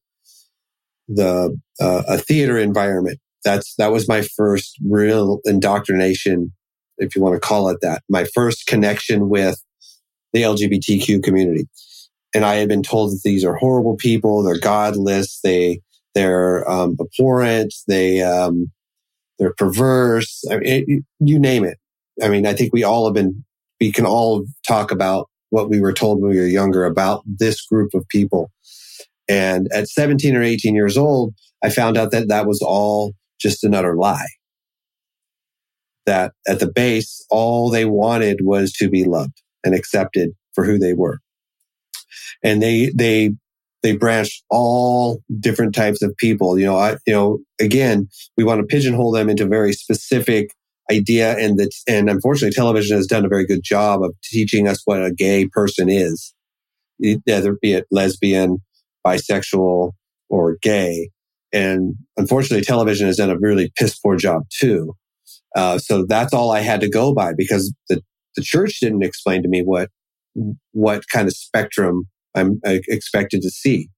the, 1.09 1.59
uh, 1.81 2.03
a 2.07 2.19
theater 2.19 2.59
environment. 2.59 3.19
That's, 3.43 3.75
that 3.77 3.91
was 3.91 4.07
my 4.07 4.21
first 4.21 4.77
real 4.87 5.41
indoctrination, 5.47 6.53
if 6.99 7.17
you 7.17 7.23
want 7.23 7.37
to 7.37 7.41
call 7.41 7.71
it 7.71 7.79
that. 7.81 8.03
My 8.11 8.25
first 8.35 8.67
connection 8.67 9.31
with 9.31 9.59
the 10.35 10.43
LGBTQ 10.43 11.23
community. 11.23 11.69
And 12.35 12.45
I 12.45 12.57
had 12.57 12.69
been 12.69 12.83
told 12.83 13.13
that 13.13 13.21
these 13.25 13.45
are 13.47 13.55
horrible 13.57 13.97
people. 13.97 14.43
They're 14.43 14.59
godless. 14.59 15.41
They, 15.43 15.81
they're, 16.15 16.69
um, 16.71 16.99
abhorrent. 17.01 17.75
They, 17.89 18.21
um, 18.21 18.71
they're 19.39 19.55
perverse. 19.55 20.45
I 20.51 20.59
mean, 20.59 20.85
it, 20.87 21.05
you 21.21 21.39
name 21.39 21.65
it. 21.65 21.79
I 22.23 22.29
mean, 22.29 22.47
I 22.47 22.53
think 22.53 22.73
we 22.73 22.85
all 22.85 23.07
have 23.07 23.15
been, 23.15 23.45
we 23.81 23.93
can 23.93 24.07
all 24.07 24.45
talk 24.67 24.91
about 24.91 25.29
what 25.51 25.69
we 25.69 25.81
were 25.81 25.93
told 25.93 26.21
when 26.21 26.31
we 26.31 26.39
were 26.39 26.47
younger 26.47 26.85
about 26.85 27.23
this 27.27 27.65
group 27.67 27.95
of 27.95 28.07
people. 28.09 28.51
And 29.29 29.69
at 29.73 29.89
17 29.89 30.37
or 30.37 30.43
18 30.43 30.75
years 30.75 30.97
old, 30.97 31.35
I 31.63 31.71
found 31.71 31.97
out 31.97 32.11
that 32.11 32.29
that 32.29 32.47
was 32.47 32.61
all 32.61 33.15
just 33.41 33.65
another 33.65 33.97
lie. 33.97 34.29
That 36.07 36.33
at 36.47 36.61
the 36.61 36.71
base, 36.71 37.25
all 37.31 37.71
they 37.71 37.85
wanted 37.85 38.41
was 38.43 38.73
to 38.75 38.91
be 38.91 39.05
loved 39.05 39.41
and 39.65 39.75
accepted 39.75 40.31
for 40.55 40.65
who 40.65 40.79
they 40.79 40.93
were. 40.93 41.21
And 42.43 42.63
they, 42.63 42.91
they, 42.95 43.35
they 43.83 43.97
branched 43.97 44.45
all 44.51 45.23
different 45.41 45.75
types 45.75 46.03
of 46.03 46.15
people. 46.17 46.59
You 46.59 46.67
know, 46.67 46.77
I, 46.77 46.97
you 47.07 47.15
know, 47.15 47.39
again, 47.59 48.09
we 48.37 48.45
want 48.45 48.61
to 48.61 48.67
pigeonhole 48.67 49.13
them 49.13 49.31
into 49.31 49.47
very 49.47 49.73
specific 49.73 50.51
idea 50.91 51.37
and 51.39 51.59
that, 51.59 51.71
and 51.89 52.11
unfortunately 52.11 52.55
television 52.55 52.97
has 52.97 53.07
done 53.07 53.25
a 53.25 53.29
very 53.29 53.47
good 53.47 53.63
job 53.63 54.03
of 54.03 54.15
teaching 54.23 54.69
us 54.69 54.83
what 54.85 55.05
a 55.05 55.13
gay 55.13 55.47
person 55.47 55.89
is, 55.89 56.35
whether 57.25 57.57
be 57.61 57.73
it 57.73 57.87
lesbian, 57.91 58.59
bisexual, 59.07 59.93
or 60.29 60.57
gay. 60.63 61.11
And 61.53 61.95
unfortunately, 62.17 62.65
television 62.65 63.07
has 63.07 63.17
done 63.17 63.31
a 63.31 63.39
really 63.39 63.73
piss 63.77 63.99
poor 63.99 64.17
job 64.17 64.43
too. 64.51 64.95
Uh, 65.55 65.79
so 65.79 66.05
that's 66.05 66.35
all 66.35 66.51
I 66.51 66.61
had 66.61 66.81
to 66.81 66.89
go 66.89 67.15
by 67.15 67.33
because 67.37 67.73
the, 67.89 68.03
the 68.35 68.43
church 68.43 68.81
didn't 68.81 69.05
explain 69.05 69.43
to 69.43 69.49
me 69.49 69.63
what, 69.63 69.89
what 70.73 71.05
kind 71.13 71.29
of 71.29 71.35
spectrum 71.35 72.09
I'm 72.35 72.61
expected 72.65 73.41
to 73.43 73.51
see. 73.51 73.89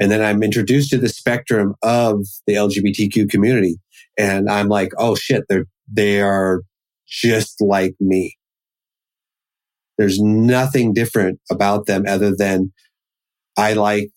And 0.00 0.10
then 0.10 0.22
I'm 0.22 0.42
introduced 0.42 0.90
to 0.90 0.98
the 0.98 1.08
spectrum 1.08 1.74
of 1.82 2.24
the 2.46 2.54
LGBTQ 2.54 3.28
community. 3.28 3.76
And 4.16 4.48
I'm 4.48 4.68
like, 4.68 4.92
oh 4.96 5.14
shit, 5.14 5.44
they're, 5.48 5.66
they 5.92 6.20
are 6.20 6.62
just 7.06 7.60
like 7.60 7.94
me. 8.00 8.36
There's 9.96 10.20
nothing 10.20 10.92
different 10.92 11.40
about 11.50 11.86
them 11.86 12.04
other 12.06 12.34
than 12.36 12.72
I 13.56 13.72
like, 13.72 14.10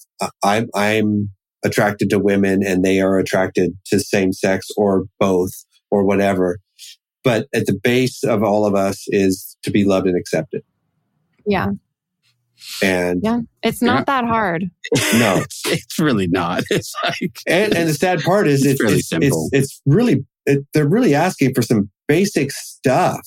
I'm, 0.44 0.70
I'm 0.76 1.30
attracted 1.64 2.10
to 2.12 2.20
women 2.20 2.62
and 2.66 2.84
they 2.84 3.02
are 3.02 3.18
attracted 3.18 3.72
to 3.88 4.00
same 4.00 4.34
sex 4.34 4.68
or 4.78 5.06
both 5.20 5.52
or 5.90 6.06
whatever. 6.06 6.60
But 7.24 7.48
at 7.54 7.66
the 7.66 7.80
base 7.82 8.24
of 8.24 8.44
all 8.44 8.66
of 8.66 8.76
us 8.76 9.06
is 9.08 9.58
to 9.64 9.72
be 9.72 9.84
loved 9.84 10.08
and 10.08 10.18
accepted. 10.18 10.64
Yeah. 11.46 11.70
And 12.84 13.22
yeah, 13.24 13.40
it's 13.64 13.82
not 13.82 14.06
that 14.06 14.26
hard. 14.26 14.66
No, 15.14 15.38
it's, 15.38 15.62
it's 15.66 16.00
really 16.00 16.28
not. 16.28 16.64
It's 16.70 16.94
like, 17.04 17.40
and, 17.48 17.76
and 17.76 17.90
the 17.90 17.94
sad 17.94 18.22
part 18.22 18.48
is 18.48 18.64
It's 18.64 18.74
it's, 18.74 18.82
really 18.82 18.98
it's, 18.98 19.10
simple. 19.10 19.50
it's, 19.52 19.64
it's 19.64 19.82
really, 19.86 20.26
it, 20.46 20.66
they're 20.74 20.88
really 20.88 21.16
asking 21.16 21.54
for 21.54 21.62
some 21.62 21.90
basic 22.08 22.52
stuff 22.52 23.22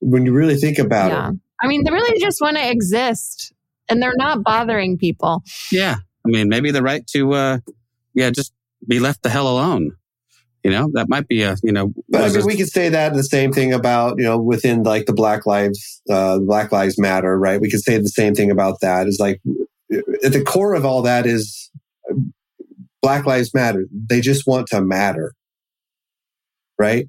when 0.00 0.26
you 0.26 0.32
really 0.32 0.56
think 0.56 0.78
about 0.78 1.10
yeah. 1.10 1.30
it. 1.30 1.36
I 1.62 1.66
mean, 1.66 1.84
they 1.84 1.90
really 1.90 2.20
just 2.20 2.40
want 2.40 2.56
to 2.56 2.70
exist 2.70 3.52
and 3.88 4.02
they're 4.02 4.16
not 4.16 4.42
bothering 4.42 4.98
people. 4.98 5.42
yeah. 5.70 5.96
I 6.26 6.30
mean, 6.30 6.48
maybe 6.48 6.70
the 6.70 6.82
right 6.82 7.06
to, 7.08 7.34
uh, 7.34 7.58
yeah, 8.14 8.30
just 8.30 8.52
be 8.88 8.98
left 8.98 9.22
the 9.22 9.28
hell 9.28 9.46
alone. 9.46 9.90
You 10.62 10.70
know, 10.70 10.88
that 10.94 11.10
might 11.10 11.28
be 11.28 11.42
a, 11.42 11.56
you 11.62 11.72
know, 11.72 11.92
But 12.08 12.22
I 12.22 12.28
mean, 12.28 12.40
a- 12.40 12.46
we 12.46 12.56
could 12.56 12.70
say 12.70 12.88
that 12.88 13.12
the 13.12 13.22
same 13.22 13.52
thing 13.52 13.74
about, 13.74 14.14
you 14.16 14.24
know, 14.24 14.38
within 14.38 14.82
like 14.82 15.04
the 15.04 15.12
Black 15.12 15.44
Lives, 15.44 16.00
uh, 16.08 16.38
Black 16.38 16.72
Lives 16.72 16.98
Matter, 16.98 17.38
right? 17.38 17.60
We 17.60 17.70
could 17.70 17.82
say 17.82 17.98
the 17.98 18.08
same 18.08 18.34
thing 18.34 18.50
about 18.50 18.80
that. 18.80 19.06
Is 19.06 19.18
like 19.20 19.42
at 20.24 20.32
the 20.32 20.42
core 20.42 20.72
of 20.72 20.86
all 20.86 21.02
that 21.02 21.26
is 21.26 21.70
uh, 22.10 22.14
Black 23.02 23.26
Lives 23.26 23.52
Matter. 23.52 23.84
They 23.92 24.22
just 24.22 24.46
want 24.46 24.68
to 24.68 24.80
matter, 24.80 25.34
right? 26.78 27.06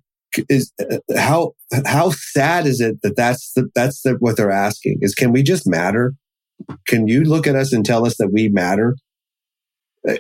Is 0.50 0.72
uh, 0.80 0.98
how 1.18 1.54
how 1.86 2.12
sad 2.12 2.66
is 2.66 2.82
it 2.82 3.02
that 3.04 3.16
that's 3.16 3.54
the, 3.54 3.70
that's 3.74 4.02
the, 4.02 4.16
what 4.20 4.36
they're 4.36 4.52
asking 4.52 5.00
is 5.02 5.16
can 5.16 5.32
we 5.32 5.44
just 5.44 5.68
matter? 5.68 6.14
Can 6.88 7.08
you 7.08 7.24
look 7.24 7.48
at 7.48 7.56
us 7.56 7.72
and 7.72 7.86
tell 7.86 8.06
us 8.06 8.18
that 8.18 8.32
we 8.34 8.50
matter? 8.50 8.96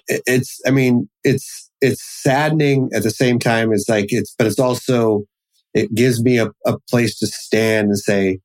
It's 0.08 0.60
I 0.66 0.72
mean 0.72 1.10
it's 1.24 1.70
it's 1.82 2.02
saddening 2.24 2.90
at 2.94 3.04
the 3.04 3.12
same 3.12 3.40
time. 3.40 3.74
It's 3.74 3.90
like 3.90 4.08
it's 4.10 4.34
but 4.38 4.48
it's 4.48 4.60
also 4.60 5.26
it 5.74 5.94
gives 5.94 6.24
me 6.24 6.40
a, 6.40 6.50
a 6.66 6.80
place 6.90 7.20
to 7.20 7.28
stand 7.28 7.90
and 7.90 8.00
say, 8.00 8.40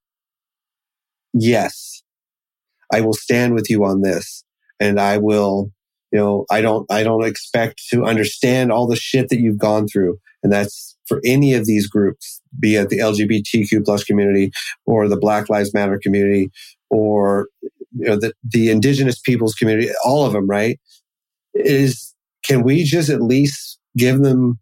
yes, 1.32 2.02
I 2.92 3.00
will 3.00 3.14
stand 3.14 3.54
with 3.54 3.70
you 3.70 3.84
on 3.84 4.02
this, 4.02 4.44
and 4.80 5.00
I 5.00 5.18
will. 5.18 5.70
You 6.12 6.18
know, 6.18 6.46
I 6.50 6.60
don't, 6.60 6.90
I 6.90 7.02
don't 7.02 7.24
expect 7.24 7.82
to 7.90 8.04
understand 8.04 8.72
all 8.72 8.86
the 8.86 8.96
shit 8.96 9.28
that 9.28 9.40
you've 9.40 9.58
gone 9.58 9.86
through. 9.86 10.18
And 10.42 10.52
that's 10.52 10.96
for 11.06 11.20
any 11.24 11.54
of 11.54 11.66
these 11.66 11.86
groups, 11.86 12.40
be 12.58 12.76
it 12.76 12.88
the 12.88 12.98
LGBTQ 12.98 13.84
plus 13.84 14.04
community 14.04 14.50
or 14.86 15.08
the 15.08 15.18
Black 15.18 15.48
Lives 15.48 15.72
Matter 15.74 16.00
community 16.02 16.50
or, 16.88 17.48
you 17.62 18.06
know, 18.06 18.16
the, 18.16 18.32
the 18.42 18.70
indigenous 18.70 19.18
peoples 19.18 19.54
community, 19.54 19.90
all 20.04 20.24
of 20.24 20.32
them, 20.32 20.48
right? 20.48 20.80
Is 21.54 22.14
can 22.44 22.62
we 22.62 22.84
just 22.84 23.10
at 23.10 23.20
least 23.20 23.78
give 23.96 24.20
them 24.20 24.58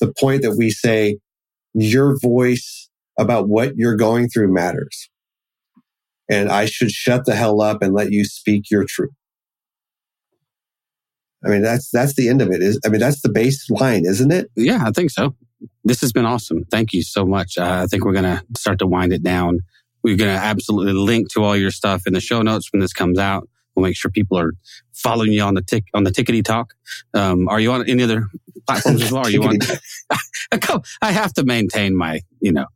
the 0.00 0.12
point 0.18 0.42
that 0.42 0.56
we 0.56 0.70
say 0.70 1.18
your 1.74 2.18
voice 2.20 2.88
about 3.18 3.48
what 3.48 3.76
you're 3.76 3.96
going 3.96 4.28
through 4.28 4.52
matters. 4.52 5.10
And 6.30 6.48
I 6.48 6.64
should 6.64 6.90
shut 6.90 7.26
the 7.26 7.34
hell 7.34 7.60
up 7.60 7.82
and 7.82 7.92
let 7.92 8.10
you 8.10 8.24
speak 8.24 8.70
your 8.70 8.84
truth. 8.88 9.12
I 11.44 11.48
mean, 11.48 11.62
that's, 11.62 11.90
that's 11.90 12.14
the 12.14 12.28
end 12.28 12.42
of 12.42 12.50
it. 12.50 12.62
Is, 12.62 12.78
I 12.84 12.88
mean, 12.88 13.00
that's 13.00 13.22
the 13.22 13.28
baseline, 13.28 14.04
isn't 14.04 14.32
it? 14.32 14.50
Yeah, 14.56 14.84
I 14.84 14.90
think 14.90 15.10
so. 15.10 15.34
This 15.84 16.00
has 16.00 16.12
been 16.12 16.24
awesome. 16.24 16.64
Thank 16.70 16.92
you 16.92 17.02
so 17.02 17.24
much. 17.24 17.58
Uh, 17.58 17.82
I 17.82 17.86
think 17.86 18.04
we're 18.04 18.12
going 18.12 18.24
to 18.24 18.42
start 18.56 18.78
to 18.80 18.86
wind 18.86 19.12
it 19.12 19.22
down. 19.22 19.60
We're 20.02 20.16
going 20.16 20.34
to 20.34 20.42
absolutely 20.42 20.92
link 20.92 21.32
to 21.32 21.42
all 21.42 21.56
your 21.56 21.70
stuff 21.70 22.02
in 22.06 22.12
the 22.12 22.20
show 22.20 22.42
notes 22.42 22.72
when 22.72 22.80
this 22.80 22.92
comes 22.92 23.18
out. 23.18 23.48
We'll 23.74 23.84
make 23.84 23.96
sure 23.96 24.10
people 24.10 24.38
are 24.38 24.52
following 24.92 25.32
you 25.32 25.42
on 25.42 25.54
the 25.54 25.62
tick 25.62 25.84
on 25.94 26.04
the 26.04 26.10
tickety 26.10 26.44
talk. 26.44 26.74
Um, 27.12 27.48
are 27.48 27.58
you 27.58 27.72
on 27.72 27.88
any 27.88 28.02
other 28.02 28.28
platforms 28.66 29.02
as 29.02 29.12
well? 29.12 29.24
Are 29.24 29.30
you 29.30 29.42
on? 29.42 29.58
I 31.02 31.12
have 31.12 31.32
to 31.34 31.44
maintain 31.44 31.96
my 31.96 32.20
you 32.40 32.52
know 32.52 32.66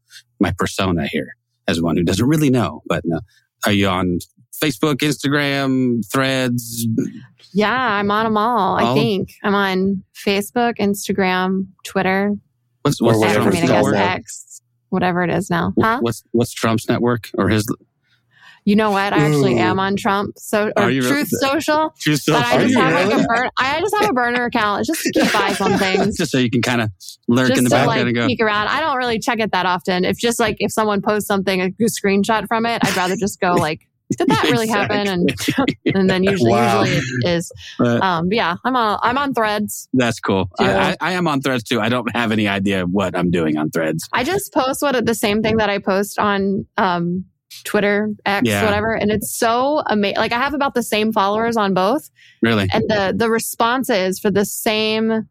my 0.41 0.53
persona 0.59 1.07
here 1.07 1.37
as 1.69 1.81
one 1.81 1.97
who 1.97 2.03
doesn't 2.03 2.27
really 2.27 2.51
know. 2.51 2.83
But 2.87 3.05
no. 3.05 3.21
are 3.67 3.73
you 3.73 3.89
on 3.89 4.19
Facebook, 4.63 4.97
Instagram, 4.97 6.05
Threads? 6.11 6.87
Yeah, 7.53 7.73
I'm 7.73 8.11
on 8.11 8.25
them 8.25 8.37
all. 8.37 8.77
I 8.77 8.95
think 8.95 9.35
I'm 9.43 9.55
on 9.55 10.05
Facebook, 10.15 10.79
Instagram, 10.79 11.69
Twitter, 11.85 12.37
What's 12.83 13.01
Or 13.01 13.07
what's 13.07 13.23
X, 13.23 13.37
I 13.37 13.39
whatever 13.39 13.51
mean, 13.51 13.63
it's 13.63 13.71
I 13.71 13.75
guess 13.75 13.93
now. 13.93 14.13
X, 14.15 14.63
whatever 14.89 15.23
it 15.23 15.31
is 15.31 15.51
now. 15.51 15.73
Huh? 15.81 15.99
what's 16.01 16.25
what's 16.33 16.53
Trump's 16.53 16.89
network 16.89 17.29
or 17.37 17.49
his? 17.49 17.67
You 18.65 18.77
know 18.77 18.91
what? 18.91 19.13
I 19.13 19.19
actually 19.19 19.55
Ooh. 19.55 19.61
am 19.61 19.79
on 19.81 19.97
Trump 19.97 20.35
so 20.39 20.69
or 20.77 20.85
Are 20.85 20.91
you 20.91 21.01
really? 21.01 21.13
Truth 21.13 21.31
Social, 21.41 21.95
Truth 22.01 22.25
but 22.27 22.45
I 22.45 22.59
just 22.59 22.75
you 22.75 22.81
have 22.81 23.09
like 23.09 23.21
a 23.21 23.25
burn. 23.25 23.51
I 23.59 23.81
just 23.81 23.95
have 23.99 24.11
a 24.11 24.13
burner 24.13 24.45
account 24.45 24.87
just 24.87 25.03
to 25.03 25.11
keep 25.13 25.35
eyes 25.35 25.61
on 25.61 25.79
things. 25.79 26.17
just 26.19 26.33
so 26.33 26.39
you 26.39 26.51
can 26.51 26.63
kind 26.63 26.83
of 26.83 26.91
lurk 27.29 27.49
just 27.49 27.59
in 27.59 27.65
the 27.65 27.71
background 27.71 28.01
like 28.01 28.07
and 28.07 28.15
go. 28.15 28.27
peek 28.27 28.41
around. 28.41 28.69
I 28.69 28.81
don't 28.81 28.97
really 28.97 29.19
check 29.19 29.39
it 29.41 29.53
that 29.53 29.65
often. 29.65 30.05
If 30.05 30.19
just 30.19 30.39
like 30.39 30.57
if 30.59 30.71
someone 30.71 31.01
posts 31.01 31.27
something, 31.27 31.61
a 31.61 31.71
good 31.71 31.89
screenshot 31.89 32.47
from 32.47 32.67
it, 32.67 32.81
I'd 32.85 32.97
rather 32.97 33.17
just 33.17 33.41
go 33.41 33.53
like, 33.55 33.88
did 34.17 34.29
that 34.29 34.45
really 34.45 34.69
happen? 34.69 35.07
And 35.07 35.35
and 35.95 36.09
then 36.09 36.23
usually 36.25 36.51
Wow. 36.53 36.83
usually 36.85 37.03
it 37.23 37.29
is. 37.29 37.53
Um, 37.81 38.33
yeah, 38.33 38.57
I'm 38.65 38.77
on 38.77 38.99
I'm 39.03 39.19
on 39.19 39.35
Threads. 39.35 39.89
that's 39.93 40.21
cool. 40.21 40.49
I, 40.59 40.91
I, 40.91 40.97
I 41.01 41.13
am 41.13 41.29
on 41.29 41.41
Threads 41.41 41.65
too. 41.65 41.81
I 41.81 41.89
don't 41.89 42.15
have 42.17 42.33
any 42.33 42.49
idea 42.49 42.85
what 42.87 43.17
I'm 43.17 43.31
doing 43.31 43.57
on 43.57 43.71
Threads. 43.71 44.09
I 44.13 44.25
just 44.25 44.53
post 44.53 44.83
what 44.83 45.05
the 45.05 45.15
same 45.15 45.43
thing 45.43 45.57
that 45.59 45.69
I 45.71 45.79
post 45.79 46.19
on 46.19 46.67
um 46.77 47.25
Twitter, 47.65 48.11
X, 48.25 48.47
Yeah. 48.47 48.65
whatever, 48.65 48.95
and 48.95 49.11
it's 49.11 49.37
so 49.37 49.83
amazing. 49.87 50.19
Like 50.19 50.33
I 50.33 50.39
have 50.39 50.55
about 50.55 50.75
the 50.75 50.83
same 50.83 51.13
followers 51.13 51.57
on 51.57 51.75
both, 51.75 52.09
Really? 52.43 52.69
and 52.73 52.85
the 52.89 53.13
the 53.17 53.29
responses 53.31 54.19
for 54.19 54.31
the 54.31 54.45
same 54.45 55.29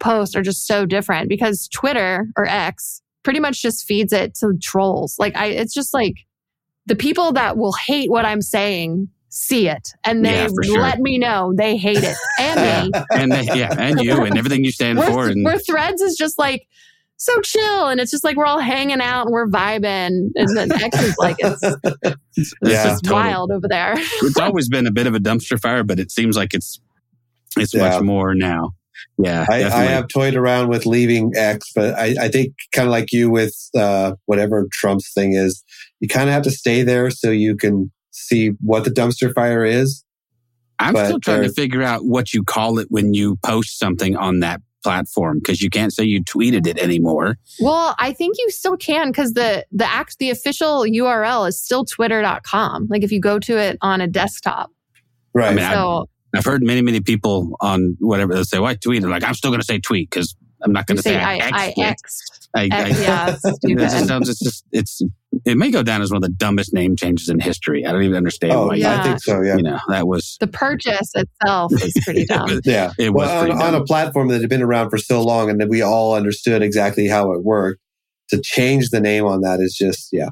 post 0.00 0.36
are 0.36 0.42
just 0.42 0.66
so 0.66 0.86
different 0.86 1.28
because 1.28 1.68
Twitter 1.68 2.26
or 2.36 2.46
X 2.46 3.02
pretty 3.22 3.40
much 3.40 3.60
just 3.62 3.84
feeds 3.84 4.12
it 4.12 4.34
to 4.36 4.52
trolls. 4.62 5.16
Like 5.18 5.36
I, 5.36 5.46
it's 5.46 5.74
just 5.74 5.92
like 5.92 6.14
the 6.88 6.96
people 6.96 7.32
that 7.32 7.56
will 7.56 7.72
hate 7.74 8.10
what 8.10 8.24
I'm 8.24 8.42
saying 8.42 9.08
see 9.30 9.68
it 9.68 9.90
and 10.04 10.24
they 10.24 10.32
Yeah, 10.44 10.48
sure. 10.64 10.80
let 10.80 10.98
me 11.00 11.18
know 11.18 11.52
they 11.56 11.76
hate 11.76 12.02
it 12.02 12.16
and 12.40 12.92
me. 12.92 13.00
and 13.12 13.30
they, 13.30 13.42
yeah, 13.54 13.74
and 13.78 14.00
you 14.00 14.24
and 14.24 14.38
everything 14.38 14.64
you 14.64 14.72
stand 14.72 14.98
for. 15.02 15.14
Where, 15.14 15.28
And 15.28 15.44
where 15.44 15.58
Threads 15.58 16.00
is 16.00 16.16
just 16.16 16.38
like 16.38 16.66
so 17.20 17.40
chill, 17.42 17.88
and 17.88 18.00
it's 18.00 18.10
just 18.12 18.22
like 18.24 18.36
we're 18.36 18.46
all 18.46 18.60
hanging 18.60 19.00
out 19.00 19.26
and 19.26 19.32
we're 19.32 19.48
vibing, 19.48 20.30
and 20.36 20.56
then 20.56 20.70
X 20.72 21.02
is 21.02 21.16
like 21.18 21.36
it's, 21.40 21.62
it's 22.36 22.54
Yeah. 22.62 22.84
just 22.84 23.04
Totally. 23.04 23.22
wild 23.22 23.50
over 23.50 23.66
there. 23.68 23.94
it's 23.98 24.38
always 24.38 24.68
been 24.68 24.86
a 24.86 24.92
bit 24.92 25.06
of 25.08 25.14
a 25.14 25.18
dumpster 25.18 25.60
fire, 25.60 25.82
but 25.84 25.98
it 25.98 26.10
seems 26.10 26.36
like 26.36 26.54
it's 26.54 26.80
it's 27.56 27.74
Yeah. 27.74 27.90
much 27.90 28.02
more 28.02 28.34
now. 28.34 28.70
Yeah, 29.18 29.46
I, 29.50 29.64
I 29.64 29.84
have 29.84 30.08
toyed 30.08 30.34
around 30.34 30.68
with 30.68 30.86
leaving 30.86 31.32
X, 31.36 31.70
but 31.74 31.94
I, 31.94 32.14
I 32.20 32.28
think 32.28 32.54
kind 32.72 32.86
of 32.86 32.92
like 32.92 33.12
you 33.12 33.30
with 33.30 33.54
uh, 33.76 34.12
whatever 34.26 34.66
Trump's 34.72 35.12
thing 35.12 35.34
is, 35.34 35.62
you 36.00 36.08
kind 36.08 36.28
of 36.28 36.32
have 36.34 36.44
to 36.44 36.50
stay 36.50 36.82
there 36.82 37.10
so 37.10 37.30
you 37.30 37.56
can 37.56 37.90
see 38.10 38.50
what 38.60 38.84
the 38.84 38.90
dumpster 38.90 39.32
fire 39.34 39.64
is. 39.64 40.04
I'm 40.78 40.92
but 40.92 41.06
still 41.06 41.20
trying 41.20 41.42
to 41.42 41.52
figure 41.52 41.82
out 41.82 42.04
what 42.04 42.32
you 42.32 42.44
call 42.44 42.78
it 42.78 42.86
when 42.90 43.12
you 43.14 43.36
post 43.44 43.78
something 43.78 44.16
on 44.16 44.40
that 44.40 44.60
platform 44.84 45.38
because 45.38 45.60
you 45.60 45.70
can't 45.70 45.92
say 45.92 46.04
you 46.04 46.22
tweeted 46.22 46.66
it 46.66 46.78
anymore. 46.78 47.36
Well, 47.60 47.96
I 47.98 48.12
think 48.12 48.36
you 48.38 48.48
still 48.50 48.76
can 48.76 49.08
because 49.08 49.32
the 49.32 49.66
the 49.72 49.84
act 49.84 50.18
the 50.18 50.30
official 50.30 50.82
URL 50.82 51.48
is 51.48 51.60
still 51.60 51.84
twitter.com. 51.84 52.86
Like 52.88 53.02
if 53.02 53.10
you 53.10 53.20
go 53.20 53.38
to 53.40 53.58
it 53.58 53.76
on 53.82 54.00
a 54.00 54.06
desktop. 54.06 54.70
Right. 55.34 55.50
I 55.52 55.54
mean, 55.54 55.64
I- 55.64 55.74
So 55.74 56.08
I've 56.34 56.44
heard 56.44 56.62
many, 56.62 56.82
many 56.82 57.00
people 57.00 57.56
on 57.60 57.96
whatever 58.00 58.34
they 58.34 58.42
say, 58.42 58.58
"Well, 58.58 58.70
I 58.70 58.76
tweeted." 58.76 59.08
Like, 59.08 59.24
I'm 59.24 59.34
still 59.34 59.50
going 59.50 59.60
to 59.60 59.66
say 59.66 59.78
tweet 59.78 60.10
because 60.10 60.36
I'm 60.62 60.72
not 60.72 60.86
going 60.86 60.96
to 60.96 61.02
say 61.02 61.12
say, 61.12 61.20
I, 61.20 61.34
I, 61.34 61.50
I 61.52 61.66
X'd 61.68 61.78
it. 61.78 61.82
X'd. 61.82 62.48
I, 62.54 62.64
X, 62.64 62.72
I- 62.72 63.02
yeah, 63.02 63.36
it's 63.44 63.94
It 63.94 64.06
sounds. 64.06 64.28
It's 64.28 64.40
just. 64.40 64.64
It's. 64.72 65.02
It 65.44 65.56
may 65.56 65.70
go 65.70 65.82
down 65.82 66.02
as 66.02 66.10
one 66.10 66.16
of 66.16 66.22
the 66.22 66.34
dumbest 66.34 66.74
name 66.74 66.96
changes 66.96 67.28
in 67.28 67.38
history. 67.38 67.86
I 67.86 67.92
don't 67.92 68.02
even 68.02 68.16
understand 68.16 68.54
oh, 68.54 68.68
why. 68.68 68.74
yeah. 68.74 68.94
yeah. 68.94 69.00
I 69.00 69.02
think 69.04 69.22
so. 69.22 69.40
Yeah. 69.40 69.56
You 69.56 69.62
know, 69.62 69.78
that 69.88 70.08
was. 70.08 70.36
The 70.40 70.48
purchase 70.48 71.12
itself 71.14 71.72
is 71.72 71.94
pretty 72.02 72.24
dumb. 72.26 72.60
Yeah. 72.64 72.92
It 72.98 73.10
was 73.10 73.28
well, 73.28 73.38
on, 73.38 73.46
pretty 73.46 73.62
on 73.62 73.74
a 73.74 73.84
platform 73.84 74.28
that 74.28 74.40
had 74.40 74.50
been 74.50 74.62
around 74.62 74.90
for 74.90 74.98
so 74.98 75.22
long 75.22 75.48
and 75.50 75.60
that 75.60 75.68
we 75.68 75.82
all 75.82 76.14
understood 76.14 76.62
exactly 76.62 77.06
how 77.06 77.32
it 77.32 77.44
worked. 77.44 77.80
to 78.30 78.40
change 78.40 78.90
the 78.90 79.00
name 79.00 79.24
on 79.24 79.42
that 79.42 79.60
is 79.60 79.74
just 79.76 80.08
yeah. 80.12 80.30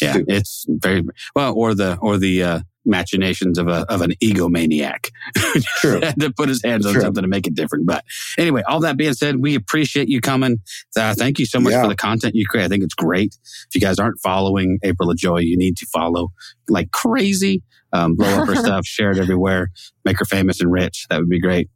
Yeah, 0.00 0.12
Stupid. 0.12 0.32
it's 0.32 0.66
very 0.68 1.02
well, 1.34 1.54
or 1.54 1.74
the 1.74 1.98
or 2.00 2.18
the 2.18 2.42
uh, 2.42 2.60
machinations 2.88 3.58
of 3.58 3.68
a 3.68 3.84
of 3.92 4.00
an 4.00 4.12
egomaniac 4.22 5.10
True. 5.80 6.00
to 6.00 6.32
put 6.36 6.48
his 6.48 6.62
hands 6.64 6.86
on 6.86 6.92
True. 6.94 7.02
something 7.02 7.22
to 7.22 7.28
make 7.28 7.46
it 7.46 7.54
different. 7.54 7.86
But 7.86 8.04
anyway, 8.38 8.62
all 8.66 8.80
that 8.80 8.96
being 8.96 9.14
said, 9.14 9.36
we 9.40 9.54
appreciate 9.54 10.08
you 10.08 10.20
coming. 10.20 10.58
Uh, 10.96 11.14
thank 11.14 11.38
you 11.38 11.46
so 11.46 11.60
much 11.60 11.72
Yeah. 11.72 11.82
for 11.82 11.88
the 11.88 11.96
content 11.96 12.34
you 12.34 12.46
create. 12.46 12.64
I 12.64 12.68
think 12.68 12.82
it's 12.82 12.94
great. 12.94 13.36
If 13.68 13.74
you 13.74 13.80
guys 13.80 13.98
aren't 13.98 14.18
following 14.20 14.78
April 14.82 15.10
Ajoy, 15.10 15.44
you 15.44 15.56
need 15.56 15.76
to 15.76 15.86
follow 15.92 16.32
like 16.68 16.90
crazy. 16.90 17.62
Um, 17.92 18.16
blow 18.16 18.42
up 18.42 18.48
her 18.48 18.54
stuff, 18.64 18.84
share 18.84 19.10
it 19.12 19.18
everywhere, 19.18 19.70
make 20.04 20.18
her 20.18 20.24
famous 20.24 20.60
and 20.60 20.70
rich. 20.70 21.06
That 21.10 21.20
would 21.20 21.28
be 21.30 21.40
great. 21.40 21.70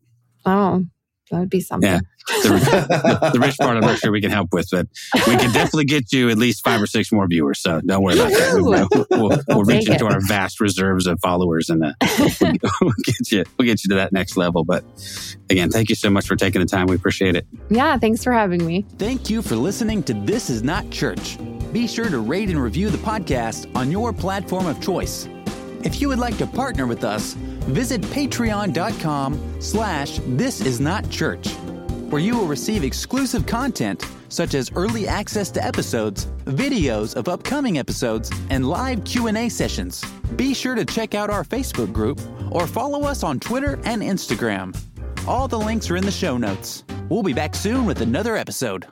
Oh, 0.44 0.84
that 1.32 1.40
would 1.40 1.50
be 1.50 1.60
something. 1.60 1.90
Yeah. 1.90 2.00
The, 2.42 3.30
the 3.32 3.40
rich 3.40 3.58
part, 3.58 3.76
I'm 3.76 3.80
not 3.80 3.98
sure 3.98 4.12
we 4.12 4.20
can 4.20 4.30
help 4.30 4.52
with, 4.52 4.68
but 4.70 4.86
we 5.26 5.36
can 5.36 5.52
definitely 5.52 5.86
get 5.86 6.12
you 6.12 6.30
at 6.30 6.38
least 6.38 6.62
five 6.62 6.80
or 6.80 6.86
six 6.86 7.10
more 7.10 7.26
viewers. 7.26 7.60
So 7.60 7.80
don't 7.80 8.00
worry 8.00 8.14
about 8.14 8.30
that. 8.30 8.88
We'll, 9.10 9.28
we'll, 9.28 9.38
we'll 9.48 9.64
reach 9.64 9.88
into 9.88 10.06
our 10.06 10.20
vast 10.28 10.60
reserves 10.60 11.08
of 11.08 11.18
followers 11.20 11.68
and 11.68 11.84
uh, 11.84 11.92
we'll, 12.40 12.52
we'll 12.80 12.92
get 13.02 13.32
you 13.32 13.44
we'll 13.58 13.66
get 13.66 13.82
you 13.82 13.88
to 13.88 13.96
that 13.96 14.12
next 14.12 14.36
level. 14.36 14.62
But 14.62 14.84
again, 15.50 15.70
thank 15.70 15.88
you 15.88 15.96
so 15.96 16.10
much 16.10 16.28
for 16.28 16.36
taking 16.36 16.60
the 16.60 16.66
time. 16.66 16.86
We 16.86 16.94
appreciate 16.94 17.34
it. 17.34 17.44
Yeah, 17.70 17.98
thanks 17.98 18.22
for 18.22 18.32
having 18.32 18.64
me. 18.64 18.86
Thank 18.98 19.28
you 19.28 19.42
for 19.42 19.56
listening 19.56 20.04
to 20.04 20.14
This 20.14 20.48
Is 20.48 20.62
Not 20.62 20.88
Church. 20.90 21.38
Be 21.72 21.88
sure 21.88 22.08
to 22.08 22.20
rate 22.20 22.50
and 22.50 22.62
review 22.62 22.88
the 22.88 22.98
podcast 22.98 23.74
on 23.74 23.90
your 23.90 24.12
platform 24.12 24.66
of 24.66 24.80
choice. 24.80 25.28
If 25.84 26.00
you 26.00 26.08
would 26.08 26.18
like 26.18 26.38
to 26.38 26.46
partner 26.46 26.86
with 26.86 27.02
us, 27.02 27.34
visit 27.34 28.00
patreon.com 28.02 29.60
slash 29.60 30.20
this 30.26 30.60
is 30.60 30.80
not 30.80 31.08
church, 31.10 31.48
where 32.08 32.20
you 32.20 32.36
will 32.36 32.46
receive 32.46 32.84
exclusive 32.84 33.46
content 33.46 34.04
such 34.28 34.54
as 34.54 34.70
early 34.74 35.06
access 35.06 35.50
to 35.50 35.64
episodes, 35.64 36.26
videos 36.44 37.14
of 37.14 37.28
upcoming 37.28 37.78
episodes, 37.78 38.30
and 38.48 38.66
live 38.66 39.04
Q&A 39.04 39.48
sessions. 39.48 40.02
Be 40.36 40.54
sure 40.54 40.74
to 40.74 40.84
check 40.84 41.14
out 41.14 41.30
our 41.30 41.44
Facebook 41.44 41.92
group 41.92 42.20
or 42.50 42.66
follow 42.66 43.02
us 43.02 43.22
on 43.22 43.38
Twitter 43.38 43.78
and 43.84 44.00
Instagram. 44.02 44.74
All 45.28 45.48
the 45.48 45.58
links 45.58 45.90
are 45.90 45.96
in 45.96 46.04
the 46.04 46.10
show 46.10 46.38
notes. 46.38 46.84
We'll 47.08 47.22
be 47.22 47.34
back 47.34 47.54
soon 47.54 47.84
with 47.84 48.00
another 48.00 48.36
episode. 48.36 48.86